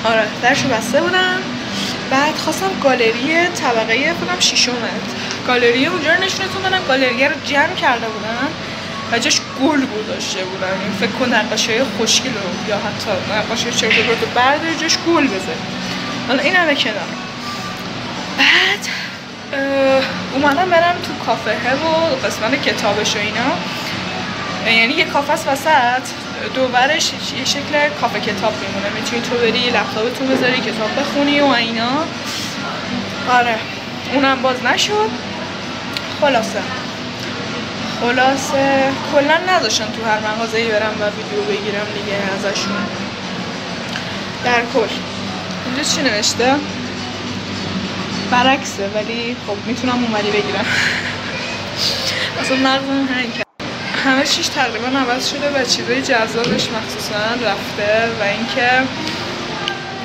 آره 0.03 0.27
درشو 0.41 0.67
بسته 0.67 1.01
بودم. 1.01 1.39
بعد 2.11 2.35
خواستم 2.35 2.71
گالری 2.83 3.47
طبقه 3.47 4.13
فکرم 4.13 4.39
شیشمت 4.39 4.75
گالری 5.47 5.85
اونجا 5.85 6.13
رو 6.13 6.23
نشونتون 6.23 6.61
دادم. 6.63 6.83
گالری 6.87 7.25
رو 7.25 7.35
جمع 7.45 7.75
کرده 7.75 8.07
بودن 8.07 8.47
و 9.11 9.19
جاش 9.19 9.41
گل 9.61 9.81
گذاشته 9.85 10.43
بودن 10.43 10.67
این 10.83 10.93
فکر 10.99 11.11
کن 11.19 11.33
نقاشی 11.33 11.71
های 11.71 11.83
خوشگل 11.97 12.29
رو 12.29 12.69
یا 12.69 12.77
حتی 12.77 13.11
نقاشی 13.35 13.71
چرت 13.71 13.97
رو 13.97 14.27
برداری 14.35 14.75
جاش 14.81 14.97
گل 15.07 15.27
بذاری 15.27 15.65
حالا 16.27 16.43
این 16.43 16.55
همه 16.55 16.75
کنار. 16.75 17.09
بعد 18.37 18.87
اومدم 20.37 20.69
برم 20.69 20.95
تو 21.03 21.25
کافه 21.25 21.51
و 21.51 22.15
قسمت 22.27 22.61
کتابش 22.61 23.15
و 23.15 23.19
اینا. 23.19 23.51
یعنی 24.79 24.93
یه 24.93 25.05
کافه 25.05 25.33
است 25.33 25.47
وسط 25.47 26.01
دوورش 26.53 27.11
یه 27.37 27.45
شکل 27.45 27.89
کافه 28.01 28.19
کتاب 28.19 28.53
میمونه. 28.61 28.89
می‌تونی 28.95 29.21
تو 29.21 29.35
بری 29.35 29.69
لپتاپ 29.69 30.17
تو 30.17 30.25
بذاری 30.25 30.61
کتاب 30.61 30.99
بخونی 30.99 31.39
و 31.39 31.45
اینا. 31.45 31.89
آره 33.29 33.55
اونم 34.13 34.41
باز 34.41 34.55
نشد. 34.63 35.09
خلاصه. 36.21 36.61
خلاصه. 38.01 38.91
کلا 39.13 39.37
نذاشتن 39.49 39.85
تو 39.85 40.05
هر 40.05 40.19
مغازه‌ای 40.35 40.67
برم 40.67 40.95
و 40.99 41.03
ویدیو 41.03 41.43
بگیرم 41.43 41.87
دیگه 41.93 42.17
ازشون. 42.37 42.87
در 44.43 44.61
کل. 44.73 44.87
اینجا 45.65 45.83
چی 45.83 46.01
نوشته؟ 46.01 46.55
برعکسه 48.31 48.89
ولی 48.95 49.35
خب 49.47 49.55
می‌تونم 49.67 50.03
اونوری 50.03 50.31
بگیرم. 50.31 50.65
اصلا 52.41 52.57
مغزم 52.57 53.07
هنگ 53.15 53.33
کرد. 53.33 53.47
همه 54.05 54.23
چیش 54.23 54.47
تقریبا 54.47 54.99
عوض 54.99 55.29
شده 55.29 55.49
و 55.49 55.65
چیزای 55.65 56.01
جذابش 56.01 56.67
مخصوصا 56.77 57.23
رفته 57.33 58.09
و 58.19 58.23
اینکه 58.23 58.69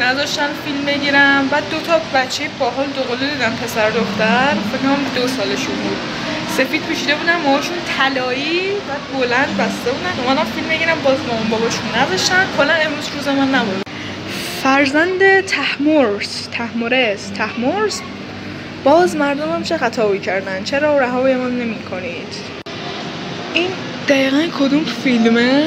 نذاشتن 0.00 0.48
فیلم 0.64 0.84
بگیرم. 0.84 1.48
بعد 1.48 1.70
دو 1.70 1.80
تا 1.80 2.00
بچه 2.14 2.48
باحال 2.58 2.86
دوقلو 2.86 3.30
دیدم 3.30 3.56
پسر 3.64 3.90
و 3.90 3.92
دختر. 3.92 4.54
فکر 4.72 5.20
دو 5.20 5.28
سالشون 5.28 5.74
بود. 5.74 5.96
سفید 6.56 6.82
پوشیده 6.82 7.14
بودن 7.14 7.36
موهاشون 7.36 7.76
طلایی 7.98 8.60
بعد 8.88 9.20
بلند 9.20 9.56
بسته 9.56 9.90
بودن. 9.90 10.24
اومدم 10.24 10.46
فیلم 10.54 10.68
بگیرم 10.68 11.02
باز 11.04 11.18
مامان 11.28 11.48
باباشون 11.48 11.84
نذاشتن. 11.96 12.46
کلا 12.56 12.72
امروز 12.72 13.08
روز 13.16 13.28
من 13.28 13.54
نبود. 13.54 13.91
فرزند 14.62 15.40
تحمرس 15.40 16.48
تحمرس 16.52 17.28
تحمرس. 17.28 18.00
باز 18.84 19.16
مردمم 19.16 19.62
چه 19.62 19.78
خطایی 19.78 20.20
کردن؟ 20.20 20.64
چرا 20.64 20.98
رهایی 20.98 21.34
ما 21.34 21.48
نمی 21.48 21.82
کنید 21.90 22.34
این 23.54 23.70
دقیقا 24.08 24.46
کدوم 24.58 24.84
فیلمه 24.84 25.64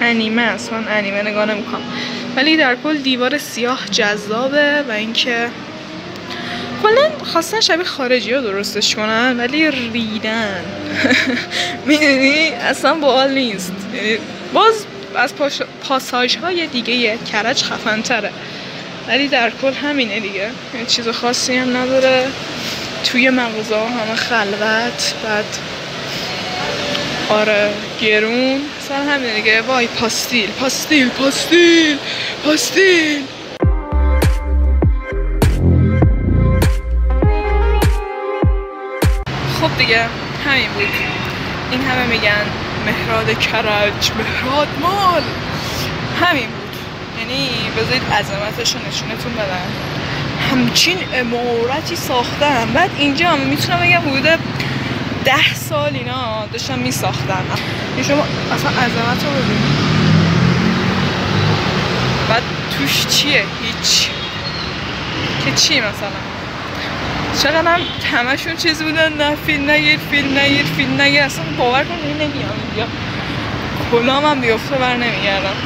انیمه 0.00 0.42
است. 0.42 0.72
من 0.72 0.84
انیمه 0.88 1.22
نگاه 1.22 1.44
نمی‌کنم. 1.46 1.82
ولی 2.36 2.56
در 2.56 2.76
کل 2.84 2.96
دیوار 2.96 3.38
سیاه 3.38 3.80
جذابه 3.90 4.82
و 4.88 4.92
اینکه 4.92 5.48
کلا 6.82 7.10
خواستن 7.24 7.60
شبیه 7.60 7.84
خارجی 7.84 8.32
ها 8.32 8.40
درستش 8.40 8.94
کنن 8.94 9.36
ولی 9.38 9.70
ریدن. 9.70 10.64
می‌دونی؟ 11.86 12.48
اصلا 12.48 12.94
باحال 12.94 13.30
نیست. 13.34 13.72
یعنی 13.94 14.18
از. 15.16 15.34
پاساژ 15.88 16.36
های 16.36 16.66
دیگه 16.66 17.18
کرج 17.32 17.62
خفن 17.62 18.02
تره 18.02 18.30
ولی 19.08 19.28
در 19.28 19.52
کل 19.62 19.72
همینه 19.72 20.20
دیگه. 20.20 20.50
چیز 20.86 21.08
خاصی 21.08 21.56
هم 21.56 21.76
نداره. 21.76 22.26
توی 23.04 23.30
مغازه 23.30 23.76
همه 23.76 24.14
خلوت 24.14 25.14
بعد 25.24 25.44
آره 27.28 27.72
گرون. 28.00 28.60
سر 28.88 29.02
همینه 29.02 29.34
دیگه. 29.34 29.60
وای 29.60 29.86
پاستیل 29.86 30.50
پاستیل 30.50 31.08
پاستیل 31.08 31.98
پاستیل. 32.44 33.22
خب 39.60 39.78
دیگه 39.78 40.00
همین 40.46 40.70
بود. 40.74 40.88
این 41.70 41.80
همه 41.80 42.06
میگن 42.06 42.65
مهراد 42.86 43.38
کرج 43.38 44.10
مهراد 44.18 44.68
مال. 44.82 45.22
همین 46.22 46.46
بود. 46.46 46.76
یعنی 47.20 47.48
بذارید 47.76 48.02
عظمتش 48.12 48.74
رو 48.74 48.80
نشونتون 48.88 49.32
بدم. 49.32 49.70
همچین 50.52 50.98
امارتی 51.14 51.96
ساختم. 51.96 52.68
بعد 52.74 52.90
اینجا 52.98 53.28
هم 53.28 53.38
می‌تونم 53.38 53.80
بگم 53.80 54.00
حدود 54.00 54.38
ده 55.24 55.54
سال 55.54 55.94
اینا 55.94 56.46
داشتم 56.52 56.78
میساختن 56.78 57.44
شما 58.08 58.22
اصلا 58.54 58.70
عظمت 58.70 59.24
رو 59.24 59.30
ببینید 59.30 59.76
بعد 62.28 62.42
توش 62.78 63.06
چیه؟ 63.06 63.44
هیچ. 63.62 64.08
که 65.44 65.52
چی 65.52 65.80
مثلا؟ 65.80 66.25
چقدر 67.42 67.68
هم 67.68 67.80
همشون 68.12 68.56
چیز 68.56 68.82
بودن 68.82 69.12
نه 69.12 69.36
فیلم 69.46 69.70
نگیر 69.70 69.98
فیلم 70.10 70.38
نگیر 70.38 70.64
فیلم 70.64 71.00
نگیر 71.00 71.22
اصلا 71.22 71.44
باور 71.58 71.84
کن 71.84 71.94
نمیام 71.94 72.52
اینجا 72.68 72.86
کلام 73.90 74.24
هم 74.24 74.40
بیفته 74.40 74.76
بر 74.76 74.96
نمیگردم. 74.96 75.56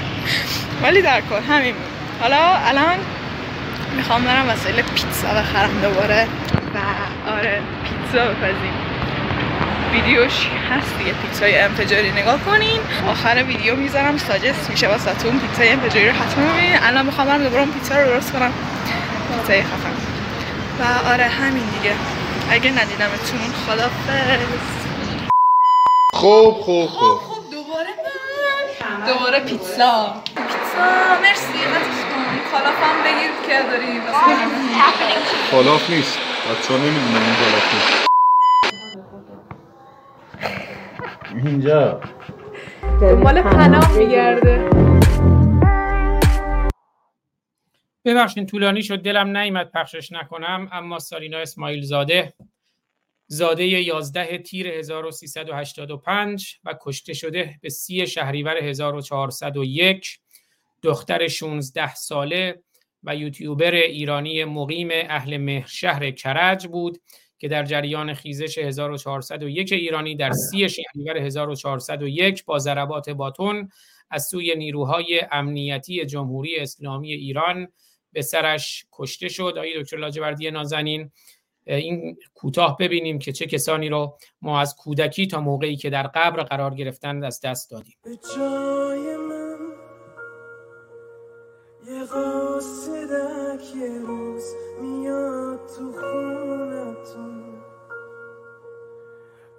ولی 0.82 1.02
در 1.02 1.20
کل 1.20 1.54
همین 1.54 1.74
بود. 1.74 1.84
حالا 2.20 2.56
الان 2.66 2.98
می‌خوام 3.96 4.24
برم 4.24 4.48
وسایل 4.48 4.82
پیتزا 4.82 5.28
بخرم 5.28 5.80
دوباره. 5.82 6.26
و 6.74 6.78
آره 7.30 7.60
پیتزا 7.84 8.24
بپزیم. 8.30 8.72
ویدیوش 9.92 10.32
هست 10.70 10.98
دیگه 10.98 11.12
پیتزای 11.12 11.58
انفجاری 11.58 12.10
نگاه 12.12 12.38
کنین. 12.38 12.80
آخر 13.08 13.44
ویدیو 13.48 13.76
می‌ذارم. 13.76 14.18
ساجست 14.18 14.70
میشه 14.70 14.88
واسهتون. 14.88 15.38
پیتزای 15.38 15.68
انفجاری 15.68 16.08
رو 16.08 16.14
حتما 16.14 16.52
ببینین. 16.52 16.78
الان 16.82 17.06
می‌خوام 17.06 17.26
برم 17.26 17.42
دوباره 17.42 17.64
پیتزا 17.64 18.02
رو 18.02 18.06
درست 18.06 18.32
کنم. 18.32 18.52
پیتزای 19.36 19.62
خفن. 19.62 19.99
و 20.80 21.08
آره 21.12 21.24
همین 21.24 21.64
دیگه. 21.64 21.94
اگه 22.50 22.70
ندیدمتون 22.70 23.40
خدافظ. 23.66 24.50
خوب 26.14 26.54
خوب 26.54 26.86
خوب. 26.88 27.18
دوباره 27.50 27.88
من 29.00 29.06
دوباره 29.12 29.40
پیتزا. 29.40 30.14
پیتزا 30.24 30.88
مرسی. 31.22 31.58
قطعش 31.72 32.00
کن 32.10 32.50
کالافم 32.52 32.96
بگیر 33.04 33.30
که 33.46 33.62
داری. 33.70 34.00
خلاف 35.50 35.90
نیست. 35.90 36.18
بچه 36.18 36.74
ها 36.74 36.78
نمی‌دونم 36.78 37.22
این 37.24 37.34
خلاف 37.34 37.74
نیست. 37.74 38.06
اینجا. 41.46 42.00
دنبال 43.00 43.42
پناه 43.42 43.92
میگرده. 43.92 44.70
ببخشید 48.04 48.48
طولانی 48.48 48.82
شد 48.82 48.98
دلم 48.98 49.36
نیمد 49.36 49.70
پخشش 49.70 50.12
نکنم 50.12 50.68
اما 50.72 50.98
سارینا 50.98 51.38
اسماعیل 51.38 51.82
زاده 51.82 52.34
زاده 53.26 53.64
11 53.64 54.38
تیر 54.38 54.68
1385 54.68 56.58
و 56.64 56.74
کشته 56.80 57.12
شده 57.12 57.58
به 57.62 57.68
سی 57.68 58.06
شهریور 58.06 58.56
1401 58.56 60.18
دختر 60.82 61.28
16 61.28 61.94
ساله 61.94 62.62
و 63.02 63.16
یوتیوبر 63.16 63.74
ایرانی 63.74 64.44
مقیم 64.44 64.88
اهل 64.92 65.36
مهر 65.36 65.66
شهر 65.68 66.10
کرج 66.10 66.66
بود 66.66 66.98
که 67.38 67.48
در 67.48 67.64
جریان 67.64 68.14
خیزش 68.14 68.58
1401 68.58 69.72
ایرانی 69.72 70.16
در 70.16 70.32
سی 70.32 70.68
شهریور 70.68 71.16
1401 71.16 72.44
با 72.44 72.58
ضربات 72.58 73.10
باتون 73.10 73.68
از 74.10 74.26
سوی 74.26 74.54
نیروهای 74.54 75.20
امنیتی 75.32 76.06
جمهوری 76.06 76.58
اسلامی 76.58 77.12
ایران 77.12 77.68
به 78.12 78.22
سرش 78.22 78.86
کشته 78.92 79.28
شد. 79.28 79.52
آقای 79.56 79.82
دکتر 79.82 79.96
لاجوردی 79.96 80.50
نازنین 80.50 81.10
این 81.66 82.16
کوتاه 82.34 82.76
ببینیم 82.76 83.18
که 83.18 83.32
چه 83.32 83.46
کسانی 83.46 83.88
رو 83.88 84.18
ما 84.42 84.60
از 84.60 84.76
کودکی 84.76 85.26
تا 85.26 85.40
موقعی 85.40 85.76
که 85.76 85.90
در 85.90 86.06
قبر 86.06 86.42
قرار 86.42 86.74
گرفتن 86.74 87.24
از 87.24 87.40
دست 87.40 87.70
دادیم. 87.70 87.94
به 88.02 88.18
جای 88.36 89.16
من 89.16 89.58
یه 91.86 92.04
قاصدک 92.04 93.76
یه 93.76 93.98
روز 93.98 94.44
میاد 94.80 95.58
تو 95.58 95.92
خونتون. 95.92 97.40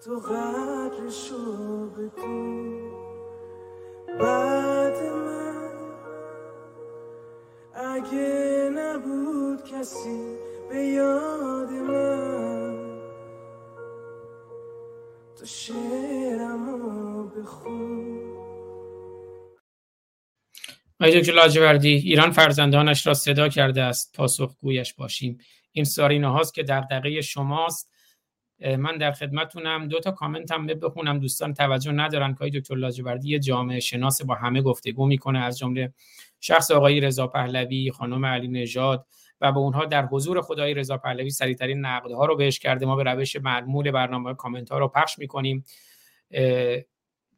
تو 0.05 0.19
قدرشو 0.19 1.89
بدون 1.89 2.91
بعد 4.19 5.03
من 5.03 5.40
اگه 7.81 8.69
نبود 8.75 9.63
کسی 9.63 10.35
به 10.69 10.77
یاد 10.77 11.69
من 11.69 13.01
تو 15.39 15.45
شعرمو 15.45 17.23
بخون. 17.27 18.21
آقای 20.99 21.21
دکتر 21.21 21.33
لاجوردی 21.33 21.89
ایران 21.89 22.31
فرزندانش 22.31 23.07
را 23.07 23.13
صدا 23.13 23.49
کرده 23.49 23.81
است. 23.81 24.15
پاسخگویش 24.15 24.93
باشیم. 24.93 25.37
این 25.71 25.85
سارینا 25.85 26.31
هاست 26.31 26.53
که 26.53 26.63
در 26.63 26.81
دقیقه 26.81 27.21
شماست 27.21 27.91
من 28.77 28.97
در 28.97 29.11
خدمتونم. 29.11 29.87
دو 29.87 29.99
تا 29.99 30.11
کامنت 30.11 30.51
هم 30.51 30.67
بخونم. 30.67 31.19
دوستان 31.19 31.53
توجه 31.53 31.91
ندارن 31.91 32.35
که 32.35 32.49
دکتر 32.49 32.75
لاجوردی 32.75 33.29
یه 33.29 33.39
جامعه 33.39 33.79
شناس 33.79 34.21
با 34.21 34.35
همه 34.35 34.61
گفتگو 34.61 35.07
می‌کنه. 35.07 35.39
از 35.39 35.57
جمله 35.57 35.93
شخص 36.41 36.71
آقای 36.71 36.99
رضا 36.99 37.27
پهلوی 37.27 37.91
خانم 37.91 38.25
علی 38.25 38.47
نژاد 38.47 39.05
و 39.41 39.51
به 39.51 39.57
اونها 39.57 39.85
در 39.85 40.05
حضور 40.05 40.41
خدای 40.41 40.73
رضا 40.73 40.97
پهلوی 40.97 41.29
سریعترین 41.29 41.85
نقدها 41.85 42.25
رو 42.25 42.35
بهش 42.35 42.59
کرده. 42.59 42.85
ما 42.85 42.95
به 42.95 43.03
روش 43.03 43.35
معمول 43.35 43.91
برنامه 43.91 44.33
کامنت 44.33 44.71
ها 44.71 44.77
رو 44.77 44.87
پخش 44.87 45.19
می‌کنیم. 45.19 45.65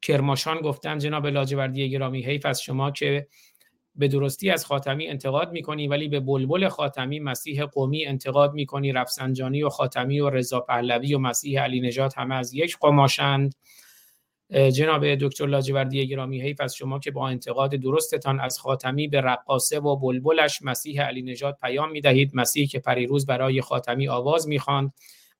کرماشان 0.01 0.57
گفتن 0.61 0.97
جناب 0.97 1.27
لاجوردی 1.27 1.89
گرامی 1.89 2.23
حیف 2.23 2.45
از 2.45 2.61
شما 2.61 2.91
که 2.91 3.27
به 3.95 4.07
درستی 4.07 4.49
از 4.49 4.65
خاتمی 4.65 5.07
انتقاد 5.07 5.51
می‌کنی 5.51 5.87
ولی 5.87 6.07
به 6.07 6.19
بلبل 6.19 6.67
خاتمی 6.67 7.19
مسیح 7.19 7.65
قومی 7.65 8.05
انتقاد 8.05 8.53
می‌کنی. 8.53 8.91
رفسنجانی 8.91 9.63
و 9.63 9.69
خاتمی 9.69 10.19
و 10.19 10.29
رضا 10.29 10.59
پهلوی 10.59 11.13
و 11.13 11.19
مسیح 11.19 11.61
علی 11.61 11.81
نجات 11.81 12.17
همه 12.17 12.35
از 12.35 12.53
یک 12.53 12.77
قماشند. 12.81 13.55
جناب 14.53 15.15
دکتر 15.15 15.45
لاجوردی 15.45 16.07
گرامی 16.07 16.41
حیف 16.41 16.61
از 16.61 16.75
شما 16.75 16.99
که 16.99 17.11
با 17.11 17.27
انتقاد 17.27 17.75
درستتان 17.75 18.39
از 18.39 18.59
خاتمی 18.59 19.07
به 19.07 19.21
رقاصه 19.21 19.79
و 19.79 19.95
بلبلش 19.95 20.59
مسیح 20.61 21.01
علی 21.01 21.21
نجات 21.21 21.57
پیام 21.61 21.91
می‌دهید. 21.91 22.31
مسیح 22.33 22.67
که 22.67 22.79
پریروز 22.79 23.25
برای 23.25 23.61
خاتمی 23.61 24.07
آواز 24.07 24.47
می‌خواند 24.47 24.93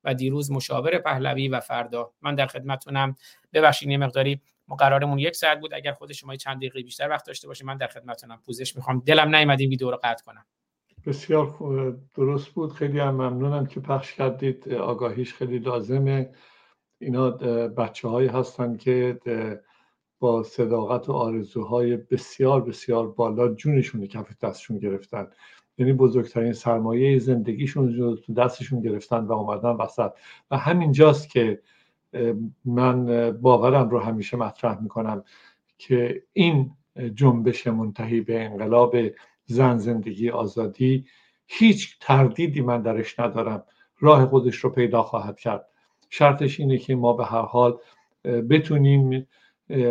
و 0.04 0.14
دیروز 0.14 0.52
مشاور 0.52 0.98
پهلوی 0.98 1.48
و 1.48 1.60
فردا. 1.60 2.12
من 2.22 2.36
در 2.36 2.48
خدمتتونم. 2.48 3.16
ببخشید 3.54 3.90
یه 3.90 3.98
مقداری 3.98 4.42
ما 4.68 4.76
قرارمون 4.76 5.20
یک 5.20 5.36
ساعت 5.36 5.60
بود. 5.60 5.74
اگر 5.74 5.92
خود 5.92 6.12
شما 6.12 6.36
چند 6.36 6.58
دقیقه 6.58 6.82
بیشتر 6.82 7.10
وقت 7.10 7.28
داشته 7.28 7.48
باشید 7.48 7.68
من 7.68 7.78
در 7.78 7.88
خدمتتونم 7.88 8.40
پوزش 8.46 8.76
می‌خوام. 8.76 9.04
دلم 9.06 9.36
نیومد 9.36 9.60
این 9.60 9.70
ویدیو 9.70 9.92
رو 9.92 10.00
قطع 10.04 10.24
کنم. 10.24 10.46
بسیار 11.06 11.56
درست 12.16 12.48
بود. 12.48 12.74
خیلی 12.74 13.00
هم 13.00 13.14
ممنونم 13.14 13.66
که 13.66 13.80
پخش 13.80 14.14
کردید. 14.14 14.74
آگاهیش 14.74 15.34
خیلی 15.34 15.60
لازمه. 15.60 16.30
اینا 17.04 17.30
بچه 17.68 18.08
هایی 18.08 18.28
هستن 18.28 18.78
که 18.78 19.20
با 20.20 20.44
صداقت 20.44 21.10
و 21.10 21.14
آرزوهای 21.14 21.98
بسیار 21.98 22.62
بسیار 22.62 23.08
بالا 23.08 23.54
جونشون 23.54 24.06
کف 24.06 24.38
دستشون 24.38 24.78
گرفتن. 24.78 25.28
یعنی 25.78 25.94
بزرگترین 25.94 26.54
سرمایه 26.54 27.20
زندگیشون 27.20 27.98
رو 27.98 28.16
تو 28.16 28.34
دستشون 28.34 28.82
گرفتن 28.82 29.26
و 29.26 29.32
اومدن 29.32 29.70
وسط. 29.70 30.12
و 30.52 30.58
همینجاست 30.58 31.30
که 31.30 31.62
من 32.66 33.32
باورم 33.32 33.90
رو 33.90 34.00
همیشه 34.00 34.38
مطرح 34.38 34.82
می‌کنم 34.82 35.24
که 35.78 36.24
این 36.34 36.72
جنبش 37.14 37.68
منتهی 37.68 38.22
به 38.22 38.46
انقلاب 38.46 38.96
زن 39.46 39.78
زندگی 39.78 40.30
آزادی 40.30 41.06
هیچ 41.48 41.98
تردیدی 42.02 42.62
من 42.62 42.82
درش 42.82 43.20
ندارم. 43.20 43.64
راه 44.00 44.26
خودش 44.26 44.56
رو 44.56 44.70
پیدا 44.70 45.04
خواهد 45.04 45.40
کرد. 45.40 45.66
شرطش 46.16 46.60
اینه 46.60 46.78
که 46.78 46.96
ما 46.96 47.14
به 47.14 47.26
هر 47.26 47.42
حال 47.42 47.80
بتونیم 48.26 49.28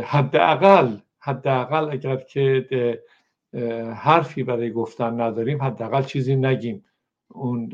حداقل 0.05 0.97
حداقل 1.19 1.91
اگر 1.91 2.17
که 2.17 3.03
حرفی 3.97 4.43
برای 4.43 4.71
گفتن 4.71 5.21
نداریم 5.21 5.63
حداقل 5.63 6.03
چیزی 6.03 6.37
نگیم. 6.37 6.85
اون 7.29 7.73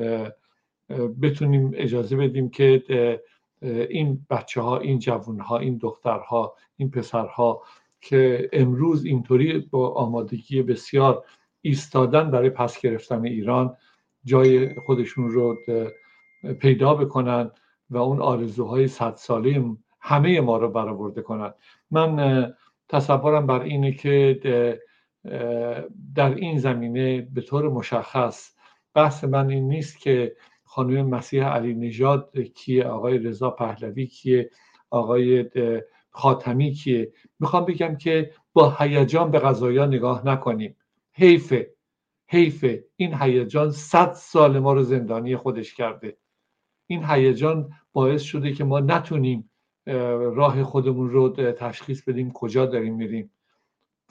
بتونیم 1.22 1.70
اجازه 1.74 2.16
بدیم 2.16 2.50
که 2.50 2.82
این 3.62 4.26
بچه 4.30 4.60
ها 4.60 4.78
این 4.78 4.98
جوون 4.98 5.40
ها 5.40 5.58
این 5.58 5.76
دخترها 5.76 6.54
این 6.76 6.90
پسرها 6.90 7.62
که 8.00 8.48
امروز 8.52 9.04
اینطوری 9.04 9.58
با 9.58 9.88
آمادگی 9.88 10.62
بسیار 10.62 11.24
ایستادن 11.62 12.30
برای 12.30 12.50
پس 12.50 12.80
گرفتن 12.80 13.24
ایران 13.24 13.76
جای 14.24 14.74
خودشون 14.74 15.30
رو 15.30 15.56
پیدا 16.60 16.94
بکنن. 16.94 17.50
و 17.90 17.96
اون 17.96 18.20
آرزوهای 18.20 18.88
صد 18.88 19.14
ساله 19.14 19.64
همه 20.00 20.40
ما 20.40 20.56
رو 20.56 20.68
برآورده 20.70 21.22
کنن 21.22 21.54
من 21.90 22.54
تصورم 22.88 23.46
بر 23.46 23.60
اینه 23.60 23.92
که 23.92 24.40
در 26.14 26.34
این 26.34 26.58
زمینه 26.58 27.20
به 27.20 27.40
طور 27.40 27.68
مشخص 27.68 28.54
بحث 28.94 29.24
من 29.24 29.50
این 29.50 29.68
نیست 29.68 30.00
که 30.00 30.36
خانم 30.64 31.08
مسیح 31.08 31.44
علی 31.44 31.74
نژاد 31.74 32.38
کیه 32.38 32.84
آقای 32.84 33.18
رضا 33.18 33.50
پهلوی 33.50 34.06
کیه 34.06 34.50
آقای 34.90 35.50
خاتمی 36.10 36.72
کیه. 36.72 37.12
می‌خوام 37.40 37.64
بگم 37.64 37.96
که 37.96 38.30
با 38.52 38.76
هیجان 38.78 39.30
به 39.30 39.38
قضایا 39.38 39.86
نگاه 39.86 40.26
نکنیم. 40.26 40.76
حیفه 41.12 41.74
حیفه. 42.26 42.84
این 42.96 43.14
هیجان 43.14 43.70
صد 43.70 44.12
سال 44.12 44.58
ما 44.58 44.72
رو 44.72 44.82
زندانی 44.82 45.36
خودش 45.36 45.74
کرده. 45.74 46.16
این 46.90 47.04
هیجان 47.04 47.72
باعث 47.92 48.22
شده 48.22 48.52
که 48.52 48.64
ما 48.64 48.80
نتونیم 48.80 49.50
راه 50.34 50.62
خودمون 50.64 51.10
رو 51.10 51.28
تشخیص 51.52 52.02
بدیم 52.02 52.32
کجا 52.32 52.66
داریم 52.66 52.94
میریم. 52.94 53.30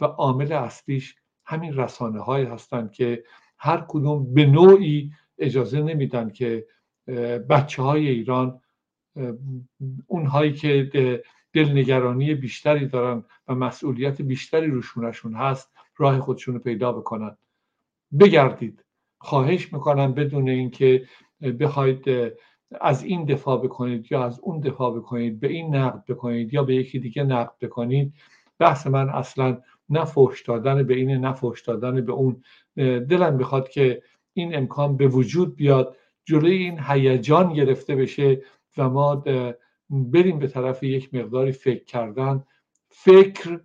و 0.02 0.06
عامل 0.06 0.52
اصلیش 0.52 1.16
همین 1.46 1.78
رسانه 1.78 2.20
های 2.20 2.44
هستند 2.44 2.92
که 2.92 3.24
هر 3.58 3.86
کدوم 3.88 4.34
به 4.34 4.46
نوعی 4.46 5.12
اجازه 5.38 5.82
نمیدن 5.82 6.30
که 6.30 6.68
بچه 7.50 7.82
های 7.82 8.08
ایران 8.08 8.62
اونهایی 10.08 10.54
که 10.54 10.90
دلنگرانی 11.54 12.36
بیشتری 12.36 12.88
دارن 12.88 13.24
و 13.48 13.56
مسئولیت 13.56 14.22
بیشتری 14.22 14.68
روشونشون 14.68 15.36
هست 15.36 15.72
راه 15.98 16.20
خودشون 16.20 16.54
رو 16.54 16.60
پیدا 16.60 16.92
بکنن. 16.92 17.38
بگردید. 18.20 18.86
خواهش 19.20 19.74
می‌کنم 19.74 20.14
بدون 20.14 20.50
اینکه 20.50 21.08
بخواید 21.60 22.06
از 22.82 23.04
این 23.04 23.26
دفاع 23.26 23.64
بکنید 23.64 24.12
یا 24.12 24.24
از 24.24 24.40
اون 24.40 24.60
دفاع 24.60 24.98
بکنید 24.98 25.40
به 25.40 25.48
این 25.48 25.76
نقد 25.76 26.06
بکنید 26.06 26.54
یا 26.54 26.64
به 26.64 26.76
یکی 26.76 27.00
دیگه 27.00 27.24
نقد 27.24 27.58
بکنید 27.62 28.14
بحث 28.60 28.88
من 28.88 29.10
اصلا 29.10 29.62
نه 29.90 30.06
فحش 30.06 30.42
دادن 30.42 30.84
به 30.84 30.94
این 30.96 31.12
نه 31.12 31.34
فحش 31.34 31.62
دادن 31.62 32.06
به 32.06 32.12
اون. 32.12 32.44
دلم 32.76 33.38
بخواد 33.38 33.70
که 33.70 34.02
این 34.34 34.56
امکان 34.56 34.98
به 34.98 35.08
وجود 35.08 35.56
بیاد 35.56 35.98
جلوی 36.26 36.58
این 36.58 36.80
هیجان 36.80 37.54
گرفته 37.54 37.96
بشه 37.96 38.42
و 38.78 38.90
ما 38.90 39.24
بریم 39.90 40.40
به 40.40 40.48
طرف 40.48 40.84
یک 40.84 41.14
مقداری 41.14 41.52
فکر 41.52 41.84
کردن. 41.84 42.44
فکر 42.90 43.62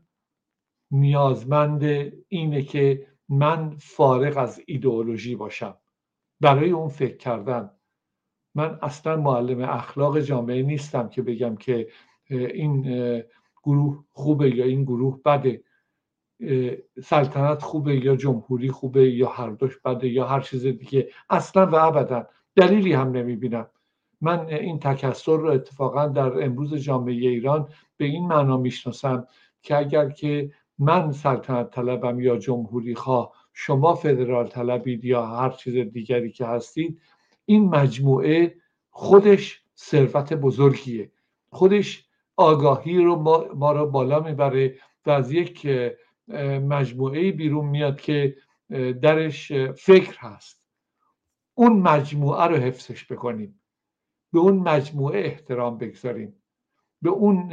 نیازمند 0.90 2.12
اینه 2.28 2.62
که 2.62 3.06
من 3.28 3.76
فارغ 3.78 4.38
از 4.38 4.60
ایدئولوژی 4.66 5.36
باشم. 5.36 5.76
برای 6.40 6.70
اون 6.70 6.88
فکر 6.88 7.16
کردن. 7.16 7.70
من 8.54 8.78
اصلا 8.82 9.16
معلم 9.16 9.60
اخلاق 9.60 10.20
جامعه 10.20 10.62
نیستم 10.62 11.08
که 11.08 11.22
بگم 11.22 11.56
که 11.56 11.88
این 12.30 12.82
گروه 13.64 14.04
خوبه 14.12 14.56
یا 14.56 14.64
این 14.64 14.84
گروه 14.84 15.20
بده. 15.24 15.62
سلطنت 17.02 17.62
خوبه 17.62 18.04
یا 18.04 18.16
جمهوری 18.16 18.70
خوبه 18.70 19.10
یا 19.10 19.28
هر 19.28 19.50
دوش 19.50 19.78
بده 19.78 20.08
یا 20.08 20.26
هر 20.26 20.40
چیز 20.40 20.66
دیگه. 20.66 21.08
اصلا 21.30 21.66
و 21.66 21.74
ابدا 21.74 22.26
دلیلی 22.56 22.92
هم 22.92 23.10
نمی‌بینم. 23.10 23.66
من 24.20 24.46
این 24.46 24.78
تکسر 24.78 25.36
رو 25.36 25.48
اتفاقا 25.50 26.06
در 26.06 26.44
امروز 26.44 26.74
جامعه 26.74 27.14
ایران 27.14 27.68
به 27.96 28.04
این 28.04 28.26
معنا 28.26 28.56
می‌شناسم 28.56 29.26
که 29.62 29.76
اگر 29.76 30.10
که 30.10 30.50
من 30.78 31.12
سلطنت 31.12 31.70
طلبم 31.70 32.20
یا 32.20 32.36
جمهوری 32.36 32.94
خواه 32.94 33.32
شما 33.52 33.94
فدرال 33.94 34.46
طلبید 34.46 35.04
یا 35.04 35.26
هر 35.26 35.50
چیز 35.50 35.74
دیگری 35.74 36.32
که 36.32 36.46
هستید 36.46 37.00
این 37.44 37.68
مجموعه 37.68 38.54
خودش 38.90 39.62
ثروت 39.76 40.32
بزرگیه. 40.32 41.12
خودش 41.50 42.06
آگاهی 42.36 42.98
رو 42.98 43.16
ما, 43.16 43.46
ما 43.54 43.72
رو 43.72 43.86
بالا 43.86 44.20
می‌بره 44.20 44.78
و 45.06 45.10
از 45.10 45.32
یک 45.32 45.68
مجموعه 46.68 47.32
بیرون 47.32 47.66
میاد 47.66 48.00
که 48.00 48.36
درش 49.02 49.52
فکر 49.52 50.18
هست. 50.18 50.68
اون 51.54 51.72
مجموعه 51.72 52.44
رو 52.44 52.56
حفظش 52.56 53.12
بکنیم. 53.12 53.60
به 54.32 54.38
اون 54.38 54.56
مجموعه 54.56 55.20
احترام 55.20 55.78
بگذاریم. 55.78 56.42
به 57.02 57.10
اون 57.10 57.52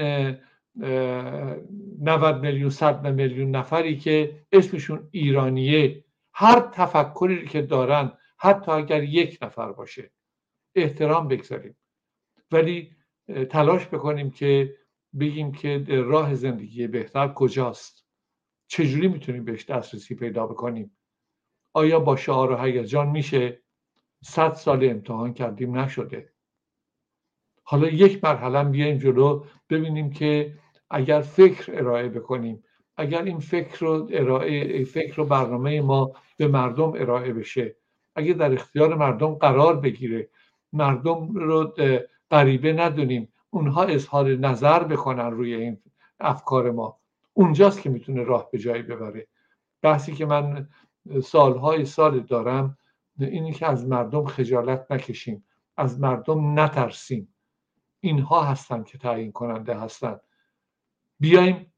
90 2.01 2.41
میلیون 2.41 2.69
100 2.69 3.07
میلیون 3.07 3.55
نفری 3.55 3.97
که 3.97 4.45
اسمشون 4.51 5.07
ایرانیه 5.11 6.03
هر 6.33 6.59
تفکری 6.59 7.47
که 7.47 7.61
دارن 7.61 8.11
حتی 8.39 8.71
اگر 8.71 9.03
یک 9.03 9.37
نفر 9.41 9.71
باشه. 9.71 10.11
احترام 10.75 11.27
بگذاریم. 11.27 11.77
ولی 12.51 12.95
تلاش 13.49 13.87
بکنیم 13.87 14.31
که 14.31 14.77
بگیم 15.19 15.51
که 15.51 15.85
راه 15.87 16.35
زندگی 16.35 16.87
بهتر 16.87 17.27
کجاست. 17.27 18.05
چجوری 18.67 19.07
می‌تونیم 19.07 19.45
بهش 19.45 19.65
دسترسی 19.65 20.15
پیدا 20.15 20.47
بکنیم؟ 20.47 20.97
آیا 21.73 21.99
با 21.99 22.15
شعار 22.15 22.51
و 22.51 22.57
هیجان 22.57 23.09
میشه؟ 23.09 23.61
صد 24.23 24.53
سال 24.53 24.89
امتحان 24.89 25.33
کردیم 25.33 25.77
نشده. 25.77 26.33
حالا 27.63 27.87
یک 27.87 28.23
مرحله 28.23 28.63
بیایم 28.63 28.97
جلو 28.97 29.45
ببینیم 29.69 30.09
که 30.09 30.57
اگر 30.89 31.21
فکر 31.21 31.75
ارائه 31.75 32.09
بکنیم 32.09 32.63
اگر 32.97 33.23
این 33.23 33.39
فکر 33.39 33.79
رو 33.79 34.09
ارائه 34.11 34.83
فکر 34.83 35.21
و 35.21 35.25
برنامه 35.25 35.81
ما 35.81 36.11
به 36.37 36.47
مردم 36.47 36.93
ارائه 36.95 37.33
بشه 37.33 37.75
اگر 38.19 38.33
در 38.33 38.53
اختیار 38.53 38.95
مردم 38.95 39.35
قرار 39.35 39.79
بگیره 39.79 40.29
مردم 40.73 41.31
رو 41.33 41.73
غریبه 42.31 42.73
ندونیم. 42.73 43.33
اونها 43.49 43.83
اظهار 43.83 44.29
نظر 44.29 44.83
بکنن 44.83 45.31
روی 45.31 45.53
این 45.53 45.77
افکار 46.19 46.71
ما. 46.71 46.99
اونجاست 47.33 47.81
که 47.81 47.89
می‌تونه 47.89 48.23
راه 48.23 48.51
به 48.51 48.57
جایی 48.57 48.81
ببره. 48.81 49.27
بحثی 49.81 50.13
که 50.13 50.25
من 50.25 50.69
سالهای 51.23 51.85
سال 51.85 52.19
دارم 52.19 52.77
اینی 53.19 53.51
که 53.51 53.67
از 53.67 53.87
مردم 53.87 54.25
خجالت 54.25 54.91
نکشیم. 54.91 55.43
از 55.77 55.99
مردم 55.99 56.59
نترسیم. 56.59 57.33
اینها 57.99 58.43
هستن 58.43 58.83
که 58.83 58.97
تعیین 58.97 59.31
کننده 59.31 59.79
هستن. 59.79 60.19
بیایم 61.19 61.73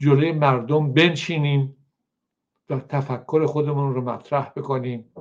جلوی 0.00 0.32
مردم 0.32 0.92
بنشینیم 0.92 1.76
و 2.70 2.80
تفکر 2.80 3.46
خودمون 3.46 3.94
رو 3.94 4.02
مطرح 4.02 4.52
بکنیم. 4.56 5.12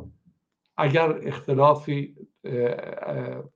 اگر 0.82 1.28
اختلافی 1.28 2.16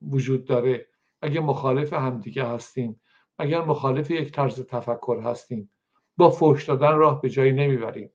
وجود 0.02 0.44
داره 0.44 0.86
اگر 1.22 1.40
مخالف 1.40 1.92
همدیگه 1.92 2.44
هستیم 2.44 3.00
اگر 3.38 3.60
مخالف 3.60 4.10
یک 4.10 4.32
طرز 4.32 4.60
تفکر 4.60 5.20
هستیم 5.24 5.70
با 6.16 6.30
فوش 6.30 6.64
دادن 6.64 6.92
راه 6.92 7.20
به 7.20 7.30
جایی 7.30 7.52
نمی‌بریم 7.52 8.10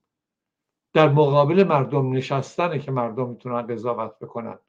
در 0.94 1.10
مقابل 1.10 1.64
مردم 1.64 2.12
نشستنه 2.12 2.80
که 2.80 2.92
مردم 2.92 3.30
می‌تونن 3.30 3.62
قضاوت 3.62 4.20
بکنن. 4.20 4.60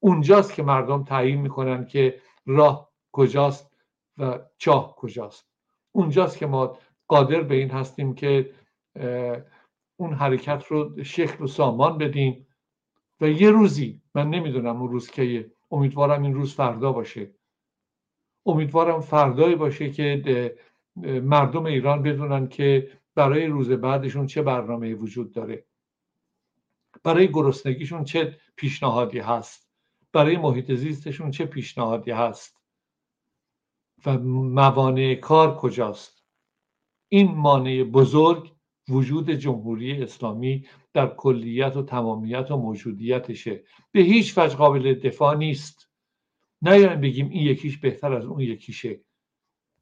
اونجاست 0.00 0.54
که 0.54 0.62
مردم 0.62 1.04
تعیین 1.04 1.40
می‌کنن 1.40 1.86
که 1.86 2.20
راه 2.46 2.92
کجاست 3.12 3.76
و 4.18 4.38
چاه 4.58 4.96
کجاست. 4.96 5.48
اونجاست 5.92 6.38
که 6.38 6.46
ما 6.46 6.78
قادر 7.08 7.42
به 7.42 7.54
این 7.54 7.70
هستیم 7.70 8.14
که 8.14 8.54
اون 9.96 10.14
حرکت 10.14 10.64
رو 10.66 11.04
شکل 11.04 11.44
و 11.44 11.46
سامان 11.46 11.98
بدیم. 11.98 12.47
و 13.20 13.28
یه 13.28 13.50
روزی 13.50 14.02
من 14.14 14.30
نمی‌دونم 14.30 14.82
اون 14.82 14.90
روز 14.90 15.10
که 15.10 15.52
امیدوارم 15.70 16.22
این 16.22 16.34
روز 16.34 16.54
فردا 16.54 16.92
باشه. 16.92 17.34
امیدوارم 18.46 19.00
فردایی 19.00 19.54
باشه 19.54 19.90
که 19.90 20.56
مردم 21.22 21.66
ایران 21.66 22.02
بدونن 22.02 22.48
که 22.48 22.92
برای 23.14 23.46
روز 23.46 23.70
بعدشون 23.70 24.26
چه 24.26 24.42
برنامه 24.42 24.94
وجود 24.94 25.32
داره. 25.32 25.64
برای 27.02 27.28
گرسنگیشون 27.32 28.04
چه 28.04 28.38
پیشنهادی 28.56 29.18
هست؟ 29.18 29.70
برای 30.12 30.36
محیط 30.36 30.72
زیستشون 30.72 31.30
چه 31.30 31.46
پیشنهادی 31.46 32.10
هست؟ 32.10 32.60
و 34.06 34.18
موانع 34.18 35.14
کار 35.14 35.56
کجاست؟ 35.56 36.24
این 37.08 37.34
مانع 37.34 37.82
بزرگ 37.84 38.57
وجود 38.88 39.30
جمهوری 39.30 40.02
اسلامی 40.02 40.66
در 40.94 41.06
کلیت 41.06 41.76
و 41.76 41.82
تمامیت 41.82 42.50
و 42.50 42.56
موجودیتشه. 42.56 43.62
به 43.92 44.00
هیچ 44.00 44.38
وجه 44.38 44.56
قابل 44.56 44.94
دفاع 44.94 45.36
نیست. 45.36 45.88
نیایم 46.62 47.00
بگیم 47.00 47.28
این 47.28 47.46
یکیش 47.46 47.78
بهتر 47.78 48.12
از 48.12 48.24
اون 48.24 48.40
یکیشه. 48.40 49.00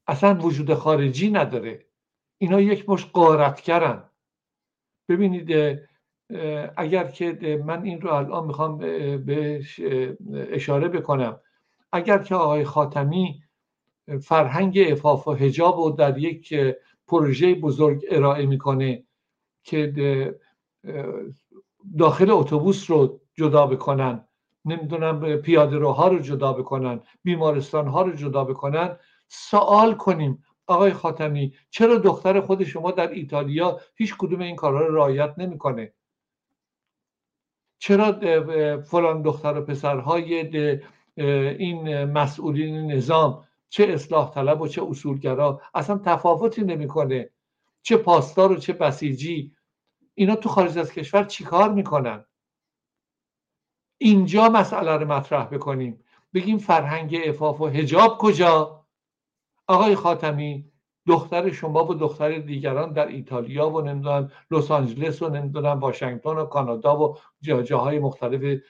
اصلا 0.07 0.39
وجود 0.39 0.73
خارجی 0.73 1.29
نداره. 1.31 1.85
اینا 2.37 2.61
یک 2.61 2.89
مش 2.89 3.05
قارتگرن 3.05 4.03
ببینید 5.09 5.79
اگر 6.77 7.07
که 7.07 7.61
من 7.65 7.83
این 7.83 8.01
رو 8.01 8.13
الان 8.13 8.47
می‌خوام 8.47 8.77
بهش 9.25 9.79
اشاره 10.31 10.87
بکنم. 10.87 11.39
اگر 11.91 12.17
که 12.17 12.35
آقای 12.35 12.63
خاتمی 12.63 13.43
فرهنگ 14.21 14.79
افاف 14.91 15.27
و 15.27 15.33
هجاب 15.33 15.77
رو 15.77 15.89
در 15.89 16.17
یک 16.17 16.55
پروژه 17.07 17.55
بزرگ 17.55 18.05
ارائه 18.11 18.45
می‌کنه 18.45 19.03
که 19.63 19.93
داخل 21.97 22.31
اتوبوس 22.31 22.91
رو 22.91 23.19
جدا 23.35 23.67
بکنن. 23.67 24.27
نمی‌دونم 24.65 25.35
پیاده 25.35 25.77
روها 25.77 26.07
رو 26.07 26.19
جدا 26.19 26.53
بکنن 26.53 26.99
بیمارستان 27.23 27.87
ها 27.87 28.01
رو 28.01 28.11
جدا 28.11 28.43
بکنن. 28.43 28.97
سوال 29.27 29.93
کنیم 29.93 30.43
آقای 30.67 30.93
خاتمی 30.93 31.53
چرا 31.69 31.97
دختر 31.97 32.39
خود 32.39 32.63
شما 32.63 32.91
در 32.91 33.11
ایتالیا 33.11 33.79
هیچ 33.95 34.15
کدوم 34.17 34.41
این 34.41 34.55
کارها 34.55 34.81
رو 34.81 34.95
رعایت 34.95 35.33
نمی‌کنه؟ 35.37 35.93
چرا 37.79 38.19
فلان 38.81 39.21
دختر 39.21 39.57
و 39.57 39.61
پسرهای 39.61 40.33
این 41.57 42.03
مسئولین 42.05 42.91
نظام 42.91 43.46
چه 43.69 43.83
اصلاح 43.83 44.33
طلب 44.33 44.61
و 44.61 44.67
چه 44.67 44.83
اصولگرا 44.89 45.61
اصلا 45.73 45.97
تفاوتی 45.97 46.61
نمی‌کنه. 46.63 47.29
چه 47.81 47.97
پاسدار 47.97 48.51
و 48.51 48.55
چه 48.55 48.73
بسیجی. 48.73 49.55
اینا 50.13 50.35
تو 50.35 50.49
خارج 50.49 50.77
از 50.77 50.93
کشور 50.93 51.23
چیکار 51.23 51.73
می‌کنن؟ 51.73 52.25
اینجا 53.97 54.49
مسئله 54.49 54.91
رو 54.91 55.13
مطرح 55.13 55.45
بکنیم. 55.45 56.03
بگیم 56.33 56.57
فرهنگ 56.57 57.17
افاف 57.25 57.61
و 57.61 57.67
هجاب 57.67 58.17
کجا؟ 58.17 58.85
آقای 59.67 59.95
خاتمی 59.95 60.71
دختر 61.07 61.51
شما 61.51 61.85
و 61.85 61.93
دختر 61.93 62.39
دیگران 62.39 62.93
در 62.93 63.07
ایتالیا 63.07 63.69
و 63.69 63.81
نمی‌دونم 63.81 64.31
لس 64.51 64.71
آنجلس 64.71 65.21
و 65.21 65.29
نمی‌دونم 65.29 65.79
واشنگتن 65.79 66.29
و 66.29 66.45
کانادا 66.45 66.99
و 66.99 67.17
جاهای 67.41 67.99
مختلف 67.99 68.61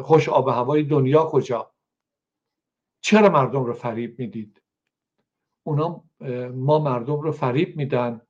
خوش 0.00 0.28
آب 0.28 0.48
هوای 0.48 0.82
دنیا 0.82 1.24
کجا؟ 1.24 1.71
چرا 3.04 3.28
مردم 3.28 3.64
رو 3.64 3.72
فریب 3.72 4.18
می‌دید؟ 4.18 4.62
اونا 5.62 6.04
ما 6.54 6.78
مردم 6.78 7.20
رو 7.20 7.32
فریب 7.32 7.76
میدن. 7.76 8.20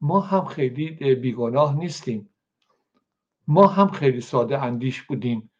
ما 0.00 0.20
هم 0.20 0.44
خیلی 0.44 1.14
بیگناه 1.14 1.76
نیستیم. 1.78 2.30
ما 3.48 3.66
هم 3.66 3.88
خیلی 3.88 4.20
ساده 4.20 4.62
اندیش 4.62 5.02
بودیم 5.02 5.50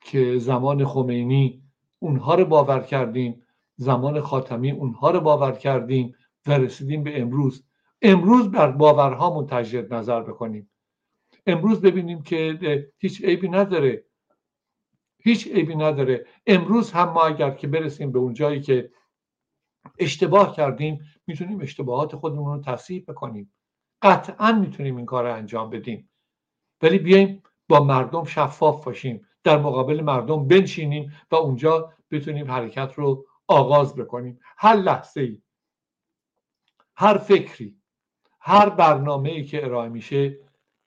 که 0.00 0.38
زمان 0.38 0.84
خمینی 0.84 1.62
اونها 1.98 2.34
رو 2.34 2.44
باور 2.44 2.80
کردیم 2.80 3.42
زمان 3.76 4.20
خاتمی 4.20 4.70
اونها 4.70 5.10
رو 5.10 5.20
باور 5.20 5.52
کردیم 5.52 6.14
و 6.46 6.52
رسیدیم 6.52 7.02
به 7.02 7.20
امروز. 7.20 7.64
امروز 8.02 8.50
بر 8.50 8.70
باورهامون 8.70 9.46
تجدید 9.46 9.94
نظر 9.94 10.22
بکنیم. 10.22 10.70
امروز 11.46 11.80
ببینیم 11.80 12.22
که 12.22 12.88
هیچ 12.98 13.24
عیبی 13.24 13.48
نداره. 13.48 14.04
هیچ 15.26 15.46
عیبی 15.46 15.74
نداره. 15.74 16.26
امروز 16.46 16.92
هم 16.92 17.08
ما 17.08 17.26
اگر 17.26 17.50
که 17.50 17.66
برسیم 17.66 18.12
به 18.12 18.18
اون 18.18 18.34
جایی 18.34 18.60
که 18.60 18.90
اشتباه 19.98 20.56
کردیم 20.56 21.00
می‌تونیم 21.26 21.60
اشتباهات 21.60 22.16
خودمون 22.16 22.56
رو 22.56 22.62
تصحیح 22.62 23.04
بکنیم. 23.08 23.52
قطعا 24.02 24.52
می‌تونیم 24.52 24.96
این 24.96 25.06
کار 25.06 25.24
رو 25.24 25.34
انجام 25.34 25.70
بدیم. 25.70 26.10
ولی 26.82 26.98
بیایم 26.98 27.42
با 27.68 27.84
مردم 27.84 28.24
شفاف 28.24 28.84
باشیم. 28.84 29.26
در 29.44 29.58
مقابل 29.58 30.00
مردم 30.00 30.48
بنشینیم 30.48 31.12
و 31.30 31.36
اونجا 31.36 31.92
بتونیم 32.10 32.50
حرکت 32.50 32.92
رو 32.94 33.26
آغاز 33.46 33.94
بکنیم. 33.94 34.40
هر 34.56 34.76
لحظه 34.76 35.20
ای 35.20 35.42
هر 36.96 37.18
فکری 37.18 37.76
هر 38.40 38.68
برنامه 38.68 39.30
ای 39.30 39.44
که 39.44 39.64
ارائه 39.64 39.88
میشه 39.88 40.38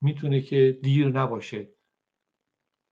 می‌تونه 0.02 0.42
که 0.42 0.80
دیر 0.84 1.08
نباشه. 1.08 1.79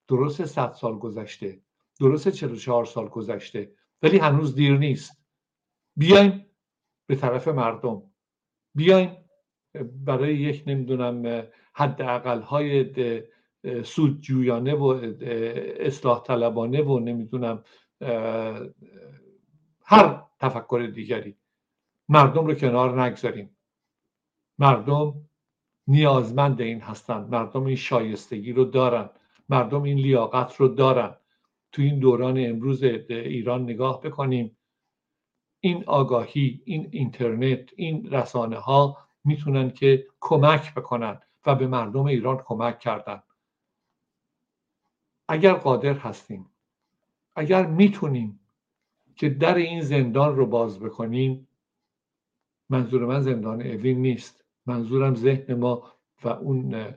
درست 0.08 0.45
صد 0.45 0.74
سال 0.74 0.97
گذشته 0.97 1.62
درست 1.99 2.30
44 2.30 2.86
سال 2.86 3.08
گذشته 3.08 3.72
ولی 4.01 4.18
هنوز 4.18 4.55
دیر 4.55 4.78
نیست. 4.78 5.24
بیایم 5.95 6.45
به 7.08 7.16
طرف 7.16 7.47
مردم. 7.47 8.03
بیایم 8.76 9.18
برای 10.05 10.36
یک 10.36 10.64
نمی‌دونم 10.68 11.43
حداقل 11.74 12.41
های 12.41 12.93
سودجویانه 13.84 14.76
و 14.76 15.14
اصلاح 15.80 16.24
طلبانه 16.24 16.82
و 16.82 16.99
نمی‌دونم 16.99 17.64
هر 19.84 20.24
تفکر 20.39 20.91
دیگری. 20.95 21.38
مردم 22.10 22.45
رو 22.45 22.53
کنار 22.53 23.01
نگذاریم. 23.01 23.58
مردم 24.60 25.30
نیازمند 25.88 26.62
این 26.62 26.82
هستند. 26.82 27.30
مردم 27.30 27.66
این 27.66 27.76
شایستگی 27.76 28.53
رو 28.53 28.66
دارن. 28.66 29.10
مردم 29.50 29.82
این 29.82 29.98
لیاقت 29.98 30.56
رو 30.56 30.68
دارن. 30.68 31.16
تو 31.72 31.82
این 31.82 32.00
دوران 32.00 32.45
امروز 32.45 32.84
ایران 32.84 33.64
نگاه 33.64 34.02
بکنیم. 34.02 34.58
این 35.60 35.84
آگاهی 35.88 36.62
این 36.66 36.89
اینترنت 36.91 37.70
این 37.76 38.10
رسانه 38.12 38.58
ها 38.58 38.98
می‌تونن 39.24 39.72
که 39.72 40.08
کمک 40.20 40.74
بکنن 40.76 41.22
و 41.45 41.56
به 41.56 41.68
مردم 41.68 42.06
ایران 42.06 42.38
کمک 42.45 42.80
کردن. 42.80 43.24
اگر 45.28 45.54
قادر 45.54 45.93
هستیم 45.93 46.50
اگر 47.36 47.66
می‌تونیم 47.66 48.39
که 49.16 49.30
در 49.30 49.56
این 49.56 49.82
زندان 49.82 50.36
رو 50.36 50.45
باز 50.45 50.80
بکنیم 50.80 51.48
منظور 52.70 53.06
من 53.06 53.22
زندان 53.22 53.62
اوین 53.62 54.02
نیست. 54.02 54.43
منظورم 54.66 55.16
ذهن 55.16 55.54
ما 55.54 55.93
و 56.24 56.28
اون 56.28 56.93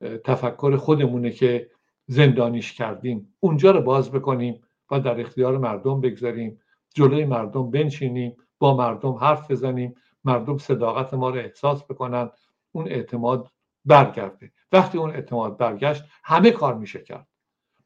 تفکر 0.00 0.76
خودمونه 0.76 1.30
که 1.30 1.70
زندانیش 2.06 2.72
کردیم. 2.72 3.34
اونجا 3.40 3.70
رو 3.70 3.80
باز 3.80 4.12
بکنیم 4.12 4.60
و 4.90 5.00
در 5.00 5.20
اختیار 5.20 5.58
مردم 5.58 6.00
بگذاریم. 6.00 6.60
جلوی 6.94 7.24
مردم 7.24 7.70
بنشینیم 7.70 8.36
با 8.58 8.76
مردم 8.76 9.12
حرف 9.12 9.50
بزنیم. 9.50 9.94
مردم 10.24 10.58
صداقت 10.58 11.14
ما 11.14 11.30
رو 11.30 11.36
احساس 11.36 11.84
بکنن. 11.84 12.30
اون 12.72 12.88
اعتماد 12.88 13.50
برگرده. 13.84 14.52
وقتی 14.72 14.98
اون 14.98 15.10
اعتماد 15.10 15.56
برگشت 15.56 16.04
همه 16.24 16.50
کار 16.50 16.74
میشه 16.74 17.00
کرد. 17.00 17.28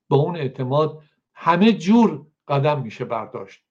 با 0.09 0.17
اون 0.17 0.37
اعتماد 0.37 1.03
همه 1.35 1.73
جور 1.73 2.27
قدم 2.49 2.83
میشه 2.83 3.05
برداشت. 3.05 3.65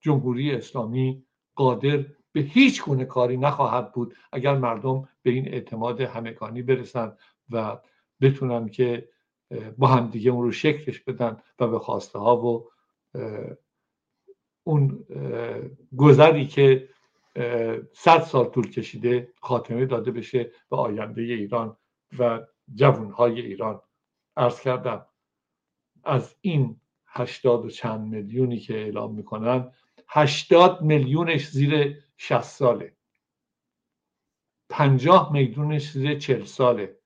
جمهوری 0.00 0.52
اسلامی 0.52 1.24
قادر 1.54 2.04
به 2.32 2.40
هیچ 2.40 2.84
گونه 2.84 3.04
کاری 3.04 3.36
نخواهد 3.36 3.92
بود 3.92 4.14
اگر 4.32 4.58
مردم 4.58 5.08
به 5.22 5.30
این 5.30 5.48
اعتماد 5.48 6.00
همگانی 6.00 6.62
برسن 6.62 7.16
و 7.50 7.78
بتونن 8.20 8.68
که 8.68 9.08
با 9.78 9.86
همدیگه 9.86 10.30
اون 10.30 10.42
رو 10.42 10.52
شکلش 10.52 11.00
بدن 11.00 11.42
و 11.58 11.68
به 11.68 11.78
خواسته 11.78 12.18
ها 12.18 12.36
و 12.36 12.70
اون 14.64 15.06
گذری 15.96 16.46
که 16.46 16.88
صد 17.92 18.20
سال 18.20 18.44
طول 18.44 18.70
کشیده 18.70 19.32
خاتمه 19.40 19.86
داده 19.86 20.10
بشه 20.10 20.50
به 20.70 20.76
آینده 20.76 21.22
ایران 21.22 21.76
و 22.18 22.40
جوانهای 22.74 23.40
ایران. 23.40 23.82
ارز 24.36 24.60
کردم 24.60 25.06
از 26.04 26.36
این 26.40 26.80
هشتاد 27.06 27.64
و 27.64 27.70
چند 27.70 28.00
میلیونی 28.00 28.58
که 28.58 28.74
اعلام 28.74 29.14
می‌کنن 29.14 29.72
هشتاد 30.08 30.82
میلیونش 30.82 31.48
زیر 31.48 32.02
شست 32.16 32.56
ساله. 32.56 32.96
پنجاه 34.68 35.32
میلیونش 35.32 35.90
زیر 35.90 36.18
چل 36.18 36.44
ساله. 36.44 36.98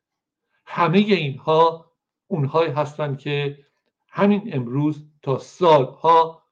همه 0.67 0.99
اینها 0.99 1.84
اونهایی 2.27 2.73
هستند 2.73 3.19
که 3.19 3.59
همین 4.09 4.55
امروز 4.55 5.07
تا 5.23 5.39
سالها 5.39 6.43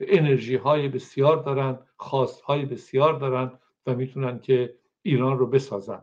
انرژی 0.00 0.56
های 0.56 0.88
بسیار 0.88 1.36
دارن 1.36 1.78
خواست 1.96 2.40
های 2.40 2.64
بسیار 2.64 3.18
دارن 3.18 3.58
و 3.86 3.94
می‌تونن 3.94 4.40
که 4.40 4.74
ایران 5.02 5.38
رو 5.38 5.46
بسازن. 5.46 6.02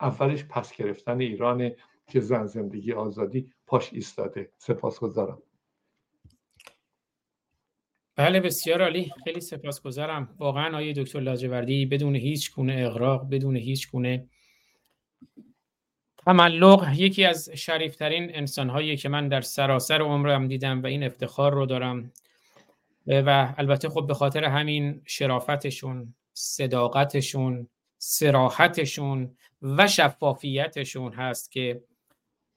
اولش 0.00 0.44
پس 0.44 0.76
گرفتن 0.76 1.20
ایران 1.20 1.70
که 2.06 2.20
زن 2.20 2.46
زندگی 2.46 2.92
آزادی 2.92 3.52
پاش 3.66 3.92
ایستاده. 3.92 4.52
سپاس 4.58 5.00
گذارم 5.00 5.42
بله 8.16 8.40
بسیار 8.40 8.82
عالی. 8.82 9.12
خیلی 9.24 9.40
سپاسگزارم. 9.40 10.34
واقعا 10.38 10.76
آیه 10.76 10.92
دکتر 10.92 11.20
لاجوردی 11.20 11.86
بدون 11.86 12.14
هیچ 12.14 12.54
گونه 12.54 12.84
اغراق 12.86 13.28
بدون 13.30 13.56
هیچ 13.56 13.90
گونه 13.90 14.28
تملق 16.28 16.88
یکی 16.96 17.24
از 17.24 17.50
شریفترین 17.50 18.36
انسانهایی 18.36 18.96
که 18.96 19.08
من 19.08 19.28
در 19.28 19.40
سراسر 19.40 20.02
عمرم 20.02 20.48
دیدم 20.48 20.82
و 20.82 20.86
این 20.86 21.02
افتخار 21.02 21.52
رو 21.52 21.66
دارم. 21.66 22.12
و 23.06 23.54
البته 23.58 23.88
خب 23.88 24.06
به 24.06 24.14
خاطر 24.14 24.44
همین 24.44 25.02
شرافتشون 25.04 26.14
صداقتشون 26.32 27.68
سراحتشون 27.98 29.36
و 29.62 29.86
شفافیتشون 29.86 31.12
هست 31.12 31.52
که 31.52 31.82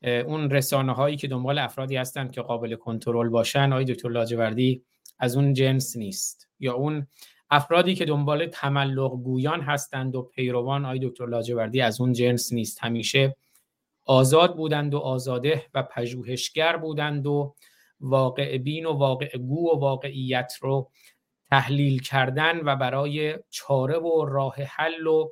اون 0.03 0.49
رسانه 0.49 0.93
هایی 0.93 1.17
که 1.17 1.27
دنبال 1.27 1.57
افرادی 1.57 1.95
هستند 1.95 2.31
که 2.31 2.41
قابل 2.41 2.75
کنترل 2.75 3.29
باشن 3.29 3.73
آقای 3.73 3.85
دکتر 3.85 4.09
لاجوردی 4.09 4.83
از 5.19 5.35
اون 5.35 5.53
جنس 5.53 5.97
نیست. 5.97 6.49
یا 6.59 6.73
اون 6.73 7.07
افرادی 7.49 7.95
که 7.95 8.05
دنبال 8.05 8.47
تملق 8.47 9.11
گویان 9.11 9.61
هستند 9.61 10.15
و 10.15 10.21
پیروان 10.21 10.85
آقای 10.85 10.99
دکتر 10.99 11.25
لاجوردی 11.25 11.81
از 11.81 12.01
اون 12.01 12.13
جنس 12.13 12.53
نیست. 12.53 12.83
همیشه 12.83 13.35
آزاد 14.11 14.55
بودند 14.55 14.93
و 14.93 14.97
آزاده 14.97 15.65
و 15.73 15.83
پژوهشگر 15.83 16.77
بودند 16.77 17.27
و 17.27 17.55
واقع 17.99 18.57
بین 18.57 18.85
و 18.85 18.91
واقع 18.91 19.37
گو 19.37 19.71
و 19.71 19.79
واقعیت 19.79 20.53
رو 20.61 20.91
تحلیل 21.49 22.01
کردن 22.01 22.59
و 22.65 22.75
برای 22.75 23.39
چاره 23.49 23.97
و 23.97 24.25
راه 24.25 24.55
حل 24.55 25.07
و 25.07 25.29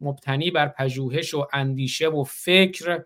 مبتنی 0.00 0.50
بر 0.50 0.68
پژوهش 0.68 1.34
و 1.34 1.46
اندیشه 1.52 2.08
و 2.08 2.24
فکر 2.24 3.04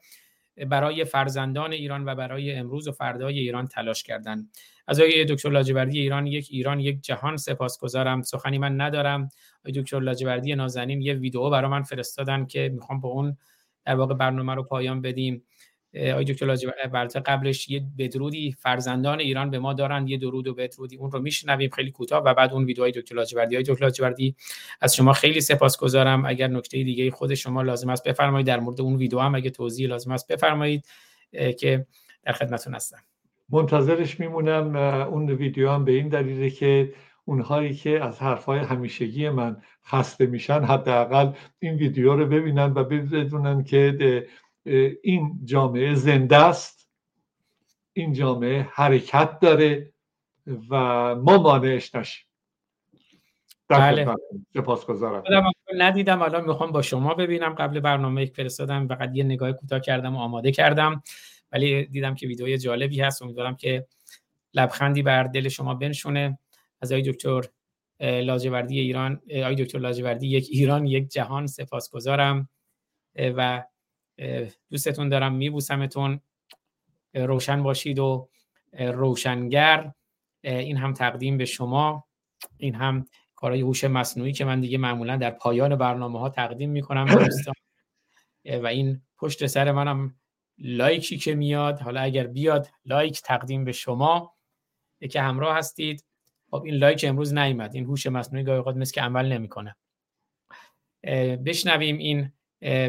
برای 0.67 1.05
فرزندان 1.05 1.73
ایران 1.73 2.09
و 2.09 2.15
برای 2.15 2.53
امروز 2.53 2.89
و 2.89 2.93
فردای 2.93 3.39
ایران 3.39 3.67
تلاش 3.67 4.03
کردن. 4.03 4.49
از 4.87 5.01
آقای 5.01 5.25
دکتر 5.25 5.51
لاجوردی 5.51 6.01
ایران 6.01 6.27
یک 6.27 6.49
ایران 6.51 6.81
یک 6.81 7.01
جهان 7.01 7.37
سپاسگزارم. 7.37 8.23
سخنی 8.23 8.59
من 8.59 8.81
ندارم. 8.81 9.29
آقای 9.61 9.83
دکتر 9.83 10.01
لاجوردی 10.01 10.55
نازنین 10.55 11.01
یه 11.01 11.15
ویدیو 11.15 11.51
برای 11.51 11.71
من 11.71 11.83
فرستادن 11.83 12.47
که 12.47 12.71
می‌خوام 12.75 13.01
با 13.01 13.09
اون 13.09 13.37
در 13.87 13.95
واقع 13.95 14.15
برنامه 14.15 14.55
رو 14.55 14.63
پایان 14.63 15.01
بدیم. 15.01 15.43
آقای 16.13 16.25
دکتر 16.25 16.47
لاجوردی 16.47 17.21
قبلش 17.21 17.69
یه 17.69 17.85
بدرودی 17.99 18.53
فرزندان 18.53 19.21
ایران 19.21 19.51
به 19.51 19.59
ما 19.59 19.73
دارن 19.73 20.09
یه 20.09 20.19
درود 20.19 20.47
و 20.47 20.55
بدرودی 20.55 20.97
اون 20.97 21.11
رو 21.11 21.21
میشنویم 21.21 21.71
خیلی 21.71 21.91
کوتاه 21.91 22.23
و 22.25 22.35
بعد 22.35 22.53
اون 22.53 22.65
ویدیوهای 22.65 22.93
دکتر 22.93 23.15
لاجوردی 23.15 23.55
های 23.55 23.65
دکتر 23.65 23.85
لاجوردی 23.85 24.37
از 24.81 24.97
شما 24.97 25.13
خیلی 25.13 25.41
سپاسگزارم. 25.41 26.25
اگر 26.27 26.49
نکته 26.49 26.83
دیگه 26.83 27.11
خود 27.11 27.35
شما 27.35 27.63
لازم 27.63 27.89
است 27.89 28.09
بفرمایید 28.09 28.47
در 28.47 28.61
مورد 28.61 28.81
اون 28.81 28.97
ویدیو 28.97 29.19
هم 29.19 29.35
اگه 29.35 29.51
توضیح 29.51 29.89
لازم 29.89 30.13
است 30.13 30.33
بفرمایید 30.33 30.85
که 31.59 31.87
در 32.23 32.33
خدمتتون 32.33 32.75
هستم. 32.75 32.99
منتظرش 33.49 34.21
میمونم. 34.21 34.77
اون 35.07 35.31
ویدیو 35.31 35.71
هم 35.71 35.85
به 35.85 35.93
این 35.93 36.09
دلیله 36.09 36.51
که 36.51 36.93
اونهایی 37.29 37.75
که 37.75 38.05
از 38.05 38.23
حرفهای 38.23 38.59
همیشگی 38.59 39.29
من 39.29 39.63
خسته 39.87 40.27
میشن 40.27 40.65
حداقل 40.65 41.33
این 41.59 41.75
ویدیو 41.75 42.17
رو 42.17 42.27
ببینن 42.27 42.73
و 42.73 42.85
بدونن 42.85 43.65
که 43.65 44.27
این 45.03 45.41
جامعه 45.45 45.95
زنده 45.95 46.37
است. 46.37 46.89
این 47.93 48.13
جامعه 48.13 48.69
حرکت 48.73 49.41
داره 49.41 49.93
و 50.71 50.75
ما 51.15 51.39
مانعش 51.39 51.95
نشیم. 51.95 52.27
بله. 53.69 54.15
سپاسگزارم. 54.55 55.23
ندیدم. 55.77 56.23
الان 56.23 56.45
می‌خوام 56.45 56.73
با 56.73 56.83
شما 56.83 57.15
ببینم. 57.15 57.55
قبل 57.55 57.81
برنامه 57.81 58.27
فرستادم. 58.27 58.89
فقط 58.89 59.11
یه 59.15 59.25
نگاه 59.25 59.53
کوتاه 59.53 59.81
کردم 59.81 60.17
و 60.17 60.19
آماده 60.19 60.53
کردم. 60.53 61.03
ولی 61.53 61.87
دیدم 61.87 62.15
که 62.15 62.27
ویدیو 62.27 62.57
جالبی 62.57 63.01
هست. 63.01 63.23
امیدوارم 63.23 63.57
که 63.57 63.87
لبخندی 64.55 65.03
بر 65.03 65.23
دل 65.23 65.49
شما 65.49 65.75
بنشونه. 65.75 66.39
از 66.81 66.93
آقای 66.93 67.13
دکتر 67.13 67.43
لاجوردی 68.01 68.81
ایران 68.81 69.21
آقای 69.37 69.55
دکتر 69.55 69.79
لاجوردی 69.79 70.27
یک 70.29 70.49
ایران 70.51 70.87
یک 70.87 71.09
جهان 71.09 71.47
سپاسگزارم. 71.47 72.49
و 73.19 73.65
دوستتون 74.71 75.09
دارم 75.09 75.35
میبوسمتون. 75.35 76.21
روشن 77.15 77.63
باشید 77.63 77.99
و 77.99 78.29
روشنگر. 78.73 79.93
این 80.43 80.77
هم 80.77 80.93
تقدیم 80.93 81.37
به 81.37 81.45
شما. 81.45 82.05
این 82.59 82.75
هم 82.75 83.07
کارهای 83.35 83.61
هوش 83.61 83.85
مصنوعی 83.85 84.33
که 84.33 84.45
من 84.45 84.61
دیگه 84.61 84.79
معمولا 84.79 85.17
در 85.17 85.31
پایان 85.31 85.77
برنامه 85.77 86.19
ها 86.19 86.29
تقدیم 86.29 86.71
می‌کنم 86.71 87.29
و 88.63 88.67
این 88.67 89.03
پشت 89.19 89.47
سر 89.47 89.73
منم 89.73 90.15
لایکی 90.59 91.19
که 91.19 91.35
میاد. 91.35 91.81
حالا 91.81 92.01
اگر 92.01 92.27
بیاد 92.27 92.69
لایک 92.85 93.23
تقدیم 93.23 93.65
به 93.65 93.73
شما. 93.73 94.37
که 95.11 95.21
همراه 95.21 95.57
هستید. 95.57 96.06
خب 96.57 96.65
این 96.65 96.75
لایک 96.75 97.05
امروز 97.09 97.35
نیومد. 97.35 97.75
این 97.75 97.85
هوش 97.85 98.07
مصنوعی 98.07 98.45
گاهی 98.45 98.59
اوقات 98.59 98.77
مثل 98.77 98.93
که 98.93 99.01
عمل 99.01 99.33
نمی‌کنه. 99.33 99.77
بشنویم 101.47 101.99
این 101.99 102.33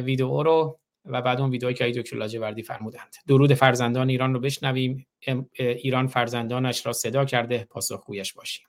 ویدیو 0.04 0.44
رو 0.44 0.80
و 1.06 1.22
بعد 1.22 1.42
اون 1.42 1.50
ویدئویی 1.50 1.76
که 1.76 1.92
دکتر 1.92 2.18
لاجوردی 2.18 2.64
فرمودند. 2.64 3.16
درود 3.28 3.54
فرزندان 3.54 4.10
ایران 4.10 4.34
رو 4.34 4.40
بشنویم. 4.40 5.08
ایران 5.58 6.08
فرزندانش 6.08 6.86
را 6.86 6.94
صدا 6.94 7.26
کرده. 7.26 7.68
پاسخگویش 7.70 8.34
باشیم. 8.34 8.66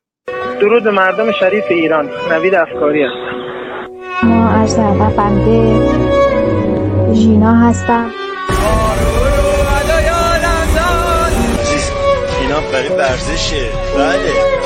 درود 0.60 0.88
مردم 0.88 1.32
شریف 1.32 1.64
ایران. 1.70 2.10
نوید 2.30 2.54
افکاری 2.54 3.02
هستم. 3.02 4.28
ما 4.28 4.50
عرض 4.50 4.78
اول 4.78 5.16
بنده 5.16 5.94
ژینا 7.14 7.54
هستم. 7.54 8.10
اینا 12.40 12.60
برای 12.60 12.88
ورزشه. 12.88 13.70
بله. 13.96 14.57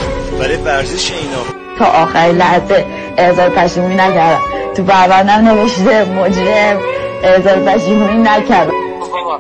برای 0.43 0.56
ورزش 0.56 1.12
اینا 1.12 1.43
تا 1.78 1.85
آخر 1.85 2.19
لحظه 2.19 2.86
اعزار 3.16 3.48
پشیمونی 3.48 3.94
نکردم 3.94 4.40
تو 4.77 4.85
پروندم 4.85 5.48
نوشته 5.48 6.05
مجرم 6.05 6.81
اعزار 7.23 7.56
پشیمونی 7.56 8.23
نکردم 8.23 8.73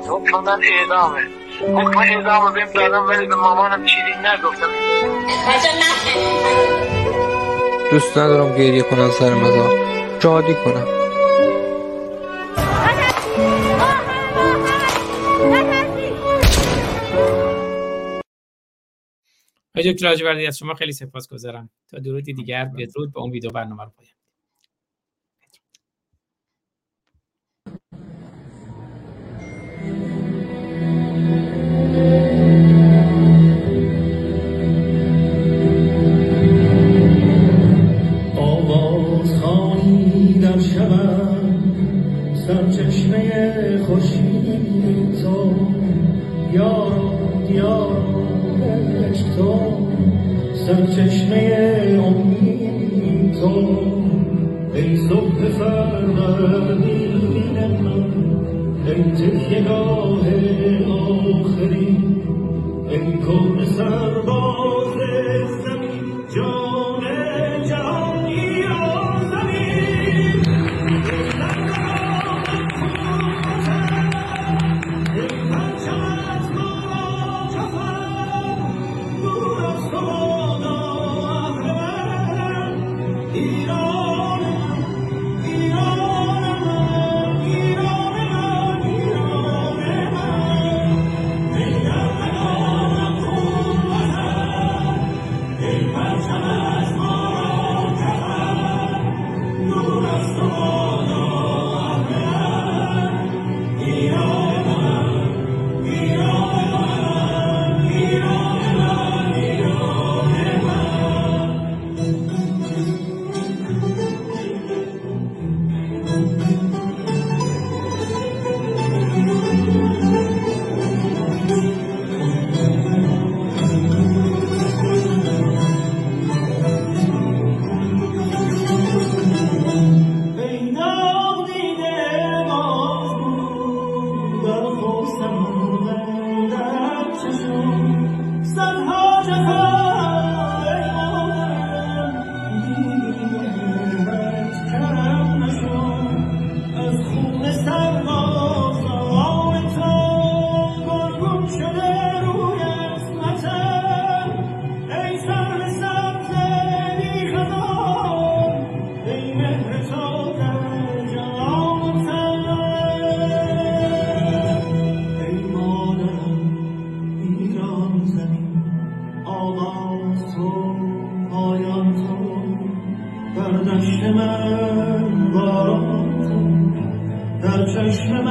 حکم 0.08 0.40
من 0.40 0.60
اعدامه 0.62 1.20
حکم 1.60 1.98
اعدام 1.98 2.46
رو 2.46 2.52
بهم 2.52 2.72
دادم 2.74 3.06
ولی 3.08 3.26
به 3.26 3.34
مامانم 3.34 3.84
چیزی 3.84 4.18
نگفتم 4.24 4.66
دوست 7.90 8.18
ندارم 8.18 8.56
گریه 8.56 8.82
کنم 8.82 9.10
سر 9.10 9.30
مزار 9.34 9.70
شادی 10.22 10.54
کنم 10.54 10.86
آقای 19.76 19.92
دکتر 19.92 20.06
لاجوردی 20.08 20.46
از 20.46 20.58
شما 20.58 20.74
خیلی 20.74 20.92
سپاسگزارم 20.92 21.70
تا 21.88 21.98
درودی 21.98 22.32
دیگر 22.32 22.64
بدرود 22.64 23.12
به 23.12 23.20
اون 23.20 23.30
ویدیو 23.30 23.50
برنامه 23.50 23.84
رو 23.84 23.90
پایان. 23.90 24.12
سرچشمه 31.92 32.31
to 59.22 59.38
you 59.50 59.64
go. 59.64 60.01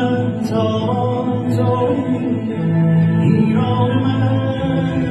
من 0.01 0.43
تابان 0.49 1.57
تویی 1.57 2.53
ایران 3.21 4.03
من 4.03 5.10